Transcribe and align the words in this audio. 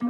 Ich 0.00 0.04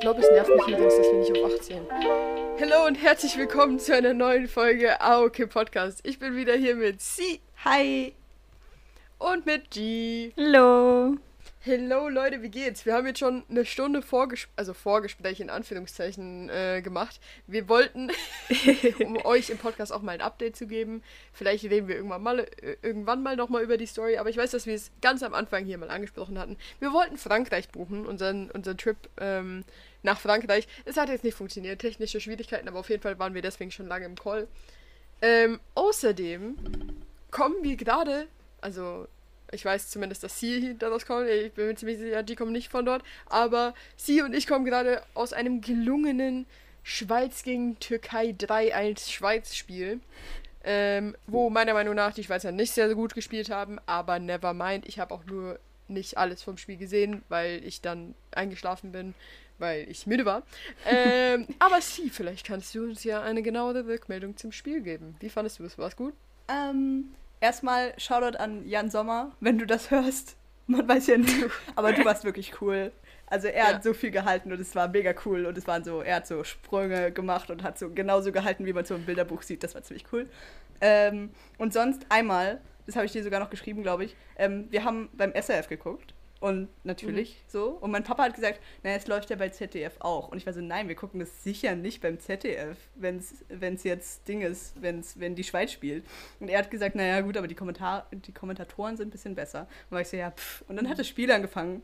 glaube, 0.00 0.20
es 0.20 0.30
nervt 0.30 0.48
mich 0.48 0.68
übrigens, 0.68 0.96
dass 0.96 1.06
wir 1.06 1.18
nicht 1.18 1.36
auf 1.36 1.52
18. 1.52 1.80
Hallo 2.60 2.86
und 2.86 2.94
herzlich 2.94 3.36
willkommen 3.36 3.80
zu 3.80 3.96
einer 3.96 4.14
neuen 4.14 4.46
Folge 4.46 5.00
Aoke 5.00 5.48
Podcast. 5.48 6.02
Ich 6.04 6.20
bin 6.20 6.36
wieder 6.36 6.54
hier 6.54 6.76
mit 6.76 7.00
C 7.00 7.40
Hi. 7.64 8.14
und 9.18 9.44
mit 9.44 9.72
G. 9.72 10.32
Hallo. 10.36 11.16
Hello 11.66 12.10
Leute, 12.10 12.42
wie 12.42 12.50
geht's? 12.50 12.84
Wir 12.84 12.92
haben 12.92 13.06
jetzt 13.06 13.20
schon 13.20 13.42
eine 13.48 13.64
Stunde 13.64 14.02
Vorges 14.02 14.48
also 14.54 14.74
Vorgespräch 14.74 15.40
in 15.40 15.48
Anführungszeichen 15.48 16.50
äh, 16.50 16.82
gemacht. 16.82 17.18
Wir 17.46 17.70
wollten, 17.70 18.12
um 19.02 19.16
euch 19.24 19.48
im 19.48 19.56
Podcast 19.56 19.90
auch 19.90 20.02
mal 20.02 20.12
ein 20.12 20.20
Update 20.20 20.56
zu 20.56 20.66
geben, 20.66 21.02
vielleicht 21.32 21.64
reden 21.64 21.88
wir 21.88 21.96
irgendwann 21.96 22.22
mal, 22.22 22.40
äh, 22.40 22.76
irgendwann 22.82 23.22
mal 23.22 23.36
nochmal 23.36 23.62
über 23.62 23.78
die 23.78 23.86
Story, 23.86 24.18
aber 24.18 24.28
ich 24.28 24.36
weiß, 24.36 24.50
dass 24.50 24.66
wir 24.66 24.74
es 24.74 24.90
ganz 25.00 25.22
am 25.22 25.32
Anfang 25.32 25.64
hier 25.64 25.78
mal 25.78 25.88
angesprochen 25.88 26.38
hatten. 26.38 26.58
Wir 26.80 26.92
wollten 26.92 27.16
Frankreich 27.16 27.70
buchen, 27.70 28.04
unseren, 28.04 28.50
unseren 28.50 28.76
Trip 28.76 28.98
ähm, 29.16 29.64
nach 30.02 30.20
Frankreich. 30.20 30.68
Es 30.84 30.98
hat 30.98 31.08
jetzt 31.08 31.24
nicht 31.24 31.34
funktioniert, 31.34 31.80
technische 31.80 32.20
Schwierigkeiten, 32.20 32.68
aber 32.68 32.80
auf 32.80 32.90
jeden 32.90 33.00
Fall 33.00 33.18
waren 33.18 33.32
wir 33.32 33.40
deswegen 33.40 33.70
schon 33.70 33.88
lange 33.88 34.04
im 34.04 34.16
Call. 34.16 34.48
Ähm, 35.22 35.60
außerdem 35.74 36.58
kommen 37.30 37.56
wir 37.62 37.76
gerade, 37.76 38.28
also 38.60 39.06
ich 39.54 39.64
weiß 39.64 39.90
zumindest, 39.90 40.22
dass 40.22 40.38
sie 40.38 40.76
daraus 40.78 41.06
kommen. 41.06 41.26
Ich 41.28 41.52
bin 41.52 41.66
mir 41.66 41.74
ziemlich 41.76 41.98
sicher, 41.98 42.22
die 42.22 42.36
kommen 42.36 42.52
nicht 42.52 42.70
von 42.70 42.84
dort. 42.84 43.02
Aber 43.26 43.74
sie 43.96 44.22
und 44.22 44.34
ich 44.34 44.46
kommen 44.46 44.64
gerade 44.64 45.02
aus 45.14 45.32
einem 45.32 45.60
gelungenen 45.60 46.46
Schweiz 46.82 47.42
gegen 47.42 47.78
Türkei 47.78 48.34
3-1 48.38 49.10
Schweiz-Spiel. 49.10 50.00
Ähm, 50.66 51.14
wo 51.26 51.50
meiner 51.50 51.74
Meinung 51.74 51.94
nach 51.94 52.14
die 52.14 52.24
Schweizer 52.24 52.50
nicht 52.50 52.72
sehr 52.72 52.94
gut 52.94 53.14
gespielt 53.14 53.50
haben. 53.50 53.78
Aber 53.86 54.18
never 54.18 54.52
mind. 54.54 54.86
Ich 54.86 54.98
habe 54.98 55.14
auch 55.14 55.24
nur 55.24 55.58
nicht 55.88 56.16
alles 56.16 56.42
vom 56.42 56.56
Spiel 56.56 56.76
gesehen, 56.76 57.22
weil 57.28 57.62
ich 57.64 57.80
dann 57.80 58.14
eingeschlafen 58.32 58.92
bin, 58.92 59.14
weil 59.58 59.88
ich 59.88 60.06
müde 60.06 60.24
war. 60.24 60.42
Ähm, 60.86 61.46
aber 61.58 61.80
sie, 61.80 62.10
vielleicht 62.10 62.46
kannst 62.46 62.74
du 62.74 62.84
uns 62.84 63.04
ja 63.04 63.22
eine 63.22 63.42
genauere 63.42 63.86
Rückmeldung 63.86 64.36
zum 64.36 64.52
Spiel 64.52 64.80
geben. 64.80 65.16
Wie 65.20 65.28
fandest 65.28 65.58
du 65.58 65.64
es? 65.64 65.78
War 65.78 65.88
es 65.88 65.96
gut? 65.96 66.14
Ähm, 66.48 67.14
erstmal 67.44 67.92
Shoutout 67.98 68.38
an 68.38 68.66
Jan 68.66 68.90
Sommer, 68.90 69.32
wenn 69.40 69.58
du 69.58 69.66
das 69.66 69.90
hörst. 69.90 70.36
Man 70.66 70.88
weiß 70.88 71.06
ja 71.08 71.18
nicht, 71.18 71.44
aber 71.76 71.92
du 71.92 72.04
warst 72.04 72.24
wirklich 72.24 72.60
cool. 72.62 72.90
Also 73.26 73.48
er 73.48 73.68
Ja. 73.68 73.74
hat 73.74 73.84
so 73.84 73.92
viel 73.94 74.10
gehalten 74.10 74.50
und 74.52 74.60
es 74.60 74.74
war 74.74 74.88
mega 74.88 75.14
cool 75.24 75.44
und 75.46 75.56
es 75.58 75.66
waren 75.66 75.84
so, 75.84 76.00
er 76.00 76.16
hat 76.16 76.26
so 76.26 76.42
Sprünge 76.44 77.12
gemacht 77.12 77.50
und 77.50 77.62
hat 77.62 77.78
so 77.78 77.90
genauso 77.90 78.32
gehalten, 78.32 78.64
wie 78.66 78.72
man 78.72 78.84
so 78.84 78.94
im 78.94 79.04
Bilderbuch 79.04 79.42
sieht. 79.42 79.62
Das 79.62 79.74
war 79.74 79.82
ziemlich 79.82 80.06
cool. 80.12 80.26
Ähm, 80.80 81.30
und 81.58 81.72
sonst 81.72 82.06
einmal, 82.08 82.60
das 82.86 82.96
habe 82.96 83.06
ich 83.06 83.12
dir 83.12 83.22
sogar 83.22 83.40
noch 83.40 83.50
geschrieben, 83.50 83.82
glaube 83.82 84.04
ich. 84.04 84.16
Ähm, 84.36 84.66
wir 84.70 84.84
haben 84.84 85.08
beim 85.12 85.32
SRF 85.34 85.68
geguckt 85.68 86.14
und 86.44 86.68
natürlich 86.84 87.42
so. 87.48 87.70
Und 87.70 87.90
mein 87.90 88.04
Papa 88.04 88.24
hat 88.24 88.34
gesagt, 88.34 88.60
naja, 88.82 88.96
es 88.96 89.06
läuft 89.06 89.30
ja 89.30 89.36
bei 89.36 89.48
ZDF 89.48 89.94
auch. 90.00 90.28
Und 90.28 90.36
ich 90.36 90.44
war 90.44 90.52
so, 90.52 90.60
nein, 90.60 90.88
wir 90.88 90.94
gucken 90.94 91.18
das 91.18 91.42
sicher 91.42 91.74
nicht 91.74 92.02
beim 92.02 92.20
ZDF, 92.20 92.76
wenn 92.96 93.16
es 93.16 93.82
jetzt 93.82 94.28
Ding 94.28 94.42
ist, 94.42 94.74
wenn's, 94.82 95.18
wenn 95.18 95.34
die 95.34 95.44
Schweiz 95.44 95.72
spielt. 95.72 96.04
Und 96.40 96.48
er 96.48 96.58
hat 96.58 96.70
gesagt, 96.70 96.96
naja, 96.96 97.22
gut, 97.22 97.38
aber 97.38 97.48
die, 97.48 97.54
Kommentar 97.54 98.06
die 98.12 98.32
Kommentatoren 98.32 98.98
sind 98.98 99.08
ein 99.08 99.10
bisschen 99.10 99.34
besser. 99.34 99.62
Und 99.88 99.94
war 99.94 100.00
ich 100.02 100.08
so, 100.08 100.18
ja, 100.18 100.32
pff. 100.32 100.62
Und 100.68 100.76
dann 100.76 100.86
hat 100.90 100.98
das 100.98 101.08
Spiel 101.08 101.32
angefangen. 101.32 101.80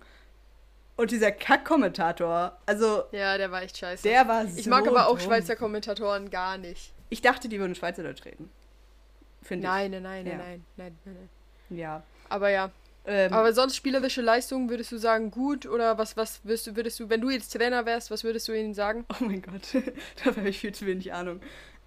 Und 0.96 1.10
dieser 1.10 1.32
Kack-Kommentator, 1.32 2.58
also 2.66 3.04
Ja, 3.12 3.38
der 3.38 3.50
war 3.50 3.62
echt 3.62 3.78
scheiße. 3.78 4.02
der 4.06 4.28
war 4.28 4.46
so 4.46 4.58
Ich 4.58 4.66
mag 4.66 4.86
aber 4.86 5.06
auch 5.06 5.16
dumm. 5.16 5.20
Schweizer 5.28 5.56
Kommentatoren 5.56 6.28
gar 6.28 6.58
nicht. 6.58 6.92
Ich 7.08 7.22
dachte, 7.22 7.48
die 7.48 7.58
würden 7.58 7.74
Schweizerdeutsch 7.74 8.26
reden. 8.26 8.50
Finde 9.42 9.66
Nein, 9.68 9.90
nein, 9.92 10.02
nein, 10.02 10.26
Ja. 10.26 10.36
nein, 10.36 10.64
nein, 10.76 10.98
nein, 11.06 11.14
nein. 11.14 11.28
ich. 11.70 11.78
Ja. 11.78 12.02
Aber 12.28 12.50
ja. 12.50 12.70
Ähm, 13.10 13.32
Aber 13.32 13.52
sonst 13.52 13.74
spielerische 13.74 14.22
Leistung, 14.22 14.70
würdest 14.70 14.92
du 14.92 14.96
sagen, 14.96 15.32
gut? 15.32 15.66
Oder 15.66 15.98
was, 15.98 16.16
was 16.16 16.44
würdest 16.44 16.68
du, 16.68 16.76
würdest 16.76 17.00
du, 17.00 17.10
wenn 17.10 17.20
du 17.20 17.28
jetzt 17.28 17.52
Trainer 17.52 17.84
wärst, 17.84 18.12
was 18.12 18.22
würdest 18.22 18.46
du 18.46 18.52
ihnen 18.52 18.72
sagen? 18.72 19.04
Oh 19.08 19.24
mein 19.24 19.42
Gott, 19.42 19.62
da 20.24 20.36
habe 20.36 20.48
ich 20.48 20.60
viel 20.60 20.72
zu 20.72 20.86
wenig 20.86 21.12
Ahnung. 21.12 21.40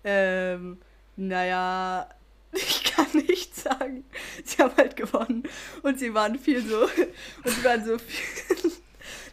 Ähm, 0.03 0.79
naja, 1.15 2.09
ich 2.51 2.83
kann 2.83 3.07
nicht 3.13 3.55
sagen. 3.55 4.03
Sie 4.43 4.61
haben 4.61 4.75
halt 4.75 4.97
gewonnen 4.97 5.43
und 5.81 5.97
sie 5.97 6.13
waren 6.13 6.37
viel 6.37 6.61
so, 6.61 6.81
und 7.45 7.49
sie 7.49 7.63
waren 7.63 7.85
so 7.85 7.97
viel, 7.97 8.71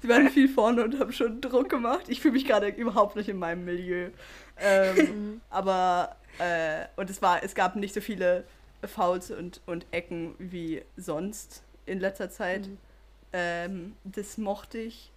sie 0.01 0.09
waren 0.09 0.31
viel 0.31 0.49
vorne 0.49 0.85
und 0.85 0.97
haben 1.01 1.13
schon 1.13 1.41
Druck 1.41 1.71
gemacht. 1.71 2.05
Ich 2.07 2.21
fühle 2.21 2.35
mich 2.35 2.47
gerade 2.47 2.69
überhaupt 2.69 3.17
nicht 3.17 3.29
in 3.29 3.39
meinem 3.41 3.65
Milieu. 3.65 4.11
Ähm, 4.61 5.41
aber, 5.51 6.15
äh, 6.39 6.85
und 6.95 7.11
es 7.11 7.21
war, 7.21 7.43
es 7.43 7.57
gab 7.57 7.75
nicht 7.75 7.95
so 7.95 8.01
viele 8.01 8.45
Fouls 8.85 9.33
und, 9.33 9.61
und 9.67 9.87
Ecken 9.91 10.37
wie 10.39 10.83
sonst 10.97 11.65
in 11.91 12.01
letzter 12.01 12.31
Zeit. 12.31 12.67
Mhm. 12.67 12.79
Ähm, 13.33 13.97
das 14.05 14.39
mochte 14.39 14.79
ich. 14.79 15.11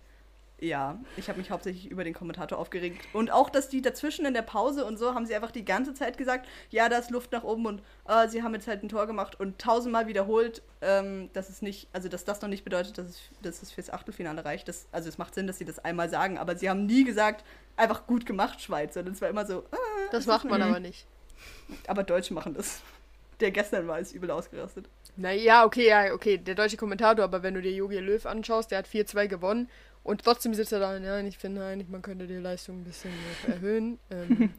Ja, 0.60 0.98
ich 1.18 1.28
habe 1.28 1.40
mich 1.40 1.52
hauptsächlich 1.52 1.92
über 1.92 2.06
den 2.06 2.14
Kommentator 2.14 2.58
aufgeregt. 2.58 3.06
Und 3.12 3.32
auch, 3.32 3.50
dass 3.50 3.68
die 3.68 3.82
dazwischen 3.82 4.26
in 4.26 4.34
der 4.34 4.44
Pause 4.44 4.86
und 4.86 4.98
so 4.98 5.14
haben 5.14 5.26
sie 5.26 5.36
einfach 5.36 5.52
die 5.52 5.66
ganze 5.66 5.94
Zeit 5.94 6.18
gesagt, 6.18 6.48
ja, 6.70 6.88
da 6.88 7.00
ist 7.00 7.12
Luft 7.12 7.34
nach 7.34 7.44
oben 7.44 7.66
und 7.66 7.82
äh, 8.08 8.30
sie 8.30 8.44
haben 8.44 8.54
jetzt 8.54 8.68
halt 8.68 8.82
ein 8.82 8.88
Tor 8.88 9.06
gemacht 9.06 9.38
und 9.40 9.60
tausendmal 9.60 10.08
wiederholt, 10.08 10.62
ähm, 10.82 11.30
dass 11.34 11.50
es 11.50 11.62
nicht, 11.62 11.90
also 11.92 12.08
dass 12.08 12.24
das 12.24 12.42
noch 12.42 12.48
nicht 12.48 12.64
bedeutet, 12.64 12.98
dass 12.98 13.08
es, 13.08 13.22
dass 13.42 13.62
es 13.62 13.72
fürs 13.72 13.90
Achtelfinale 13.90 14.46
reicht. 14.46 14.70
Das, 14.70 14.86
also 14.94 15.10
es 15.10 15.18
macht 15.18 15.36
Sinn, 15.36 15.48
dass 15.48 15.58
sie 15.58 15.66
das 15.66 15.80
einmal 15.80 16.10
sagen, 16.10 16.38
aber 16.38 16.56
sie 16.56 16.70
haben 16.70 16.86
nie 16.86 17.04
gesagt, 17.04 17.44
einfach 17.76 18.08
gut 18.08 18.26
gemacht, 18.26 18.62
Schweiz. 18.62 18.96
Und 18.96 19.10
es 19.10 19.20
war 19.20 19.28
immer 19.28 19.46
so, 19.46 19.60
äh, 19.64 19.76
Das 20.12 20.28
macht 20.28 20.46
man 20.46 20.62
aber 20.62 20.80
nicht. 20.80 21.06
aber 21.88 22.04
Deutsche 22.04 22.34
machen 22.34 22.54
das. 22.54 22.80
Der 23.42 23.52
gestern 23.52 23.88
war, 23.90 24.00
ist 24.00 24.14
übel 24.14 24.32
ausgerastet. 24.32 24.88
Naja, 25.16 25.66
okay, 25.66 25.88
ja, 25.88 26.14
okay, 26.14 26.38
der 26.38 26.56
deutsche 26.56 26.78
Kommentator, 26.78 27.24
aber 27.24 27.44
wenn 27.44 27.54
du 27.54 27.62
dir 27.62 27.72
Jogi 27.72 28.00
Löw 28.00 28.26
anschaust, 28.26 28.72
der 28.72 28.80
hat 28.80 28.88
4-2 28.88 29.28
gewonnen 29.28 29.70
und 30.04 30.24
trotzdem 30.24 30.54
sitzt 30.54 30.74
er 30.74 30.80
da, 30.80 30.98
ja, 30.98 31.20
ich 31.20 31.38
finde 31.38 31.64
eigentlich, 31.64 31.88
man 31.88 32.02
könnte 32.02 32.26
die 32.26 32.36
Leistung 32.36 32.82
ein 32.82 32.84
bisschen 32.84 33.12
erhöhen. 33.48 34.00
Ähm, 34.10 34.54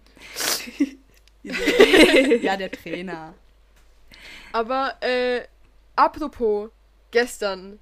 ja, 2.43 2.57
der 2.57 2.71
Trainer. 2.71 3.35
aber, 4.53 4.95
äh, 5.01 5.43
apropos 5.97 6.71
gestern 7.11 7.79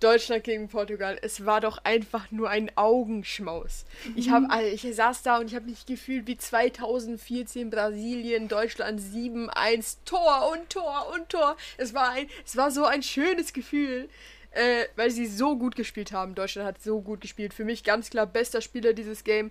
Deutschland 0.00 0.44
gegen 0.44 0.68
Portugal, 0.68 1.18
es 1.22 1.44
war 1.44 1.60
doch 1.60 1.78
einfach 1.84 2.30
nur 2.30 2.48
ein 2.50 2.70
Augenschmaus. 2.76 3.84
Ich, 4.14 4.30
hab, 4.30 4.44
Alter, 4.50 4.72
ich 4.72 4.94
saß 4.94 5.22
da 5.22 5.38
und 5.38 5.46
ich 5.46 5.54
habe 5.54 5.66
mich 5.66 5.86
gefühlt 5.86 6.26
wie 6.26 6.36
2014 6.36 7.70
Brasilien, 7.70 8.48
Deutschland 8.48 9.00
7-1, 9.00 9.98
Tor 10.04 10.52
und 10.52 10.70
Tor 10.70 11.12
und 11.14 11.28
Tor. 11.28 11.56
Es 11.76 11.94
war, 11.94 12.10
ein, 12.10 12.28
es 12.46 12.56
war 12.56 12.70
so 12.70 12.84
ein 12.84 13.02
schönes 13.02 13.52
Gefühl, 13.52 14.08
äh, 14.52 14.84
weil 14.96 15.10
sie 15.10 15.26
so 15.26 15.56
gut 15.56 15.74
gespielt 15.74 16.12
haben. 16.12 16.34
Deutschland 16.34 16.68
hat 16.68 16.82
so 16.82 17.00
gut 17.00 17.20
gespielt. 17.20 17.52
Für 17.52 17.64
mich 17.64 17.82
ganz 17.82 18.10
klar 18.10 18.26
bester 18.26 18.60
Spieler 18.60 18.92
dieses 18.92 19.24
Game, 19.24 19.50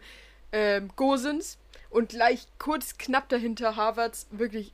ähm, 0.52 0.90
Gosens. 0.96 1.58
Und 1.90 2.10
gleich 2.10 2.48
kurz 2.60 2.98
knapp 2.98 3.30
dahinter 3.30 3.76
Harvards, 3.78 4.28
wirklich 4.32 4.74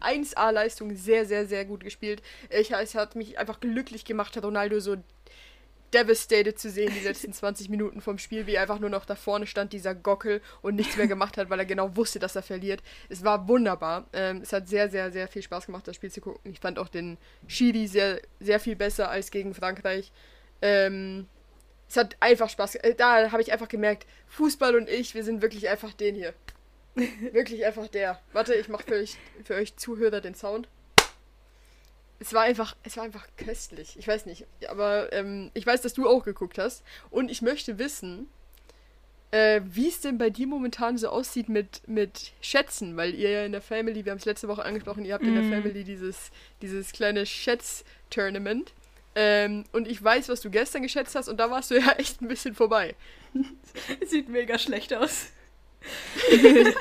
1A-Leistung, 0.00 0.94
sehr, 0.96 1.26
sehr, 1.26 1.46
sehr 1.46 1.64
gut 1.64 1.82
gespielt. 1.82 2.22
Ich, 2.50 2.72
es 2.72 2.94
hat 2.94 3.16
mich 3.16 3.38
einfach 3.38 3.60
glücklich 3.60 4.04
gemacht, 4.04 4.40
Ronaldo 4.42 4.80
so 4.80 4.96
devastated 5.92 6.58
zu 6.58 6.70
sehen, 6.70 6.92
die 6.94 7.04
letzten 7.04 7.32
20 7.32 7.68
Minuten 7.68 8.00
vom 8.00 8.18
Spiel, 8.18 8.46
wie 8.46 8.54
er 8.54 8.62
einfach 8.62 8.78
nur 8.78 8.90
noch 8.90 9.04
da 9.04 9.16
vorne 9.16 9.46
stand, 9.46 9.72
dieser 9.72 9.94
Gockel, 9.94 10.40
und 10.62 10.76
nichts 10.76 10.96
mehr 10.96 11.06
gemacht 11.06 11.36
hat, 11.36 11.50
weil 11.50 11.58
er 11.58 11.64
genau 11.64 11.96
wusste, 11.96 12.18
dass 12.18 12.36
er 12.36 12.42
verliert. 12.42 12.82
Es 13.08 13.24
war 13.24 13.48
wunderbar. 13.48 14.06
Ähm, 14.12 14.40
es 14.42 14.52
hat 14.52 14.68
sehr, 14.68 14.88
sehr, 14.88 15.10
sehr 15.10 15.28
viel 15.28 15.42
Spaß 15.42 15.66
gemacht, 15.66 15.86
das 15.88 15.96
Spiel 15.96 16.10
zu 16.10 16.20
gucken. 16.20 16.52
Ich 16.52 16.60
fand 16.60 16.78
auch 16.78 16.88
den 16.88 17.18
Schiri 17.46 17.86
sehr, 17.86 18.20
sehr 18.38 18.60
viel 18.60 18.76
besser 18.76 19.10
als 19.10 19.30
gegen 19.30 19.54
Frankreich. 19.54 20.12
Ähm, 20.62 21.26
es 21.88 21.96
hat 21.96 22.16
einfach 22.20 22.48
Spaß. 22.48 22.76
Äh, 22.76 22.94
da 22.94 23.32
habe 23.32 23.42
ich 23.42 23.52
einfach 23.52 23.68
gemerkt, 23.68 24.06
Fußball 24.28 24.76
und 24.76 24.88
ich, 24.88 25.14
wir 25.14 25.24
sind 25.24 25.42
wirklich 25.42 25.68
einfach 25.68 25.92
den 25.92 26.14
hier. 26.14 26.34
wirklich 27.32 27.64
einfach 27.64 27.88
der. 27.88 28.20
Warte, 28.32 28.54
ich 28.54 28.68
mache 28.68 28.84
für 28.84 28.94
euch, 28.94 29.16
für 29.44 29.54
euch 29.54 29.76
Zuhörer 29.76 30.20
den 30.20 30.34
Sound. 30.34 30.68
Es 32.18 32.34
war 32.34 32.42
einfach, 32.42 32.76
es 32.82 32.96
war 32.96 33.04
einfach 33.04 33.26
köstlich. 33.36 33.96
Ich 33.98 34.06
weiß 34.06 34.26
nicht, 34.26 34.46
aber 34.68 35.12
ähm, 35.12 35.50
ich 35.54 35.66
weiß, 35.66 35.80
dass 35.80 35.94
du 35.94 36.06
auch 36.08 36.24
geguckt 36.24 36.58
hast. 36.58 36.82
Und 37.10 37.30
ich 37.30 37.40
möchte 37.40 37.78
wissen, 37.78 38.28
äh, 39.30 39.62
wie 39.64 39.88
es 39.88 40.00
denn 40.00 40.18
bei 40.18 40.28
dir 40.28 40.46
momentan 40.46 40.98
so 40.98 41.08
aussieht 41.08 41.48
mit, 41.48 41.86
mit 41.88 42.32
Schätzen, 42.40 42.96
weil 42.96 43.14
ihr 43.14 43.30
ja 43.30 43.44
in 43.44 43.52
der 43.52 43.62
Family, 43.62 44.04
wir 44.04 44.12
haben 44.12 44.18
es 44.18 44.24
letzte 44.24 44.48
Woche 44.48 44.64
angesprochen, 44.64 45.04
ihr 45.04 45.14
habt 45.14 45.24
in 45.24 45.34
der 45.34 45.44
Mhm. 45.44 45.52
Family 45.52 45.84
dieses, 45.84 46.30
dieses 46.60 46.92
kleine 46.92 47.24
Schätz-Tournament. 47.24 48.72
Ähm, 49.14 49.64
und 49.72 49.88
ich 49.88 50.02
weiß, 50.02 50.28
was 50.28 50.40
du 50.40 50.50
gestern 50.50 50.82
geschätzt 50.82 51.14
hast 51.14 51.28
und 51.28 51.38
da 51.38 51.50
warst 51.50 51.70
du 51.70 51.74
ja 51.80 51.92
echt 51.92 52.20
ein 52.20 52.28
bisschen 52.28 52.54
vorbei. 52.54 52.94
Sieht 54.06 54.28
mega 54.28 54.58
schlecht 54.58 54.92
aus. 54.92 55.28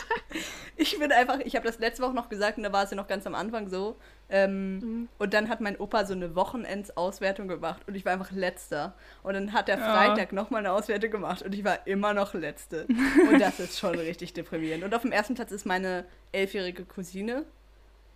ich 0.77 0.97
bin 0.97 1.11
einfach, 1.11 1.39
ich 1.39 1.55
habe 1.55 1.67
das 1.67 1.79
letzte 1.79 2.03
Woche 2.03 2.13
noch 2.13 2.29
gesagt 2.29 2.57
und 2.57 2.63
da 2.63 2.71
war 2.71 2.83
es 2.83 2.91
ja 2.91 2.97
noch 2.97 3.07
ganz 3.07 3.25
am 3.27 3.35
Anfang 3.35 3.69
so. 3.69 3.97
Ähm, 4.29 4.79
mhm. 4.79 5.09
Und 5.17 5.33
dann 5.33 5.49
hat 5.49 5.61
mein 5.61 5.77
Opa 5.77 6.05
so 6.05 6.13
eine 6.13 6.35
Wochenendsauswertung 6.35 7.47
gemacht 7.47 7.81
und 7.87 7.95
ich 7.95 8.05
war 8.05 8.13
einfach 8.13 8.31
letzter. 8.31 8.93
Und 9.23 9.33
dann 9.33 9.53
hat 9.53 9.69
er 9.69 9.77
Freitag 9.77 10.31
ja. 10.31 10.35
nochmal 10.35 10.59
eine 10.59 10.71
Auswertung 10.71 11.11
gemacht 11.11 11.41
und 11.41 11.53
ich 11.53 11.63
war 11.63 11.85
immer 11.87 12.13
noch 12.13 12.33
letzte. 12.33 12.85
und 13.29 13.39
das 13.39 13.59
ist 13.59 13.79
schon 13.79 13.95
richtig 13.95 14.33
deprimierend. 14.33 14.83
Und 14.83 14.93
auf 14.93 15.01
dem 15.01 15.11
ersten 15.11 15.35
Platz 15.35 15.51
ist 15.51 15.65
meine 15.65 16.05
elfjährige 16.31 16.85
Cousine. 16.85 17.45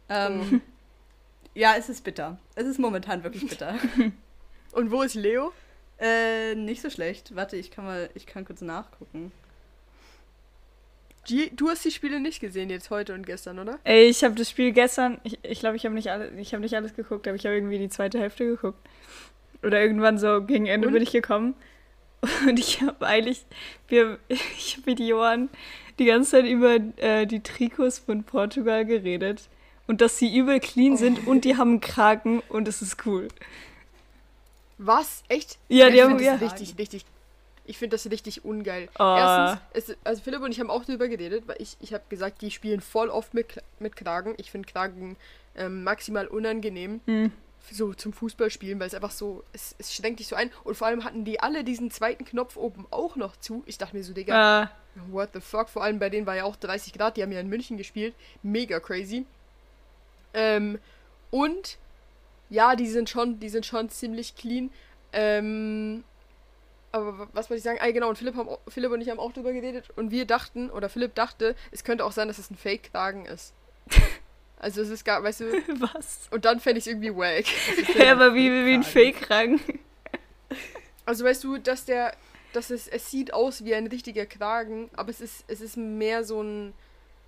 Ähm, 0.09 0.41
oh. 0.53 0.59
Ja, 1.55 1.75
es 1.77 1.87
ist 1.87 2.03
bitter. 2.03 2.39
Es 2.55 2.65
ist 2.65 2.79
momentan 2.79 3.23
wirklich 3.23 3.47
bitter. 3.47 3.75
und 4.71 4.89
wo 4.89 5.03
ist 5.03 5.13
Leo? 5.13 5.53
Äh, 5.99 6.55
nicht 6.55 6.81
so 6.81 6.89
schlecht. 6.89 7.35
Warte, 7.35 7.57
ich 7.57 7.69
kann 7.69 7.85
mal, 7.85 8.09
ich 8.15 8.25
kann 8.25 8.43
kurz 8.43 8.61
nachgucken. 8.61 9.31
Du 11.55 11.69
hast 11.69 11.85
die 11.85 11.91
Spiele 11.91 12.19
nicht 12.19 12.41
gesehen 12.41 12.69
jetzt 12.69 12.89
heute 12.89 13.13
und 13.13 13.25
gestern, 13.25 13.57
oder? 13.59 13.79
Ey, 13.85 14.07
ich 14.07 14.23
habe 14.23 14.35
das 14.35 14.49
Spiel 14.49 14.73
gestern, 14.73 15.21
ich 15.23 15.31
glaube, 15.39 15.47
ich, 15.51 15.59
glaub, 15.59 15.75
ich 15.75 15.85
habe 15.85 15.95
nicht, 15.95 16.11
alle, 16.11 16.25
hab 16.25 16.59
nicht 16.59 16.75
alles 16.75 16.95
geguckt, 16.95 17.27
aber 17.27 17.35
ich 17.35 17.45
habe 17.45 17.55
irgendwie 17.55 17.77
die 17.77 17.89
zweite 17.89 18.19
Hälfte 18.19 18.45
geguckt. 18.45 18.79
Oder 19.63 19.81
irgendwann 19.81 20.17
so 20.17 20.41
gegen 20.41 20.65
Ende 20.65 20.87
und? 20.87 20.93
bin 20.93 21.03
ich 21.03 21.11
gekommen. 21.11 21.55
Und 22.47 22.59
ich 22.59 22.81
habe 22.81 23.05
eigentlich, 23.05 23.45
wir, 23.87 24.19
ich 24.27 24.77
habe 24.77 24.91
mit 24.91 24.99
Johann 24.99 25.49
die 25.99 26.05
ganze 26.05 26.31
Zeit 26.31 26.45
über 26.45 26.75
äh, 26.97 27.25
die 27.25 27.41
Trikots 27.41 27.99
von 27.99 28.23
Portugal 28.23 28.85
geredet. 28.85 29.47
Und 29.87 30.01
dass 30.01 30.17
sie 30.17 30.35
übel 30.35 30.59
clean 30.59 30.93
oh. 30.93 30.97
sind 30.97 31.27
und 31.27 31.45
die 31.45 31.57
haben 31.57 31.71
einen 31.71 31.81
Kraken 31.81 32.41
und 32.49 32.67
es 32.67 32.81
ist 32.81 33.05
cool. 33.05 33.27
Was? 34.77 35.23
Echt? 35.27 35.57
Ja, 35.67 35.89
die 35.89 35.97
ich 35.97 36.03
haben 36.03 36.19
ja. 36.19 36.35
richtig, 36.35 36.75
richtig 36.77 37.05
ich 37.65 37.77
finde 37.77 37.95
das 37.95 38.09
richtig 38.09 38.43
ungeil. 38.43 38.89
Oh. 38.99 39.15
Erstens, 39.17 39.61
es, 39.73 39.97
also 40.03 40.21
Philipp 40.21 40.41
und 40.41 40.51
ich 40.51 40.59
haben 40.59 40.69
auch 40.69 40.83
darüber 40.83 41.07
geredet, 41.07 41.47
weil 41.47 41.55
ich, 41.59 41.77
ich 41.79 41.93
habe 41.93 42.03
gesagt, 42.09 42.41
die 42.41 42.51
spielen 42.51 42.81
voll 42.81 43.09
oft 43.09 43.33
mit, 43.33 43.61
mit 43.79 43.95
Kragen. 43.95 44.33
Ich 44.37 44.51
finde 44.51 44.69
Kragen 44.71 45.15
ähm, 45.55 45.83
maximal 45.83 46.27
unangenehm. 46.27 47.01
Mhm. 47.05 47.31
So 47.71 47.93
zum 47.93 48.11
Fußballspielen, 48.11 48.77
weil 48.81 48.87
es 48.87 48.93
einfach 48.93 49.11
so, 49.11 49.43
es, 49.53 49.73
es 49.79 49.95
schränkt 49.95 50.19
dich 50.19 50.27
so 50.27 50.35
ein. 50.35 50.51
Und 50.65 50.75
vor 50.75 50.87
allem 50.87 51.05
hatten 51.05 51.23
die 51.23 51.39
alle 51.39 51.63
diesen 51.63 51.91
zweiten 51.91 52.25
Knopf 52.25 52.57
oben 52.57 52.85
auch 52.91 53.15
noch 53.15 53.37
zu. 53.37 53.63
Ich 53.65 53.77
dachte 53.77 53.95
mir 53.95 54.03
so, 54.03 54.11
Digga, 54.11 54.63
uh. 54.63 54.67
what 55.13 55.29
the 55.33 55.39
fuck? 55.39 55.69
Vor 55.69 55.81
allem 55.81 55.97
bei 55.97 56.09
denen 56.09 56.27
war 56.27 56.35
ja 56.35 56.43
auch 56.43 56.57
30 56.57 56.91
Grad, 56.91 57.15
die 57.15 57.23
haben 57.23 57.31
ja 57.31 57.39
in 57.39 57.47
München 57.47 57.77
gespielt. 57.77 58.13
Mega 58.41 58.81
crazy. 58.81 59.25
Ähm, 60.33 60.77
und 61.31 61.77
ja, 62.49 62.75
die 62.75 62.87
sind 62.87 63.09
schon, 63.09 63.39
die 63.39 63.49
sind 63.49 63.65
schon 63.65 63.89
ziemlich 63.89 64.35
clean. 64.35 64.69
Ähm, 65.13 66.03
aber 66.93 67.27
was 67.33 67.49
wollte 67.49 67.57
ich 67.57 67.63
sagen? 67.63 67.79
Ah, 67.81 67.91
genau, 67.91 68.07
und 68.07 68.17
Philipp, 68.17 68.35
haben, 68.35 68.49
Philipp 68.67 68.91
und 68.91 69.01
ich 69.01 69.09
haben 69.09 69.19
auch 69.19 69.33
drüber 69.33 69.51
geredet 69.51 69.89
und 69.95 70.11
wir 70.11 70.25
dachten, 70.25 70.69
oder 70.69 70.89
Philipp 70.89 71.15
dachte, 71.15 71.55
es 71.71 71.83
könnte 71.83 72.05
auch 72.05 72.11
sein, 72.11 72.27
dass 72.27 72.37
es 72.37 72.49
ein 72.49 72.55
Fake-Kragen 72.55 73.25
ist. 73.25 73.53
Also 74.59 74.81
es 74.81 74.87
ist 74.87 75.03
gar, 75.03 75.21
weißt 75.21 75.41
du. 75.41 75.45
Was? 75.81 76.29
Und 76.31 76.45
dann 76.45 76.61
fände 76.61 76.77
ich 76.77 76.85
es 76.85 76.87
irgendwie 76.87 77.13
wack. 77.13 77.43
Ja, 77.97 78.13
aber 78.13 78.33
wie, 78.33 78.49
wie 78.65 78.75
ein 78.75 78.83
Fake-Kragen. 78.83 79.59
Also 81.05 81.25
weißt 81.25 81.43
du, 81.43 81.57
dass 81.57 81.83
der, 81.83 82.15
dass 82.53 82.69
es, 82.69 82.87
es 82.87 83.11
sieht 83.11 83.33
aus 83.33 83.65
wie 83.65 83.75
ein 83.75 83.87
richtiger 83.87 84.25
Kragen, 84.25 84.89
aber 84.93 85.09
es 85.09 85.19
ist, 85.19 85.43
es 85.49 85.59
ist 85.59 85.75
mehr 85.75 86.23
so 86.23 86.41
ein. 86.41 86.73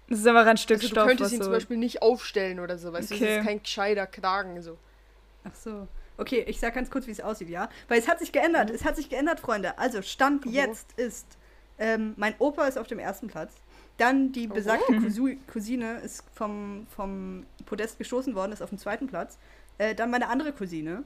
Es 0.07 0.19
ist 0.19 0.27
einfach 0.27 0.45
ein 0.45 0.55
Stück 0.55 0.77
also, 0.77 0.87
Stoff. 0.87 1.03
Du 1.03 1.09
könntest 1.09 1.33
ihn 1.33 1.39
so. 1.39 1.43
zum 1.45 1.51
Beispiel 1.51 1.75
nicht 1.75 2.01
aufstellen 2.01 2.61
oder 2.61 2.77
so, 2.77 2.93
weißt 2.93 3.11
okay. 3.11 3.19
du, 3.19 3.29
es 3.29 3.37
ist 3.39 3.45
kein 3.45 3.61
gescheiter 3.61 4.07
Kragen 4.07 4.61
so. 4.61 4.77
Ach 5.43 5.55
so. 5.55 5.89
Okay, 6.17 6.43
ich 6.47 6.59
sag 6.59 6.73
ganz 6.73 6.89
kurz, 6.89 7.07
wie 7.07 7.11
es 7.11 7.21
aussieht, 7.21 7.49
ja? 7.49 7.69
Weil 7.87 7.99
es 7.99 8.07
hat 8.07 8.19
sich 8.19 8.31
geändert. 8.31 8.69
Mhm. 8.69 8.75
Es 8.75 8.85
hat 8.85 8.95
sich 8.95 9.09
geändert, 9.09 9.39
Freunde. 9.39 9.77
Also, 9.77 10.01
Stand 10.01 10.45
oh. 10.45 10.49
jetzt 10.49 10.93
ist, 10.97 11.37
ähm, 11.77 12.13
mein 12.17 12.35
Opa 12.39 12.67
ist 12.67 12.77
auf 12.77 12.87
dem 12.87 12.99
ersten 12.99 13.27
Platz. 13.27 13.53
Dann 13.97 14.31
die 14.31 14.47
besagte 14.47 14.93
oh. 14.93 15.51
Cousine 15.51 15.99
ist 15.99 16.23
vom, 16.33 16.85
vom 16.93 17.45
Podest 17.65 17.97
gestoßen 17.97 18.35
worden, 18.35 18.51
ist 18.51 18.61
auf 18.61 18.69
dem 18.69 18.77
zweiten 18.77 19.07
Platz. 19.07 19.37
Äh, 19.77 19.95
dann 19.95 20.11
meine 20.11 20.27
andere 20.27 20.51
Cousine. 20.51 21.03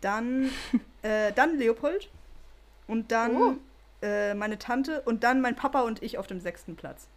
Dann, 0.00 0.50
äh, 1.02 1.32
dann 1.32 1.58
Leopold. 1.58 2.10
Und 2.86 3.12
dann 3.12 3.36
oh. 3.36 3.56
äh, 4.02 4.34
meine 4.34 4.58
Tante. 4.58 5.02
Und 5.02 5.24
dann 5.24 5.40
mein 5.40 5.56
Papa 5.56 5.82
und 5.82 6.02
ich 6.02 6.18
auf 6.18 6.26
dem 6.26 6.40
sechsten 6.40 6.76
Platz. 6.76 7.08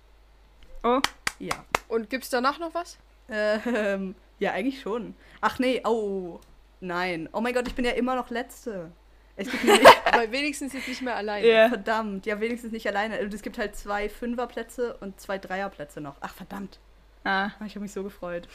Oh. 0.84 1.02
Ja. 1.40 1.66
Und 1.88 2.10
gibt's 2.10 2.30
danach 2.30 2.60
noch 2.60 2.74
was? 2.74 2.98
Ähm, 3.30 4.16
ja, 4.40 4.52
eigentlich 4.52 4.82
schon. 4.82 5.16
Ach 5.42 5.60
nee, 5.60 5.82
oh. 5.84 6.40
Nein. 6.80 7.30
Oh 7.32 7.42
mein 7.42 7.54
Gott, 7.54 7.68
ich 7.68 7.76
bin 7.76 7.86
ja 7.86 7.92
immer 7.92 8.16
noch 8.16 8.30
Letzte. 8.30 8.92
Es 9.36 9.50
gibt 9.50 9.64
nicht, 9.66 9.86
aber 10.06 10.32
wenigstens 10.32 10.74
jetzt 10.74 10.88
nicht 10.88 11.02
mehr 11.02 11.16
alleine. 11.16 11.46
Yeah. 11.46 11.70
Verdammt, 11.70 12.26
ja, 12.26 12.40
wenigstens 12.40 12.72
nicht 12.72 12.88
alleine. 12.88 13.20
Und 13.20 13.34
es 13.34 13.42
gibt 13.42 13.58
halt 13.58 13.76
zwei 13.76 14.10
Fünferplätze 14.10 14.98
und 14.98 15.20
zwei 15.20 15.38
Dreierplätze 15.38 16.02
noch. 16.02 16.16
Ach, 16.22 16.34
verdammt. 16.34 16.80
Ah. 17.24 17.52
Ich 17.66 17.76
habe 17.76 17.82
mich 17.82 17.92
so 17.92 18.04
gefreut. 18.04 18.48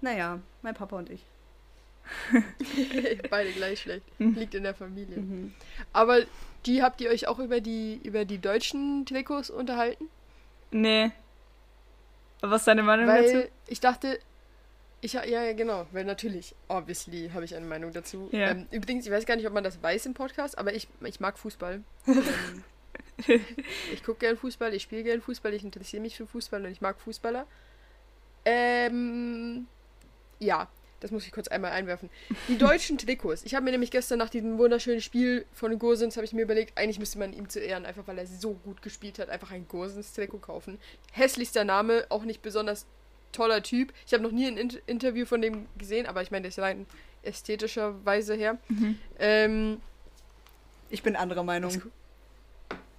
Naja, 0.00 0.38
mein 0.62 0.74
Papa 0.74 0.96
und 0.96 1.10
ich. 1.10 1.24
Beide 3.30 3.52
gleich 3.52 3.80
schlecht. 3.80 4.04
Mhm. 4.18 4.34
Liegt 4.34 4.54
in 4.54 4.62
der 4.62 4.74
Familie. 4.74 5.18
Mhm. 5.18 5.54
Aber 5.92 6.20
die 6.66 6.82
habt 6.82 7.00
ihr 7.00 7.10
euch 7.10 7.26
auch 7.26 7.38
über 7.38 7.60
die, 7.60 8.00
über 8.02 8.24
die 8.24 8.38
deutschen 8.38 9.04
Trikots 9.06 9.50
unterhalten? 9.50 10.08
Nee. 10.70 11.10
Was 12.40 12.62
ist 12.62 12.68
deine 12.68 12.82
Meinung 12.82 13.06
Weil 13.08 13.24
dazu? 13.24 13.48
Ich 13.66 13.80
dachte, 13.80 14.18
ich, 15.00 15.12
ja, 15.12 15.24
ja, 15.24 15.52
genau, 15.52 15.86
weil 15.92 16.04
natürlich, 16.04 16.54
obviously, 16.66 17.30
habe 17.32 17.44
ich 17.44 17.54
eine 17.54 17.66
Meinung 17.66 17.92
dazu. 17.92 18.28
Ja. 18.32 18.50
Ähm, 18.50 18.66
übrigens, 18.70 19.06
ich 19.06 19.12
weiß 19.12 19.26
gar 19.26 19.36
nicht, 19.36 19.46
ob 19.46 19.52
man 19.52 19.62
das 19.64 19.82
weiß 19.82 20.06
im 20.06 20.14
Podcast, 20.14 20.58
aber 20.58 20.74
ich, 20.74 20.88
ich 21.04 21.20
mag 21.20 21.38
Fußball. 21.38 21.82
ähm, 22.06 23.44
ich 23.92 24.02
gucke 24.02 24.20
gern 24.20 24.36
Fußball, 24.36 24.74
ich 24.74 24.82
spiele 24.82 25.04
gern 25.04 25.20
Fußball, 25.20 25.54
ich 25.54 25.62
interessiere 25.62 26.02
mich 26.02 26.16
für 26.16 26.26
Fußball 26.26 26.64
und 26.64 26.72
ich 26.72 26.80
mag 26.80 27.00
Fußballer. 27.00 27.46
Ähm, 28.44 29.66
ja, 30.40 30.68
das 31.00 31.12
muss 31.12 31.24
ich 31.24 31.32
kurz 31.32 31.46
einmal 31.46 31.72
einwerfen. 31.72 32.10
Die 32.48 32.58
deutschen 32.58 32.98
Trikots. 32.98 33.44
Ich 33.44 33.54
habe 33.54 33.64
mir 33.64 33.70
nämlich 33.70 33.92
gestern 33.92 34.18
nach 34.18 34.30
diesem 34.30 34.58
wunderschönen 34.58 35.00
Spiel 35.00 35.46
von 35.52 35.78
Gosens, 35.78 36.16
habe 36.16 36.24
ich 36.24 36.32
mir 36.32 36.42
überlegt, 36.42 36.76
eigentlich 36.76 36.98
müsste 36.98 37.18
man 37.18 37.32
ihm 37.32 37.48
zu 37.48 37.60
Ehren, 37.60 37.86
einfach 37.86 38.06
weil 38.08 38.18
er 38.18 38.26
so 38.26 38.54
gut 38.54 38.82
gespielt 38.82 39.20
hat, 39.20 39.28
einfach 39.28 39.52
ein 39.52 39.68
Gosens-Trikot 39.68 40.38
kaufen. 40.38 40.78
Hässlichster 41.12 41.64
Name, 41.64 42.06
auch 42.08 42.24
nicht 42.24 42.42
besonders 42.42 42.86
toller 43.32 43.62
Typ. 43.62 43.92
Ich 44.06 44.12
habe 44.12 44.22
noch 44.22 44.32
nie 44.32 44.46
ein 44.46 44.56
Inter 44.56 44.78
Interview 44.86 45.26
von 45.26 45.42
dem 45.42 45.66
gesehen, 45.76 46.06
aber 46.06 46.22
ich 46.22 46.30
meine, 46.30 46.42
der 46.42 46.48
ist 46.50 46.58
rein 46.58 46.86
ästhetischer 47.22 48.04
Weise 48.04 48.34
her. 48.34 48.58
Mhm. 48.68 48.98
Ähm, 49.18 49.80
ich 50.90 51.02
bin 51.02 51.16
anderer 51.16 51.42
Meinung. 51.42 51.82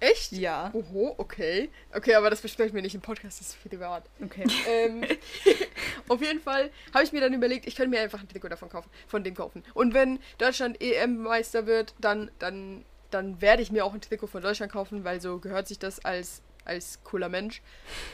Echt? 0.00 0.32
Ja. 0.32 0.70
Oho, 0.72 1.14
okay. 1.18 1.68
Okay, 1.94 2.14
aber 2.14 2.30
das 2.30 2.40
besprechen 2.40 2.74
wir 2.74 2.80
nicht 2.80 2.94
im 2.94 3.02
Podcast, 3.02 3.40
das 3.40 3.48
ist 3.48 3.68
privat. 3.68 4.04
Okay. 4.22 4.46
Ähm, 4.66 5.04
auf 6.08 6.22
jeden 6.22 6.40
Fall 6.40 6.70
habe 6.94 7.04
ich 7.04 7.12
mir 7.12 7.20
dann 7.20 7.34
überlegt, 7.34 7.66
ich 7.66 7.76
könnte 7.76 7.90
mir 7.90 8.00
einfach 8.00 8.20
ein 8.20 8.28
Trikot 8.28 8.48
davon 8.48 8.70
kaufen, 8.70 8.88
von 9.06 9.22
dem 9.22 9.34
kaufen. 9.34 9.62
Und 9.74 9.92
wenn 9.92 10.18
Deutschland 10.38 10.80
EM-Meister 10.80 11.66
wird, 11.66 11.94
dann, 12.00 12.30
dann, 12.38 12.84
dann 13.10 13.42
werde 13.42 13.62
ich 13.62 13.70
mir 13.70 13.84
auch 13.84 13.92
ein 13.92 14.00
Trikot 14.00 14.28
von 14.28 14.42
Deutschland 14.42 14.72
kaufen, 14.72 15.04
weil 15.04 15.20
so 15.20 15.38
gehört 15.38 15.68
sich 15.68 15.78
das 15.78 16.02
als 16.02 16.40
als 16.70 17.00
cooler 17.04 17.28
Mensch. 17.28 17.60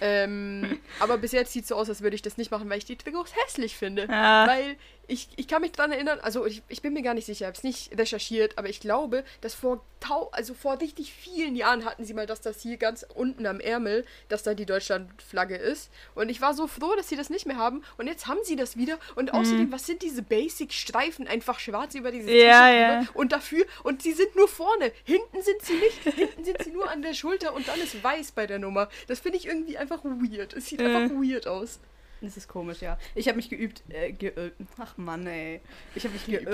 Ähm, 0.00 0.80
aber 0.98 1.18
bis 1.18 1.32
jetzt 1.32 1.52
sieht 1.52 1.62
es 1.62 1.68
so 1.68 1.76
aus, 1.76 1.88
als 1.88 2.00
würde 2.00 2.16
ich 2.16 2.22
das 2.22 2.38
nicht 2.38 2.50
machen, 2.50 2.68
weil 2.68 2.78
ich 2.78 2.84
die 2.84 2.96
Trikots 2.96 3.32
hässlich 3.44 3.76
finde. 3.76 4.06
Ja. 4.10 4.46
Weil 4.48 4.76
ich, 5.08 5.28
ich 5.36 5.48
kann 5.48 5.62
mich 5.62 5.72
daran 5.72 5.92
erinnern, 5.92 6.18
also 6.20 6.46
ich, 6.46 6.62
ich 6.68 6.82
bin 6.82 6.92
mir 6.92 7.02
gar 7.02 7.14
nicht 7.14 7.26
sicher, 7.26 7.44
ich 7.44 7.46
habe 7.46 7.56
es 7.56 7.62
nicht 7.62 7.98
recherchiert, 7.98 8.58
aber 8.58 8.68
ich 8.68 8.80
glaube, 8.80 9.24
dass 9.40 9.54
vor 9.54 9.84
tau 10.00 10.28
also 10.32 10.54
vor 10.54 10.80
richtig 10.80 11.12
vielen 11.12 11.56
Jahren 11.56 11.84
hatten 11.84 12.04
sie 12.04 12.14
mal, 12.14 12.26
dass 12.26 12.40
das 12.40 12.60
hier 12.60 12.76
ganz 12.76 13.06
unten 13.14 13.46
am 13.46 13.60
Ärmel, 13.60 14.04
dass 14.28 14.42
da 14.42 14.54
die 14.54 14.66
Deutschlandflagge 14.66 15.56
ist. 15.56 15.90
Und 16.14 16.28
ich 16.28 16.40
war 16.40 16.54
so 16.54 16.66
froh, 16.66 16.94
dass 16.96 17.08
sie 17.08 17.16
das 17.16 17.30
nicht 17.30 17.46
mehr 17.46 17.56
haben. 17.56 17.82
Und 17.96 18.06
jetzt 18.06 18.26
haben 18.26 18.40
sie 18.44 18.56
das 18.56 18.76
wieder. 18.76 18.98
Und 19.14 19.32
mhm. 19.32 19.38
außerdem, 19.38 19.72
was 19.72 19.86
sind 19.86 20.02
diese 20.02 20.22
Basic-Streifen 20.22 21.26
einfach 21.26 21.58
schwarz 21.58 21.94
über 21.94 22.10
diese 22.10 22.30
ja, 22.30 22.70
ja. 22.70 23.06
Und 23.14 23.32
dafür, 23.32 23.64
und 23.84 24.02
sie 24.02 24.12
sind 24.12 24.36
nur 24.36 24.48
vorne. 24.48 24.92
Hinten 25.04 25.42
sind 25.42 25.62
sie 25.62 25.74
nicht. 25.74 26.02
Hinten 26.16 26.44
sind 26.44 26.62
sie 26.62 26.70
nur 26.70 26.90
an 26.90 27.02
der 27.02 27.14
Schulter 27.14 27.54
und 27.54 27.66
dann 27.68 27.80
ist 27.80 28.02
weiß 28.02 28.32
bei 28.32 28.46
der 28.46 28.58
Nummer. 28.58 28.88
Das 29.06 29.20
finde 29.20 29.38
ich 29.38 29.46
irgendwie 29.46 29.78
einfach 29.78 30.04
weird. 30.04 30.54
Es 30.54 30.66
sieht 30.66 30.80
äh. 30.80 30.84
einfach 30.84 31.14
weird 31.14 31.46
aus. 31.46 31.80
Das 32.20 32.36
ist 32.36 32.48
komisch, 32.48 32.80
ja. 32.80 32.98
Ich 33.14 33.28
habe 33.28 33.36
mich 33.36 33.50
geübt, 33.50 33.82
äh, 33.88 34.12
geirrt. 34.12 34.54
Ach 34.78 34.96
Mann, 34.96 35.26
ey. 35.26 35.60
Ich 35.94 36.04
habe 36.04 36.14
mich 36.14 36.26
geirrt, 36.26 36.46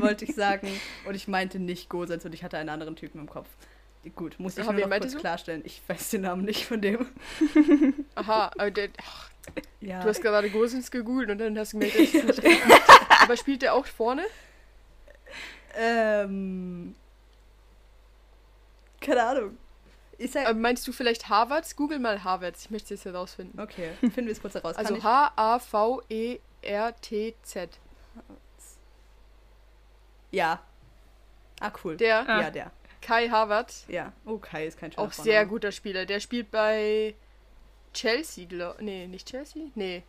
wollte 0.00 0.24
ich 0.24 0.34
sagen. 0.34 0.68
Und 1.06 1.14
ich 1.14 1.26
meinte 1.26 1.58
nicht 1.58 1.88
Gosens 1.88 2.24
und 2.24 2.34
ich 2.34 2.44
hatte 2.44 2.58
einen 2.58 2.68
anderen 2.68 2.96
Typen 2.96 3.20
im 3.20 3.28
Kopf. 3.28 3.48
Gut, 4.14 4.38
muss 4.38 4.56
ich 4.56 4.62
Aha, 4.62 4.72
nur 4.72 4.86
noch 4.86 4.98
kurz 4.98 5.12
du? 5.12 5.18
klarstellen. 5.18 5.62
Ich 5.64 5.82
weiß 5.86 6.10
den 6.10 6.20
Namen 6.22 6.44
nicht 6.44 6.66
von 6.66 6.80
dem. 6.80 7.06
Aha, 8.14 8.52
aber 8.56 8.70
der, 8.70 8.90
ach, 9.02 9.30
ja. 9.80 10.00
du 10.02 10.08
hast 10.08 10.22
gerade 10.22 10.48
Gosens 10.50 10.90
gegoogelt 10.90 11.30
und 11.30 11.38
dann 11.38 11.58
hast 11.58 11.72
du 11.72 11.78
gemerkt, 11.78 12.14
dass 12.28 12.42
nicht 12.42 12.62
Aber 13.20 13.36
spielt 13.36 13.62
der 13.62 13.74
auch 13.74 13.86
vorne? 13.86 14.24
Ähm. 15.76 16.94
Keine 19.00 19.22
Ahnung. 19.22 19.58
Äh, 20.18 20.54
meinst 20.54 20.88
du 20.88 20.92
vielleicht 20.92 21.28
Harvards? 21.28 21.76
Google 21.76 21.98
mal 21.98 22.24
Harvards. 22.24 22.64
Ich 22.64 22.70
möchte 22.70 22.94
es 22.94 23.04
jetzt 23.04 23.12
herausfinden. 23.12 23.60
Okay, 23.60 23.90
finden 24.00 24.26
wir 24.26 24.32
es 24.32 24.40
kurz 24.40 24.54
heraus. 24.54 24.76
Also 24.76 25.02
H-A-V-E-R-T-Z. 25.02 26.40
Ja. 30.30 30.60
Ah, 31.60 31.72
cool. 31.84 31.96
Der? 31.96 32.28
Ah. 32.28 32.40
Ja, 32.42 32.50
der. 32.50 32.70
Kai 33.00 33.28
Harvard. 33.28 33.72
Ja. 33.88 34.12
Oh, 34.24 34.38
Kai 34.38 34.66
ist 34.66 34.78
kein 34.78 34.96
Auch 34.96 35.12
sehr 35.12 35.46
guter 35.46 35.70
Spieler. 35.70 36.06
Der 36.06 36.18
spielt 36.20 36.50
bei 36.50 37.14
Chelsea, 37.92 38.46
glaub, 38.46 38.80
nee, 38.80 39.06
nicht 39.06 39.28
Chelsea? 39.28 39.70
Nee. 39.74 40.02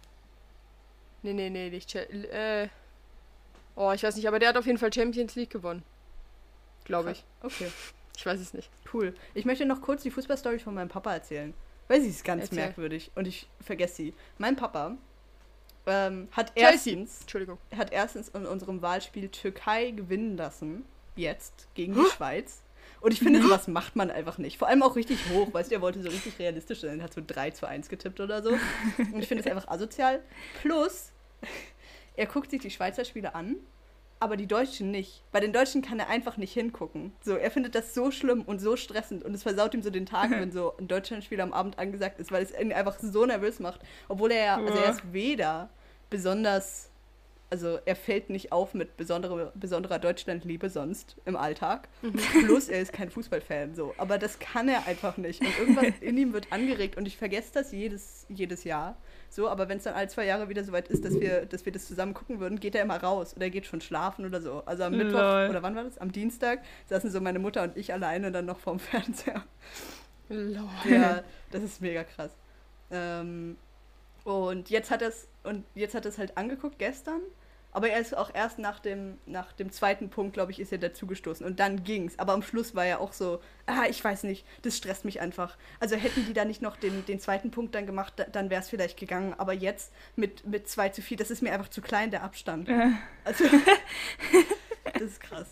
Nee, 1.21 1.33
nee, 1.33 1.49
nee, 1.49 1.69
nicht 1.69 1.89
Chelsea. 1.89 2.63
Äh, 2.63 2.69
oh, 3.75 3.91
ich 3.91 4.03
weiß 4.03 4.15
nicht, 4.15 4.27
aber 4.27 4.39
der 4.39 4.49
hat 4.49 4.57
auf 4.57 4.65
jeden 4.65 4.77
Fall 4.77 4.91
Champions 4.91 5.35
League 5.35 5.51
gewonnen. 5.51 5.83
Glaube 6.85 7.11
ich. 7.11 7.23
Okay, 7.41 7.71
Ich 8.17 8.25
weiß 8.25 8.39
es 8.39 8.53
nicht. 8.53 8.69
cool. 8.93 9.13
Ich 9.35 9.45
möchte 9.45 9.65
noch 9.65 9.81
kurz 9.81 10.01
die 10.01 10.11
Fußballstory 10.11 10.59
von 10.59 10.73
meinem 10.73 10.89
Papa 10.89 11.13
erzählen. 11.13 11.53
Weil 11.87 12.01
sie 12.01 12.09
ist 12.09 12.25
ganz 12.25 12.43
Erzähl. 12.43 12.57
merkwürdig 12.57 13.11
und 13.15 13.27
ich 13.27 13.47
vergesse 13.61 13.95
sie. 13.95 14.13
Mein 14.37 14.57
Papa 14.57 14.97
ähm, 15.85 16.27
hat 16.31 16.51
erstens 16.55 17.25
hat 17.77 17.93
erstens 17.93 18.27
in 18.29 18.45
unserem 18.45 18.81
Wahlspiel 18.81 19.29
Türkei 19.29 19.91
gewinnen 19.91 20.35
lassen. 20.35 20.83
Jetzt 21.15 21.67
gegen 21.75 21.93
die 21.93 22.05
Schweiz. 22.15 22.61
Und 22.99 23.11
ich 23.11 23.19
finde, 23.19 23.41
sowas 23.41 23.67
macht 23.67 23.95
man 23.95 24.11
einfach 24.11 24.37
nicht. 24.37 24.57
Vor 24.57 24.67
allem 24.67 24.83
auch 24.83 24.95
richtig 24.95 25.19
hoch. 25.29 25.53
Weißt 25.53 25.71
du, 25.71 25.75
er 25.75 25.81
wollte 25.81 26.01
so 26.01 26.09
richtig 26.09 26.37
realistisch 26.39 26.81
sein. 26.81 26.99
Er 26.99 27.05
hat 27.05 27.13
so 27.13 27.21
3 27.25 27.51
zu 27.51 27.67
1 27.67 27.89
getippt 27.89 28.19
oder 28.19 28.41
so. 28.43 28.49
Und 28.97 29.19
ich 29.19 29.27
finde 29.27 29.43
es 29.43 29.47
einfach 29.51 29.67
asozial. 29.67 30.21
Plus, 30.61 31.11
er 32.15 32.25
guckt 32.25 32.49
sich 32.49 32.61
die 32.61 32.71
Schweizer 32.71 33.05
Spiele 33.05 33.35
an, 33.35 33.57
aber 34.19 34.37
die 34.37 34.47
Deutschen 34.47 34.91
nicht. 34.91 35.23
Bei 35.31 35.39
den 35.39 35.53
Deutschen 35.53 35.81
kann 35.81 35.99
er 35.99 36.09
einfach 36.09 36.37
nicht 36.37 36.53
hingucken. 36.53 37.11
So, 37.23 37.35
er 37.35 37.51
findet 37.51 37.75
das 37.75 37.93
so 37.93 38.11
schlimm 38.11 38.41
und 38.41 38.59
so 38.59 38.75
stressend 38.75 39.23
und 39.23 39.33
es 39.33 39.43
versaut 39.43 39.73
ihm 39.73 39.81
so 39.81 39.89
den 39.89 40.05
Tag, 40.05 40.31
wenn 40.39 40.51
so 40.51 40.75
ein 40.77 40.87
Deutschlandspiel 40.87 41.41
am 41.41 41.53
Abend 41.53 41.77
angesagt 41.79 42.19
ist, 42.19 42.31
weil 42.31 42.43
es 42.43 42.57
ihn 42.57 42.73
einfach 42.73 42.97
so 42.99 43.25
nervös 43.25 43.59
macht. 43.59 43.81
Obwohl 44.07 44.31
er 44.31 44.45
ja, 44.45 44.55
also 44.57 44.73
er 44.73 44.91
ist 44.91 45.13
weder 45.13 45.69
besonders, 46.09 46.89
also 47.49 47.79
er 47.85 47.95
fällt 47.95 48.29
nicht 48.29 48.51
auf 48.51 48.73
mit 48.73 48.97
besondere, 48.97 49.51
besonderer 49.55 49.99
Deutschlandliebe 49.99 50.69
sonst 50.69 51.15
im 51.25 51.35
Alltag. 51.35 51.87
Plus 52.45 52.69
er 52.69 52.81
ist 52.81 52.93
kein 52.93 53.09
Fußballfan, 53.09 53.75
so. 53.75 53.93
Aber 53.97 54.17
das 54.17 54.39
kann 54.39 54.67
er 54.67 54.87
einfach 54.87 55.17
nicht. 55.17 55.41
Und 55.41 55.59
irgendwas 55.59 55.93
in 56.01 56.17
ihm 56.17 56.33
wird 56.33 56.51
angeregt 56.51 56.97
und 56.97 57.05
ich 57.05 57.17
vergesse 57.17 57.51
das 57.53 57.71
jedes, 57.71 58.25
jedes 58.29 58.63
Jahr. 58.63 58.97
So, 59.29 59.49
aber 59.49 59.69
wenn 59.69 59.77
es 59.77 59.83
dann 59.83 59.93
alle 59.93 60.07
zwei 60.07 60.25
Jahre 60.25 60.49
wieder 60.49 60.63
soweit 60.63 60.87
ist, 60.87 61.03
dass 61.05 61.19
wir, 61.19 61.45
dass 61.45 61.65
wir 61.65 61.71
das 61.71 61.87
zusammen 61.87 62.13
gucken 62.13 62.39
würden, 62.39 62.59
geht 62.59 62.75
er 62.75 62.81
immer 62.83 63.01
raus 63.01 63.33
oder 63.35 63.45
er 63.45 63.49
geht 63.49 63.65
schon 63.65 63.81
schlafen 63.81 64.25
oder 64.25 64.41
so. 64.41 64.63
Also 64.65 64.83
am 64.83 64.95
Mittwoch, 64.97 65.19
Lol. 65.19 65.49
oder 65.49 65.61
wann 65.63 65.75
war 65.75 65.83
das? 65.83 65.97
Am 65.97 66.11
Dienstag 66.11 66.63
saßen 66.87 67.11
so 67.11 67.21
meine 67.21 67.39
Mutter 67.39 67.63
und 67.63 67.77
ich 67.77 67.93
alleine 67.93 68.31
dann 68.31 68.45
noch 68.45 68.59
vorm 68.59 68.79
Fernseher. 68.79 69.43
Lol. 70.29 70.67
Ja, 70.89 71.23
das 71.51 71.63
ist 71.63 71.81
mega 71.81 72.03
krass. 72.03 72.31
Ähm, 72.91 73.57
und 74.23 74.69
jetzt 74.69 74.91
hat 74.91 75.01
es 75.01 75.27
und 75.43 75.63
jetzt 75.75 75.95
hat 75.95 76.05
es 76.05 76.17
halt 76.17 76.37
angeguckt 76.37 76.79
gestern, 76.79 77.21
aber 77.77 77.89
er 77.89 77.99
ist 77.99 78.17
auch 78.17 78.31
erst 78.33 78.59
nach 78.59 78.79
dem 78.79 79.17
nach 79.25 79.53
dem 79.53 79.71
zweiten 79.71 80.09
Punkt, 80.09 80.33
glaube 80.33 80.51
ich, 80.51 80.59
ist 80.59 80.71
er 80.71 80.77
dazugestoßen 80.79 81.45
und 81.45 81.59
dann 81.59 81.83
ging's. 81.83 82.17
Aber 82.19 82.33
am 82.33 82.41
Schluss 82.41 82.75
war 82.75 82.85
er 82.85 82.99
auch 82.99 83.13
so, 83.13 83.39
ah, 83.67 83.85
ich 83.89 84.03
weiß 84.03 84.23
nicht, 84.23 84.45
das 84.63 84.75
stresst 84.75 85.05
mich 85.05 85.21
einfach. 85.21 85.55
Also 85.79 85.95
hätten 85.95 86.25
die 86.25 86.33
da 86.33 86.43
nicht 86.45 86.61
noch 86.61 86.75
den, 86.75 87.05
den 87.05 87.19
zweiten 87.19 87.51
Punkt 87.51 87.73
dann 87.75 87.85
gemacht, 87.85 88.13
da- 88.17 88.25
dann 88.25 88.49
wäre 88.49 88.61
es 88.61 88.69
vielleicht 88.69 88.97
gegangen. 88.99 89.33
Aber 89.37 89.53
jetzt 89.53 89.91
mit 90.15 90.45
mit 90.45 90.67
2 90.67 90.89
zu 90.89 91.01
4, 91.01 91.17
das 91.17 91.31
ist 91.31 91.41
mir 91.41 91.53
einfach 91.53 91.69
zu 91.69 91.81
klein 91.81 92.11
der 92.11 92.23
Abstand. 92.23 92.67
Äh, 92.67 92.89
Also 93.23 93.45
das 94.93 95.01
ist 95.01 95.19
krass. 95.21 95.47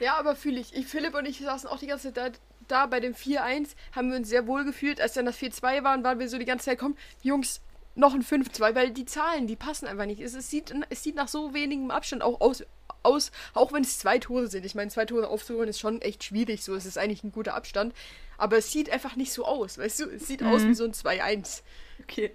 Ja, 0.00 0.14
aber 0.16 0.36
fühle 0.36 0.60
ich. 0.60 0.74
ich. 0.76 0.86
Philipp 0.86 1.14
und 1.14 1.26
ich 1.26 1.38
saßen 1.40 1.68
auch 1.68 1.78
die 1.78 1.86
ganze 1.88 2.12
Zeit 2.14 2.34
da, 2.34 2.38
da 2.68 2.86
bei 2.86 3.00
dem 3.00 3.14
4-1, 3.14 3.70
haben 3.96 4.10
wir 4.10 4.16
uns 4.18 4.28
sehr 4.28 4.46
wohl 4.46 4.64
gefühlt. 4.64 5.00
Als 5.00 5.14
dann 5.14 5.26
das 5.26 5.38
4-2 5.38 5.82
waren, 5.82 6.04
waren 6.04 6.18
wir 6.18 6.28
so 6.28 6.38
die 6.38 6.44
ganze 6.44 6.66
Zeit, 6.66 6.78
komm, 6.78 6.96
Jungs, 7.22 7.60
noch 7.98 8.14
ein 8.14 8.22
5-2, 8.22 8.74
weil 8.74 8.90
die 8.90 9.04
Zahlen, 9.04 9.46
die 9.48 9.56
passen 9.56 9.86
einfach 9.86 10.06
nicht. 10.06 10.20
Es, 10.20 10.34
es, 10.34 10.48
sieht, 10.48 10.72
es 10.88 11.02
sieht 11.02 11.16
nach 11.16 11.26
so 11.26 11.52
wenigem 11.52 11.90
Abstand 11.90 12.22
auch 12.22 12.40
aus, 12.40 12.64
aus 13.02 13.32
auch 13.54 13.72
wenn 13.72 13.82
es 13.82 13.98
zwei 13.98 14.18
Tore 14.18 14.46
sind. 14.46 14.64
Ich 14.64 14.76
meine, 14.76 14.90
zwei 14.90 15.04
Tore 15.04 15.28
aufzuholen 15.28 15.68
ist 15.68 15.80
schon 15.80 16.00
echt 16.00 16.22
schwierig, 16.22 16.62
so 16.62 16.76
es 16.76 16.86
ist 16.86 16.96
eigentlich 16.96 17.24
ein 17.24 17.32
guter 17.32 17.54
Abstand. 17.54 17.92
Aber 18.38 18.56
es 18.56 18.70
sieht 18.70 18.88
einfach 18.88 19.16
nicht 19.16 19.32
so 19.32 19.44
aus, 19.44 19.78
weißt 19.78 20.00
du? 20.00 20.04
Es 20.10 20.28
sieht 20.28 20.44
aus 20.44 20.64
wie 20.64 20.74
so 20.74 20.84
ein 20.84 20.92
2-1. 20.92 21.62
Okay. 22.02 22.30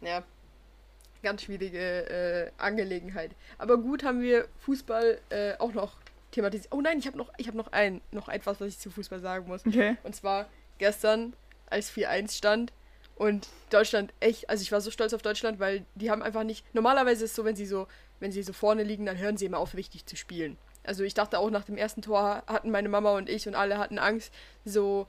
Ja. 0.00 0.22
Ganz 1.24 1.42
schwierige 1.42 2.08
äh, 2.08 2.50
Angelegenheit. 2.56 3.32
Aber 3.58 3.78
gut 3.78 4.04
haben 4.04 4.22
wir 4.22 4.46
Fußball 4.60 5.20
äh, 5.30 5.54
auch 5.58 5.72
noch 5.72 5.96
thematisiert. 6.30 6.72
Oh 6.72 6.80
nein, 6.80 7.00
ich 7.00 7.06
habe 7.08 7.18
noch, 7.18 7.32
ich 7.36 7.48
hab 7.48 7.56
noch 7.56 7.72
ein, 7.72 8.00
noch 8.12 8.28
etwas, 8.28 8.60
was 8.60 8.68
ich 8.68 8.78
zu 8.78 8.90
Fußball 8.90 9.18
sagen 9.18 9.48
muss. 9.48 9.66
okay. 9.66 9.96
Und 10.04 10.14
zwar 10.14 10.48
gestern, 10.78 11.34
als 11.66 11.92
4-1 11.92 12.36
stand 12.38 12.72
und 13.20 13.48
Deutschland 13.68 14.14
echt, 14.18 14.48
also 14.48 14.62
ich 14.62 14.72
war 14.72 14.80
so 14.80 14.90
stolz 14.90 15.12
auf 15.12 15.20
Deutschland, 15.20 15.60
weil 15.60 15.84
die 15.94 16.10
haben 16.10 16.22
einfach 16.22 16.42
nicht. 16.42 16.64
Normalerweise 16.74 17.26
ist 17.26 17.32
es 17.32 17.36
so, 17.36 17.44
wenn 17.44 17.54
sie 17.54 17.66
so, 17.66 17.86
wenn 18.18 18.32
sie 18.32 18.42
so 18.42 18.54
vorne 18.54 18.82
liegen, 18.82 19.04
dann 19.04 19.18
hören 19.18 19.36
sie 19.36 19.44
immer 19.44 19.58
auf, 19.58 19.74
richtig 19.74 20.06
zu 20.06 20.16
spielen. 20.16 20.56
Also 20.84 21.04
ich 21.04 21.12
dachte 21.12 21.38
auch 21.38 21.50
nach 21.50 21.64
dem 21.64 21.76
ersten 21.76 22.00
Tor 22.00 22.44
hatten 22.46 22.70
meine 22.70 22.88
Mama 22.88 23.14
und 23.14 23.28
ich 23.28 23.46
und 23.46 23.54
alle 23.54 23.76
hatten 23.76 23.98
Angst, 23.98 24.32
so, 24.64 25.06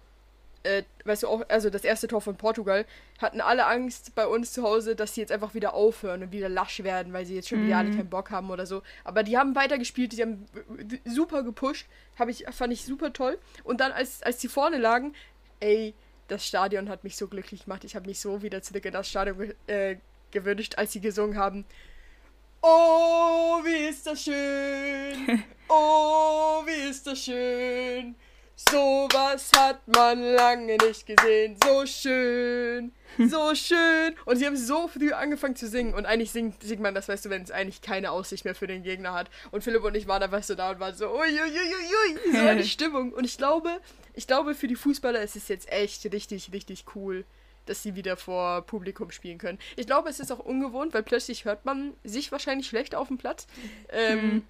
äh, 0.63 0.83
weißt 1.05 1.23
du 1.23 1.29
auch, 1.29 1.43
also 1.47 1.69
das 1.69 1.85
erste 1.85 2.09
Tor 2.09 2.19
von 2.19 2.35
Portugal, 2.35 2.85
hatten 3.21 3.39
alle 3.39 3.65
Angst 3.65 4.13
bei 4.13 4.27
uns 4.27 4.51
zu 4.51 4.63
Hause, 4.63 4.97
dass 4.97 5.15
sie 5.15 5.21
jetzt 5.21 5.31
einfach 5.31 5.53
wieder 5.53 5.73
aufhören 5.73 6.21
und 6.21 6.33
wieder 6.33 6.49
lasch 6.49 6.83
werden, 6.83 7.13
weil 7.13 7.25
sie 7.25 7.35
jetzt 7.35 7.47
schon 7.47 7.65
wieder 7.65 7.77
alle 7.77 7.91
keinen 7.91 8.09
Bock 8.09 8.29
haben 8.29 8.49
oder 8.49 8.65
so. 8.65 8.81
Aber 9.05 9.23
die 9.23 9.37
haben 9.37 9.55
weitergespielt, 9.55 10.11
die 10.11 10.21
haben 10.21 10.47
super 11.05 11.43
gepusht, 11.43 11.87
hab 12.19 12.27
ich, 12.27 12.43
fand 12.51 12.73
ich 12.73 12.83
super 12.83 13.13
toll. 13.13 13.37
Und 13.63 13.79
dann, 13.79 13.93
als, 13.93 14.21
als 14.21 14.39
die 14.39 14.49
vorne 14.49 14.79
lagen, 14.79 15.13
ey, 15.61 15.93
das 16.31 16.47
Stadion 16.47 16.89
hat 16.89 17.03
mich 17.03 17.17
so 17.17 17.27
glücklich 17.27 17.65
gemacht. 17.65 17.83
Ich 17.83 17.95
habe 17.95 18.07
mich 18.07 18.19
so 18.19 18.41
wieder 18.41 18.61
zurück 18.61 18.85
in 18.85 18.93
das 18.93 19.09
Stadion 19.09 19.53
äh, 19.67 19.97
gewünscht, 20.31 20.75
als 20.77 20.93
sie 20.93 21.01
gesungen 21.01 21.37
haben. 21.37 21.65
Oh, 22.61 23.59
wie 23.63 23.89
ist 23.89 24.07
das 24.07 24.23
schön! 24.23 25.43
Oh, 25.73 26.63
wie 26.65 26.89
ist 26.89 27.07
das 27.07 27.23
schön! 27.23 28.13
Sowas 28.69 29.49
hat 29.55 29.87
man 29.87 30.21
lange 30.21 30.77
nicht 30.77 31.05
gesehen. 31.05 31.57
So 31.63 31.85
schön, 31.85 32.91
so 33.17 33.55
schön. 33.55 34.15
Und 34.25 34.35
sie 34.35 34.45
haben 34.45 34.57
so 34.57 34.87
früh 34.87 35.13
angefangen 35.13 35.55
zu 35.55 35.67
singen. 35.67 35.93
Und 35.93 36.05
eigentlich 36.05 36.31
singt, 36.31 36.61
singt 36.61 36.81
man 36.81 36.93
das, 36.93 37.07
weißt 37.07 37.25
du, 37.25 37.29
wenn 37.29 37.41
es 37.41 37.51
eigentlich 37.51 37.81
keine 37.81 38.11
Aussicht 38.11 38.45
mehr 38.45 38.53
für 38.53 38.67
den 38.67 38.83
Gegner 38.83 39.13
hat. 39.13 39.29
Und 39.51 39.63
Philipp 39.63 39.83
und 39.83 39.95
ich 39.95 40.07
waren 40.07 40.21
einfach 40.21 40.43
so 40.43 40.55
da 40.55 40.71
und 40.71 40.79
waren 40.79 40.93
so, 40.93 41.09
uiuiuiui, 41.09 42.33
so 42.33 42.47
eine 42.47 42.63
Stimmung. 42.65 43.13
Und 43.13 43.23
ich 43.23 43.37
glaube, 43.37 43.79
ich 44.13 44.27
glaube, 44.27 44.55
für 44.55 44.67
die 44.67 44.75
Fußballer 44.75 45.21
ist 45.21 45.35
es 45.35 45.47
jetzt 45.47 45.71
echt 45.71 46.11
richtig, 46.11 46.51
richtig 46.51 46.85
cool, 46.95 47.25
dass 47.65 47.83
sie 47.83 47.95
wieder 47.95 48.17
vor 48.17 48.61
Publikum 48.63 49.11
spielen 49.11 49.37
können. 49.37 49.59
Ich 49.75 49.85
glaube, 49.85 50.09
es 50.09 50.19
ist 50.19 50.31
auch 50.31 50.39
ungewohnt, 50.39 50.93
weil 50.93 51.03
plötzlich 51.03 51.45
hört 51.45 51.65
man 51.65 51.93
sich 52.03 52.31
wahrscheinlich 52.31 52.67
schlecht 52.67 52.95
auf 52.95 53.07
dem 53.07 53.17
Platz. 53.17 53.47
Ähm, 53.89 54.43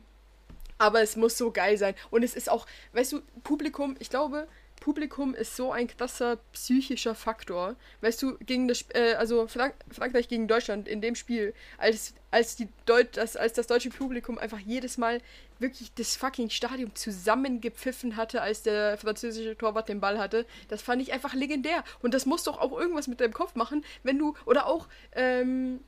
aber 0.78 1.02
es 1.02 1.16
muss 1.16 1.38
so 1.38 1.52
geil 1.52 1.78
sein. 1.78 1.94
Und 2.10 2.24
es 2.24 2.36
ist 2.36 2.50
auch, 2.50 2.66
weißt 2.94 3.12
du, 3.14 3.22
Publikum, 3.44 3.96
ich 4.00 4.10
glaube, 4.10 4.48
Publikum 4.80 5.36
ist 5.36 5.56
so 5.56 5.72
ein 5.72 5.88
krasser 5.88 6.38
psychischer 6.54 7.14
Faktor. 7.14 7.76
Weißt 8.02 8.22
du, 8.24 8.38
gegen 8.40 8.68
das, 8.68 8.86
äh, 8.96 9.14
also 9.14 9.48
Frank 9.48 9.76
Frankreich 9.92 10.28
gegen 10.28 10.48
Deutschland 10.48 10.88
in 10.88 11.02
dem 11.02 11.16
Spiel, 11.16 11.54
als, 11.78 12.16
als, 12.32 12.56
die 12.56 12.68
Deut 12.88 13.16
das, 13.16 13.38
als 13.38 13.54
das 13.54 13.68
deutsche 13.68 13.92
Publikum 13.92 14.40
einfach 14.40 14.58
jedes 14.60 14.98
Mal 14.98 15.22
wirklich 15.62 15.94
das 15.94 16.16
fucking 16.16 16.50
Stadion 16.50 16.94
zusammengepfiffen 16.96 18.16
hatte, 18.18 18.42
als 18.42 18.64
der 18.64 18.98
französische 18.98 19.58
Torwart 19.58 19.88
den 19.90 20.02
Ball 20.02 20.18
hatte, 20.20 20.46
das 20.68 20.82
fand 20.82 21.02
ich 21.02 21.14
einfach 21.14 21.34
legendär. 21.34 21.84
Und 22.02 22.14
das 22.14 22.26
muss 22.26 22.44
doch 22.44 22.60
auch 22.60 22.78
irgendwas 22.78 23.08
mit 23.08 23.20
deinem 23.22 23.34
Kopf 23.34 23.56
machen, 23.56 23.86
wenn 24.04 24.18
du, 24.18 24.34
oder 24.46 24.66
auch, 24.66 24.88
ähm, 25.14 25.80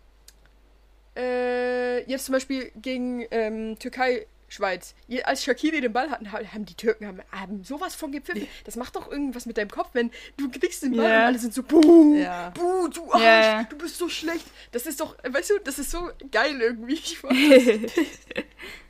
äh, 1.16 2.10
jetzt 2.10 2.26
zum 2.26 2.34
Beispiel 2.34 2.72
gegen 2.76 3.26
ähm, 3.32 3.78
Türkei. 3.80 4.26
Schweiz. 4.50 4.94
Als 5.24 5.44
Shakiri 5.44 5.82
den 5.82 5.94
Ball 5.94 6.12
hatten, 6.12 6.32
ha- 6.32 6.38
haben 6.54 6.64
die 6.66 6.76
Türken 6.76 7.08
haben, 7.08 7.22
haben 7.32 7.64
sowas 7.64 7.96
von 7.96 8.12
gepfiffen. 8.12 8.48
Das 8.66 8.76
macht 8.76 8.96
doch 8.96 9.12
irgendwas 9.12 9.48
mit 9.48 9.58
deinem 9.58 9.72
Kopf, 9.72 9.90
wenn 9.94 10.12
du 10.38 10.48
kriegst 10.52 10.84
den 10.84 10.96
Ball 10.96 11.10
Ja. 11.10 11.18
und 11.22 11.24
alle 11.24 11.40
sind 11.40 11.56
so, 11.56 11.64
buh, 11.64 12.16
Ja. 12.20 12.52
buh, 12.52 12.88
du 12.88 13.12
Arsch, 13.12 13.24
ja. 13.24 13.64
du 13.64 13.76
bist 13.80 13.98
so 13.98 14.10
schlecht. 14.10 14.46
Das 14.72 14.86
ist 14.86 15.00
doch, 15.00 15.16
weißt 15.28 15.50
du, 15.50 15.60
das 15.64 15.80
ist 15.80 15.90
so 15.90 16.08
geil 16.32 16.62
irgendwie. 16.62 17.02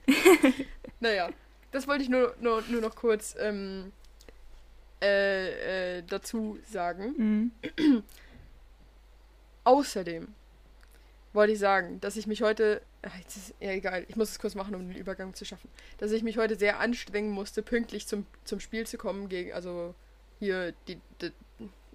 Naja, 0.99 1.29
das 1.71 1.87
wollte 1.87 2.03
ich 2.03 2.09
nur, 2.09 2.33
nur, 2.39 2.63
nur 2.69 2.79
noch 2.79 2.95
kurz 2.95 3.35
ähm, 3.37 3.91
äh, 5.01 5.97
äh, 5.97 6.03
dazu 6.07 6.57
sagen. 6.65 7.51
Mhm. 7.77 8.03
Außerdem 9.65 10.29
wollte 11.33 11.53
ich 11.53 11.59
sagen, 11.59 11.99
dass 11.99 12.15
ich 12.15 12.25
mich 12.25 12.41
heute. 12.41 12.81
Ach, 13.01 13.17
jetzt 13.17 13.35
ist 13.35 13.53
ja 13.59 13.71
egal, 13.71 14.05
ich 14.07 14.15
muss 14.15 14.29
es 14.29 14.39
kurz 14.39 14.55
machen, 14.55 14.75
um 14.75 14.87
den 14.87 14.95
Übergang 14.95 15.33
zu 15.33 15.43
schaffen. 15.43 15.69
Dass 15.97 16.13
ich 16.13 16.23
mich 16.23 16.37
heute 16.37 16.55
sehr 16.55 16.79
anstrengen 16.79 17.31
musste, 17.31 17.61
pünktlich 17.61 18.07
zum, 18.07 18.25
zum 18.45 18.61
Spiel 18.61 18.87
zu 18.87 18.97
kommen, 18.97 19.27
gegen, 19.27 19.51
also 19.51 19.93
hier 20.39 20.73
die, 20.87 21.01
die, 21.21 21.33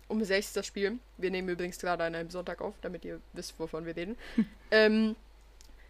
um 0.09 0.23
sechs 0.23 0.53
das 0.53 0.67
Spiel. 0.67 0.99
Wir 1.17 1.31
nehmen 1.31 1.49
übrigens 1.49 1.79
gerade 1.79 2.05
an 2.05 2.15
einem 2.15 2.29
Sonntag 2.29 2.61
auf, 2.61 2.75
damit 2.83 3.07
ihr 3.07 3.21
wisst, 3.33 3.59
wovon 3.59 3.87
wir 3.87 3.97
reden. 3.97 4.17
ähm, 4.71 5.17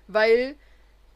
weil 0.06 0.54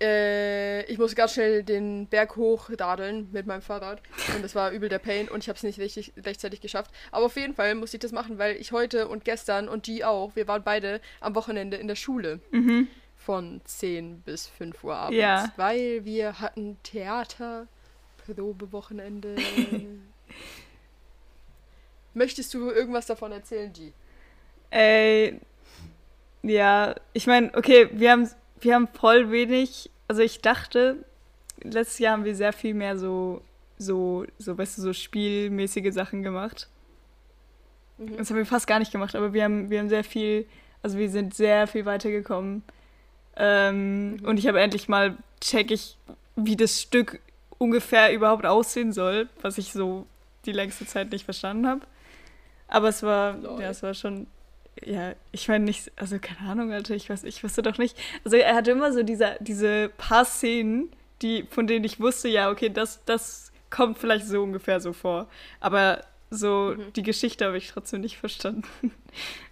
äh, 0.03 0.83
ich 0.85 0.99
musste 0.99 1.17
ganz 1.17 1.33
schnell 1.35 1.63
den 1.63 2.07
Berg 2.09 2.37
hochradeln 2.37 3.29
mit 3.33 3.47
meinem 3.47 3.63
Fahrrad 3.63 4.03
und 4.35 4.43
das 4.43 4.55
war 4.55 4.71
übel 4.73 4.89
der 4.89 4.99
Pain 4.99 5.29
und 5.29 5.43
ich 5.45 5.49
habe 5.49 5.57
es 5.57 5.63
nicht 5.63 5.79
richtig, 5.79 6.13
rechtzeitig 6.25 6.61
geschafft. 6.61 6.91
Aber 7.11 7.27
auf 7.27 7.37
jeden 7.37 7.55
Fall 7.55 7.75
musste 7.75 7.97
ich 7.97 8.01
das 8.03 8.13
machen, 8.13 8.39
weil 8.39 8.57
ich 8.57 8.73
heute 8.73 9.09
und 9.09 9.25
gestern 9.25 9.69
und 9.69 9.87
die 9.87 10.05
auch, 10.05 10.35
wir 10.37 10.49
waren 10.49 10.63
beide 10.65 11.01
am 11.21 11.35
Wochenende 11.35 11.77
in 11.79 11.89
der 11.89 11.95
Schule 11.97 12.41
Mhm. 12.51 12.89
von 13.17 13.61
10 13.65 14.21
bis 14.23 14.49
5 14.49 14.83
Uhr 14.85 14.97
abends, 14.97 15.17
Ja. 15.19 15.53
weil 15.57 16.05
wir 16.05 16.41
hatten 16.41 16.77
Theater, 16.83 17.67
Probewochenende. 18.27 19.37
Möchtest 22.15 22.53
du 22.55 22.71
irgendwas 22.71 23.07
davon 23.07 23.33
erzählen, 23.33 23.73
G? 23.73 23.93
Ey, 24.71 25.41
ja, 26.43 26.95
ich 27.13 27.27
meine, 27.27 27.51
okay, 27.55 27.89
wir 27.93 28.11
haben, 28.11 28.29
wir 28.63 28.75
haben 28.75 28.89
voll 28.89 29.31
wenig, 29.31 29.91
also 30.09 30.23
ich 30.23 30.41
dachte, 30.41 31.05
letztes 31.63 31.99
Jahr 31.99 32.13
haben 32.15 32.25
wir 32.25 32.35
sehr 32.35 32.53
viel 32.53 32.75
mehr 32.75 32.97
so, 32.99 33.43
so, 33.79 34.25
so, 34.39 34.57
weißt 34.57 34.79
du, 34.79 34.83
so 34.83 34.93
spielmäßige 34.93 35.93
Sachen 35.93 36.23
gemacht. 36.23 36.69
Mhm. 37.99 38.17
Das 38.17 38.31
haben 38.31 38.37
wir 38.37 38.47
fast 38.47 38.67
gar 38.67 38.79
nicht 38.79 38.93
gemacht, 38.93 39.15
aber 39.15 39.33
wir 39.33 39.45
haben, 39.45 39.71
wir 39.71 39.79
haben 39.79 39.89
sehr 39.89 40.05
viel, 40.05 40.47
also 40.83 40.99
wir 40.99 41.11
sind 41.11 41.35
sehr 41.35 41.67
viel 41.67 41.85
weitergekommen. 41.85 42.63
Ähm, 43.37 44.13
Mhm. 44.13 44.25
Und 44.27 44.39
ich 44.39 44.47
habe 44.47 44.61
endlich 44.61 44.89
mal, 44.89 45.17
check 45.41 45.71
ich, 45.71 45.97
wie 46.37 46.57
das 46.57 46.81
Stück 46.81 47.21
ungefähr 47.59 48.13
überhaupt 48.13 48.47
aussehen 48.47 48.93
soll, 48.93 49.29
was 49.41 49.59
ich 49.59 49.73
so 49.73 50.07
die 50.47 50.53
längste 50.53 50.87
Zeit 50.87 51.11
nicht 51.13 51.25
verstanden 51.25 51.67
habe. 51.67 51.83
Aber 52.69 52.89
es 52.89 53.03
war, 53.03 53.37
Lol. 53.37 53.61
ja, 53.61 53.71
es 53.71 53.83
war 53.83 53.95
schon, 53.95 54.27
ja, 54.85 55.15
ich 55.33 55.49
meine 55.49 55.65
nicht, 55.65 55.93
also 55.97 56.19
keine 56.19 56.51
Ahnung, 56.51 56.73
Alter, 56.73 56.95
ich 56.95 57.09
weiß, 57.11 57.25
ich 57.25 57.43
wusste 57.45 57.63
doch 57.63 57.79
nicht. 57.79 57.97
Also 58.25 58.37
er 58.37 58.55
hatte 58.55 58.71
immer 58.73 58.93
so 58.93 59.03
diese, 59.03 59.37
diese 59.41 59.91
paar 59.97 60.25
Szenen, 60.25 60.91
die, 61.21 61.45
von 61.51 61.67
denen 61.67 61.85
ich 61.85 62.01
wusste, 62.01 62.29
ja, 62.29 62.51
okay, 62.51 62.69
das, 62.71 63.05
das 63.05 63.53
kommt 63.71 63.99
vielleicht 63.99 64.27
so 64.27 64.43
ungefähr 64.43 64.81
so 64.81 64.93
vor. 64.93 65.29
Aber 65.61 66.01
so 66.31 66.75
Mhm. 66.77 66.93
die 66.95 67.03
Geschichte 67.03 67.45
habe 67.45 67.59
ich 67.59 67.69
trotzdem 67.71 68.01
nicht 68.01 68.17
verstanden. 68.17 68.65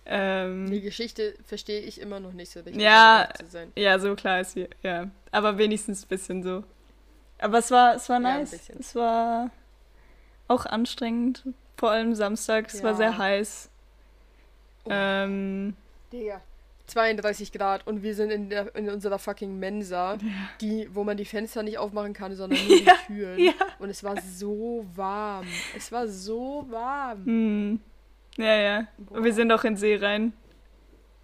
ähm, 0.07 0.71
Die 0.71 0.81
Geschichte 0.81 1.35
verstehe 1.45 1.81
ich 1.81 2.00
immer 2.00 2.19
noch 2.21 2.33
nicht 2.33 2.50
so 2.50 2.61
richtig. 2.61 2.81
Ja. 2.83 3.29
Ja, 3.77 3.99
so 3.99 4.15
klar 4.17 4.41
ist 4.41 4.53
sie, 4.53 4.69
ja. 4.83 5.11
Aber 5.31 5.59
wenigstens 5.59 6.05
ein 6.05 6.09
bisschen 6.09 6.43
so. 6.43 6.65
Aber 7.39 7.59
es 7.59 7.71
war, 7.71 7.95
es 7.95 8.09
war 8.09 8.21
Ja, 8.21 8.39
nice. 8.39 8.50
bisschen. 8.50 8.81
es 8.81 8.95
war 8.95 9.50
auch 10.49 10.67
anstrengend. 10.67 11.45
Vor 11.77 11.91
allem 11.91 12.15
Samstag, 12.15 12.69
es 12.73 12.83
war 12.83 12.91
Ja. 12.93 12.97
sehr 12.97 13.19
heiß. 13.19 13.70
Oh. 14.85 14.91
Ähm, 14.93 15.75
Digga. 16.13 16.41
32 16.87 17.53
Grad 17.53 17.87
und 17.87 18.03
wir 18.03 18.15
sind 18.17 18.31
in, 18.31 18.51
der, 18.51 18.75
in 18.75 18.89
unserer 18.91 19.19
fucking 19.21 19.59
Mensa, 19.61 20.15
ja. 20.15 20.19
die, 20.61 20.89
wo 20.93 21.05
man 21.05 21.17
die 21.17 21.25
Fenster 21.25 21.63
nicht 21.63 21.79
aufmachen 21.79 22.13
kann, 22.15 22.35
sondern 22.35 22.59
nur 22.67 22.77
die 22.79 22.85
Ja, 22.85 22.95
Türen. 23.07 23.39
ja. 23.39 23.53
Und 23.79 23.91
es 23.91 24.03
war 24.03 24.21
so 24.21 24.85
warm. 24.97 25.47
Es 25.77 25.93
war 25.93 26.09
so 26.09 26.67
warm. 26.69 27.25
Hm. 27.25 27.81
Ja, 28.37 28.57
ja. 28.57 28.79
Und 29.09 29.23
wir 29.23 29.31
Boah. 29.31 29.33
sind 29.33 29.53
auch 29.53 29.63
in 29.65 29.75
den 29.75 29.77
See 29.79 29.97
rein. 29.97 30.33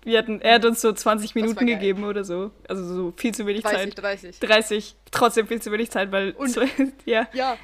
Wir 0.05 0.19
hatten, 0.19 0.41
er 0.41 0.55
hat 0.55 0.65
uns 0.65 0.81
so 0.81 0.93
20 0.93 1.35
war 1.35 1.43
Minuten 1.43 1.67
gegeben 1.67 2.05
oder 2.05 2.23
so. 2.23 2.53
Also 2.69 2.85
so 2.85 3.13
viel 3.17 3.35
zu 3.35 3.45
wenig 3.45 3.63
30, 3.65 3.95
Zeit. 3.97 4.03
30. 4.05 4.39
30. 4.41 4.97
Trotzdem 5.11 5.49
viel 5.49 5.61
zu 5.61 5.73
wenig 5.73 5.91
Zeit, 5.91 6.13
weil. 6.13 6.31
Und- 6.33 6.57
ja. 7.07 7.27
Ja. 7.33 7.57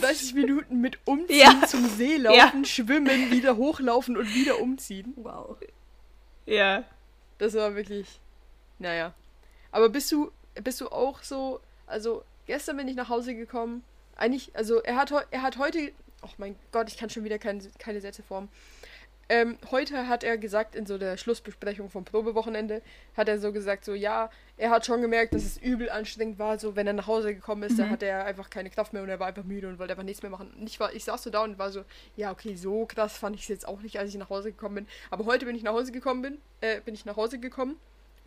30 0.00 0.34
Minuten 0.34 0.80
mit 0.80 0.98
umziehen, 1.04 1.38
Ja. 1.40 1.66
zum 1.66 1.86
See 1.88 2.16
laufen, 2.16 2.64
schwimmen, 2.64 3.30
wieder 3.30 3.56
hochlaufen 3.56 4.16
und 4.16 4.34
wieder 4.34 4.60
umziehen. 4.60 5.12
Wow. 5.16 5.56
Ja. 6.46 6.84
Das 7.38 7.54
war 7.54 7.74
wirklich. 7.74 8.20
Naja. 8.78 9.12
Aber 9.70 9.88
bist 9.88 10.10
du, 10.12 10.30
bist 10.62 10.80
du 10.80 10.88
auch 10.88 11.22
so. 11.22 11.60
Also, 11.86 12.24
gestern 12.46 12.76
bin 12.76 12.88
ich 12.88 12.96
nach 12.96 13.08
Hause 13.08 13.34
gekommen. 13.34 13.84
Eigentlich, 14.16 14.50
also 14.56 14.82
er 14.82 14.96
hat, 14.96 15.12
er 15.30 15.42
hat 15.42 15.58
heute. 15.58 15.92
Oh 16.22 16.28
mein 16.38 16.56
Gott, 16.72 16.88
ich 16.88 16.96
kann 16.96 17.10
schon 17.10 17.22
wieder 17.24 17.38
kein, 17.38 17.62
keine 17.78 18.00
Sätze 18.00 18.22
formen. 18.24 18.48
Ähm, 19.30 19.58
heute 19.70 20.08
hat 20.08 20.24
er 20.24 20.38
gesagt, 20.38 20.74
in 20.74 20.86
so 20.86 20.96
der 20.96 21.18
Schlussbesprechung 21.18 21.90
vom 21.90 22.04
Probewochenende, 22.04 22.80
hat 23.14 23.28
er 23.28 23.38
so 23.38 23.52
gesagt, 23.52 23.84
so 23.84 23.92
ja, 23.92 24.30
er 24.56 24.70
hat 24.70 24.86
schon 24.86 25.02
gemerkt, 25.02 25.34
dass 25.34 25.44
es 25.44 25.58
übel 25.58 25.90
anstrengend 25.90 26.38
war. 26.38 26.58
So, 26.58 26.76
wenn 26.76 26.86
er 26.86 26.94
nach 26.94 27.06
Hause 27.06 27.34
gekommen 27.34 27.62
ist, 27.64 27.78
dann 27.78 27.88
Mhm. 27.88 27.92
hatte 27.92 28.06
er 28.06 28.24
einfach 28.24 28.48
keine 28.48 28.70
Kraft 28.70 28.94
mehr 28.94 29.02
und 29.02 29.08
er 29.10 29.20
war 29.20 29.26
einfach 29.26 29.44
müde 29.44 29.68
und 29.68 29.78
wollte 29.78 29.92
einfach 29.92 30.04
nichts 30.04 30.22
mehr 30.22 30.30
machen. 30.30 30.50
Und 30.58 30.66
ich, 30.66 30.80
war, 30.80 30.94
ich 30.94 31.04
saß 31.04 31.22
so 31.22 31.30
da 31.30 31.42
und 31.44 31.58
war 31.58 31.70
so, 31.70 31.84
ja, 32.16 32.30
okay, 32.32 32.54
so 32.56 32.86
krass 32.86 33.18
fand 33.18 33.36
ich 33.36 33.42
es 33.42 33.48
jetzt 33.48 33.68
auch 33.68 33.82
nicht, 33.82 33.98
als 33.98 34.08
ich 34.08 34.16
nach 34.16 34.30
Hause 34.30 34.50
gekommen 34.50 34.76
bin. 34.76 34.86
Aber 35.10 35.26
heute 35.26 35.44
bin 35.44 35.54
ich 35.54 35.62
nach 35.62 35.72
Hause 35.74 35.92
gekommen 35.92 36.22
bin, 36.22 36.38
äh, 36.62 36.80
bin 36.80 36.94
ich 36.94 37.04
nach 37.04 37.16
Hause 37.16 37.38
gekommen 37.38 37.76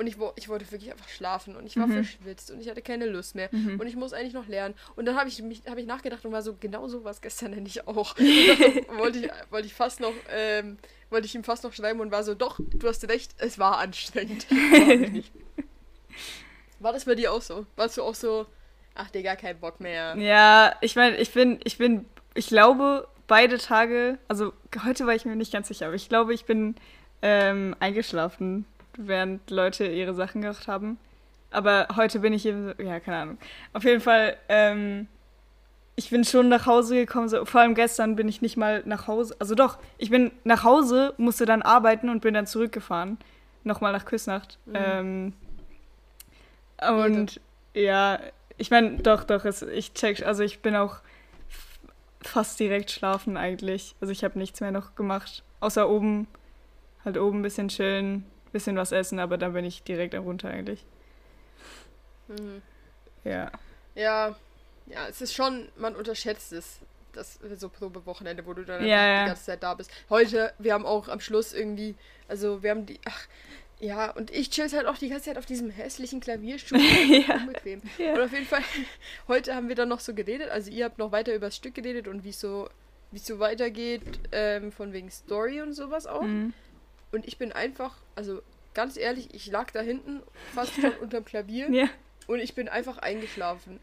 und 0.01 0.08
ich, 0.08 0.17
ich 0.36 0.50
wollte 0.50 0.70
wirklich 0.72 0.91
einfach 0.91 1.08
schlafen 1.08 1.55
und 1.55 1.65
ich 1.65 1.77
war 1.77 1.88
Mhm. 1.88 1.93
verschwitzt 2.03 2.51
und 2.51 2.60
ich 2.60 2.67
hatte 2.70 2.81
keine 2.81 3.05
Lust 3.05 3.36
mehr 3.36 3.48
Mhm. 3.51 3.79
und 3.79 3.88
ich 3.88 3.96
muss 3.96 4.12
eigentlich 4.13 4.34
noch 4.34 4.48
lernen. 4.48 4.75
Und 4.96 5.05
dann 5.05 5.15
habe 5.15 5.29
ich 5.29 5.41
mich 5.41 5.62
habe 5.70 5.79
ich 5.79 5.86
nachgedacht 5.88 6.25
und 6.25 6.31
war 6.31 6.41
so, 6.41 6.55
genau 6.60 6.88
so 6.88 7.03
war 7.03 7.12
es 7.12 7.22
gestern 7.22 7.51
nämlich 7.55 7.88
auch. 7.88 8.15
Wollte 8.98 9.20
ich, 9.20 9.29
wollte 9.51 9.67
ich 9.67 9.74
fast 9.74 10.00
noch, 10.00 10.13
ähm, 10.31 10.77
wollte 11.10 11.27
ich 11.27 11.36
ihm 11.36 11.43
fast 11.43 11.63
noch 11.63 11.74
schreiben 11.74 11.99
und 12.02 12.12
war 12.12 12.23
so, 12.23 12.34
doch, 12.34 12.60
du 12.60 12.88
hast 12.88 13.08
recht, 13.08 13.32
es 13.38 13.58
war 13.60 13.78
anstrengend. 13.78 14.47
War, 14.52 15.23
war 16.80 16.93
das 16.93 17.06
bei 17.06 17.15
dir 17.15 17.32
auch 17.32 17.41
so? 17.41 17.65
Warst 17.75 17.97
du 17.97 18.04
auch 18.04 18.15
so, 18.15 18.47
ach 18.95 19.10
Digga, 19.12 19.36
kein 19.36 19.60
Bock 19.60 19.80
mehr? 19.80 20.15
Ja, 20.17 20.73
ich 20.82 20.95
meine, 20.95 21.15
ich 21.17 21.32
bin, 21.32 21.60
ich 21.63 21.78
bin, 21.78 22.06
ich 22.34 22.47
glaube, 22.47 23.08
beide 23.28 23.58
Tage, 23.60 24.17
also 24.28 24.52
heute 24.84 25.06
war 25.06 25.13
ich 25.13 25.25
mir 25.25 25.36
nicht 25.36 25.54
ganz 25.54 25.67
sicher, 25.67 25.86
aber 25.88 25.95
ich 25.95 26.10
glaube, 26.10 26.34
ich 26.34 26.45
bin 26.45 26.75
ähm, 27.21 27.75
eingeschlafen, 27.80 28.65
während 28.97 29.49
Leute 29.49 29.86
ihre 29.86 30.13
Sachen 30.13 30.41
gemacht 30.41 30.67
haben. 30.67 30.97
Aber 31.51 31.88
heute 31.95 32.19
bin 32.19 32.34
ich 32.34 32.45
eben, 32.45 32.67
so- 32.77 32.84
ja, 32.84 32.99
keine 32.99 33.17
Ahnung. 33.17 33.38
Auf 33.73 33.84
jeden 33.84 34.01
Fall, 34.01 34.38
ähm, 34.49 35.08
ich 35.95 36.10
bin 36.10 36.23
schon 36.23 36.47
nach 36.49 36.65
Hause 36.65 36.95
gekommen, 36.95 37.27
so, 37.27 37.43
vor 37.45 37.62
allem 37.62 37.75
gestern 37.75 38.15
bin 38.15 38.27
ich 38.30 38.41
nicht 38.41 38.58
mal 38.58 38.82
nach 38.86 39.08
Hause, 39.08 39.36
also 39.39 39.56
doch, 39.56 39.77
ich 39.97 40.10
bin 40.10 40.32
nach 40.45 40.63
Hause, 40.63 41.13
musste 41.17 41.45
dann 41.45 41.62
arbeiten 41.62 42.10
und 42.10 42.21
bin 42.21 42.34
dann 42.34 42.47
zurückgefahren, 42.47 43.17
nochmal 43.63 43.91
nach 43.91 44.06
Küsnacht. 44.06 44.58
Mhm. 44.65 44.73
Ähm, 44.75 45.34
und 46.89 47.41
ja, 47.73 48.19
ich 48.58 48.71
meine, 48.71 48.97
doch, 48.97 49.23
doch, 49.23 49.45
es, 49.45 49.62
ich 49.62 49.93
check, 49.93 50.25
also 50.25 50.43
ich 50.43 50.62
bin 50.62 50.75
auch 50.75 50.97
fast 52.21 52.60
direkt 52.60 52.91
schlafen 52.91 53.38
eigentlich. 53.38 53.95
Also 53.99 54.12
ich 54.12 54.23
habe 54.23 54.39
nichts 54.39 54.62
mehr 54.62 54.71
noch 54.71 54.95
gemacht, 54.95 55.43
außer 55.60 55.89
oben, 55.89 56.27
halt 57.04 57.17
oben 57.17 57.39
ein 57.39 57.43
bisschen 57.43 57.67
chillen, 57.67 58.25
bisschen 58.51 58.75
was 58.75 58.91
essen, 58.91 59.19
aber 59.19 59.37
dann 59.37 59.53
bin 59.53 59.65
ich 59.65 59.83
direkt 59.83 60.15
runter 60.15 60.49
eigentlich. 60.49 60.85
Mhm. 62.27 62.61
Ja. 63.23 63.51
Ja, 63.95 64.35
ja, 64.87 65.07
es 65.07 65.21
ist 65.21 65.33
schon, 65.33 65.69
man 65.77 65.95
unterschätzt 65.95 66.53
es. 66.53 66.79
Das 67.13 67.39
so 67.57 67.67
Probewochenende, 67.67 68.45
wo 68.45 68.53
du 68.53 68.63
dann 68.63 68.85
Ja, 68.85 69.05
ja. 69.05 69.23
die 69.23 69.27
ganze 69.27 69.43
Zeit 69.43 69.63
da 69.63 69.73
bist. 69.73 69.91
Heute, 70.09 70.53
wir 70.59 70.73
haben 70.73 70.85
auch 70.85 71.09
am 71.09 71.19
Schluss 71.19 71.51
irgendwie, 71.51 71.95
also 72.29 72.63
wir 72.63 72.69
haben 72.69 72.85
die, 72.85 73.01
ach, 73.03 73.27
ja, 73.81 74.11
und 74.11 74.31
ich 74.31 74.49
chill 74.49 74.71
halt 74.71 74.85
auch 74.85 74.97
die 74.97 75.09
ganze 75.09 75.25
Zeit 75.25 75.37
auf 75.37 75.45
diesem 75.45 75.71
hässlichen 75.71 76.21
Klavierstuhl. 76.21 76.79
Ja. 77.27 77.35
Unbequem. 77.35 77.81
Ja. 77.97 78.13
Und 78.13 78.21
auf 78.21 78.31
jeden 78.31 78.45
Fall, 78.45 78.61
heute 79.27 79.55
haben 79.55 79.67
wir 79.67 79.75
dann 79.75 79.89
noch 79.89 79.99
so 79.99 80.13
geredet, 80.13 80.49
also 80.49 80.71
ihr 80.71 80.85
habt 80.85 80.99
noch 80.99 81.11
weiter 81.11 81.35
über 81.35 81.47
das 81.47 81.57
Stück 81.57 81.75
geredet 81.75 82.07
und 82.07 82.23
wie 82.23 82.29
es 82.29 82.39
so, 82.39 82.69
wie 83.11 83.17
es 83.17 83.25
so 83.25 83.39
weitergeht, 83.39 84.03
ähm, 84.31 84.71
von 84.71 84.93
wegen 84.93 85.11
Story 85.11 85.61
und 85.61 85.73
sowas 85.73 86.07
auch. 86.07 86.21
Mhm. 86.21 86.53
Und 87.12 87.28
ich 87.28 87.38
bin 87.38 87.52
einfach, 87.52 87.95
also 88.15 88.41
ganz 88.74 88.97
ehrlich, 88.97 89.34
ich 89.34 89.47
lag 89.47 89.71
da 89.71 89.82
hinten, 89.82 90.21
fast 90.54 90.74
schon 90.76 90.91
unterm 91.02 91.26
Klavier 91.26 91.69
Ja. 91.69 91.89
und 92.28 92.39
ich 92.39 92.56
bin 92.56 92.69
einfach 92.69 92.97
eingeschlafen. 93.00 93.80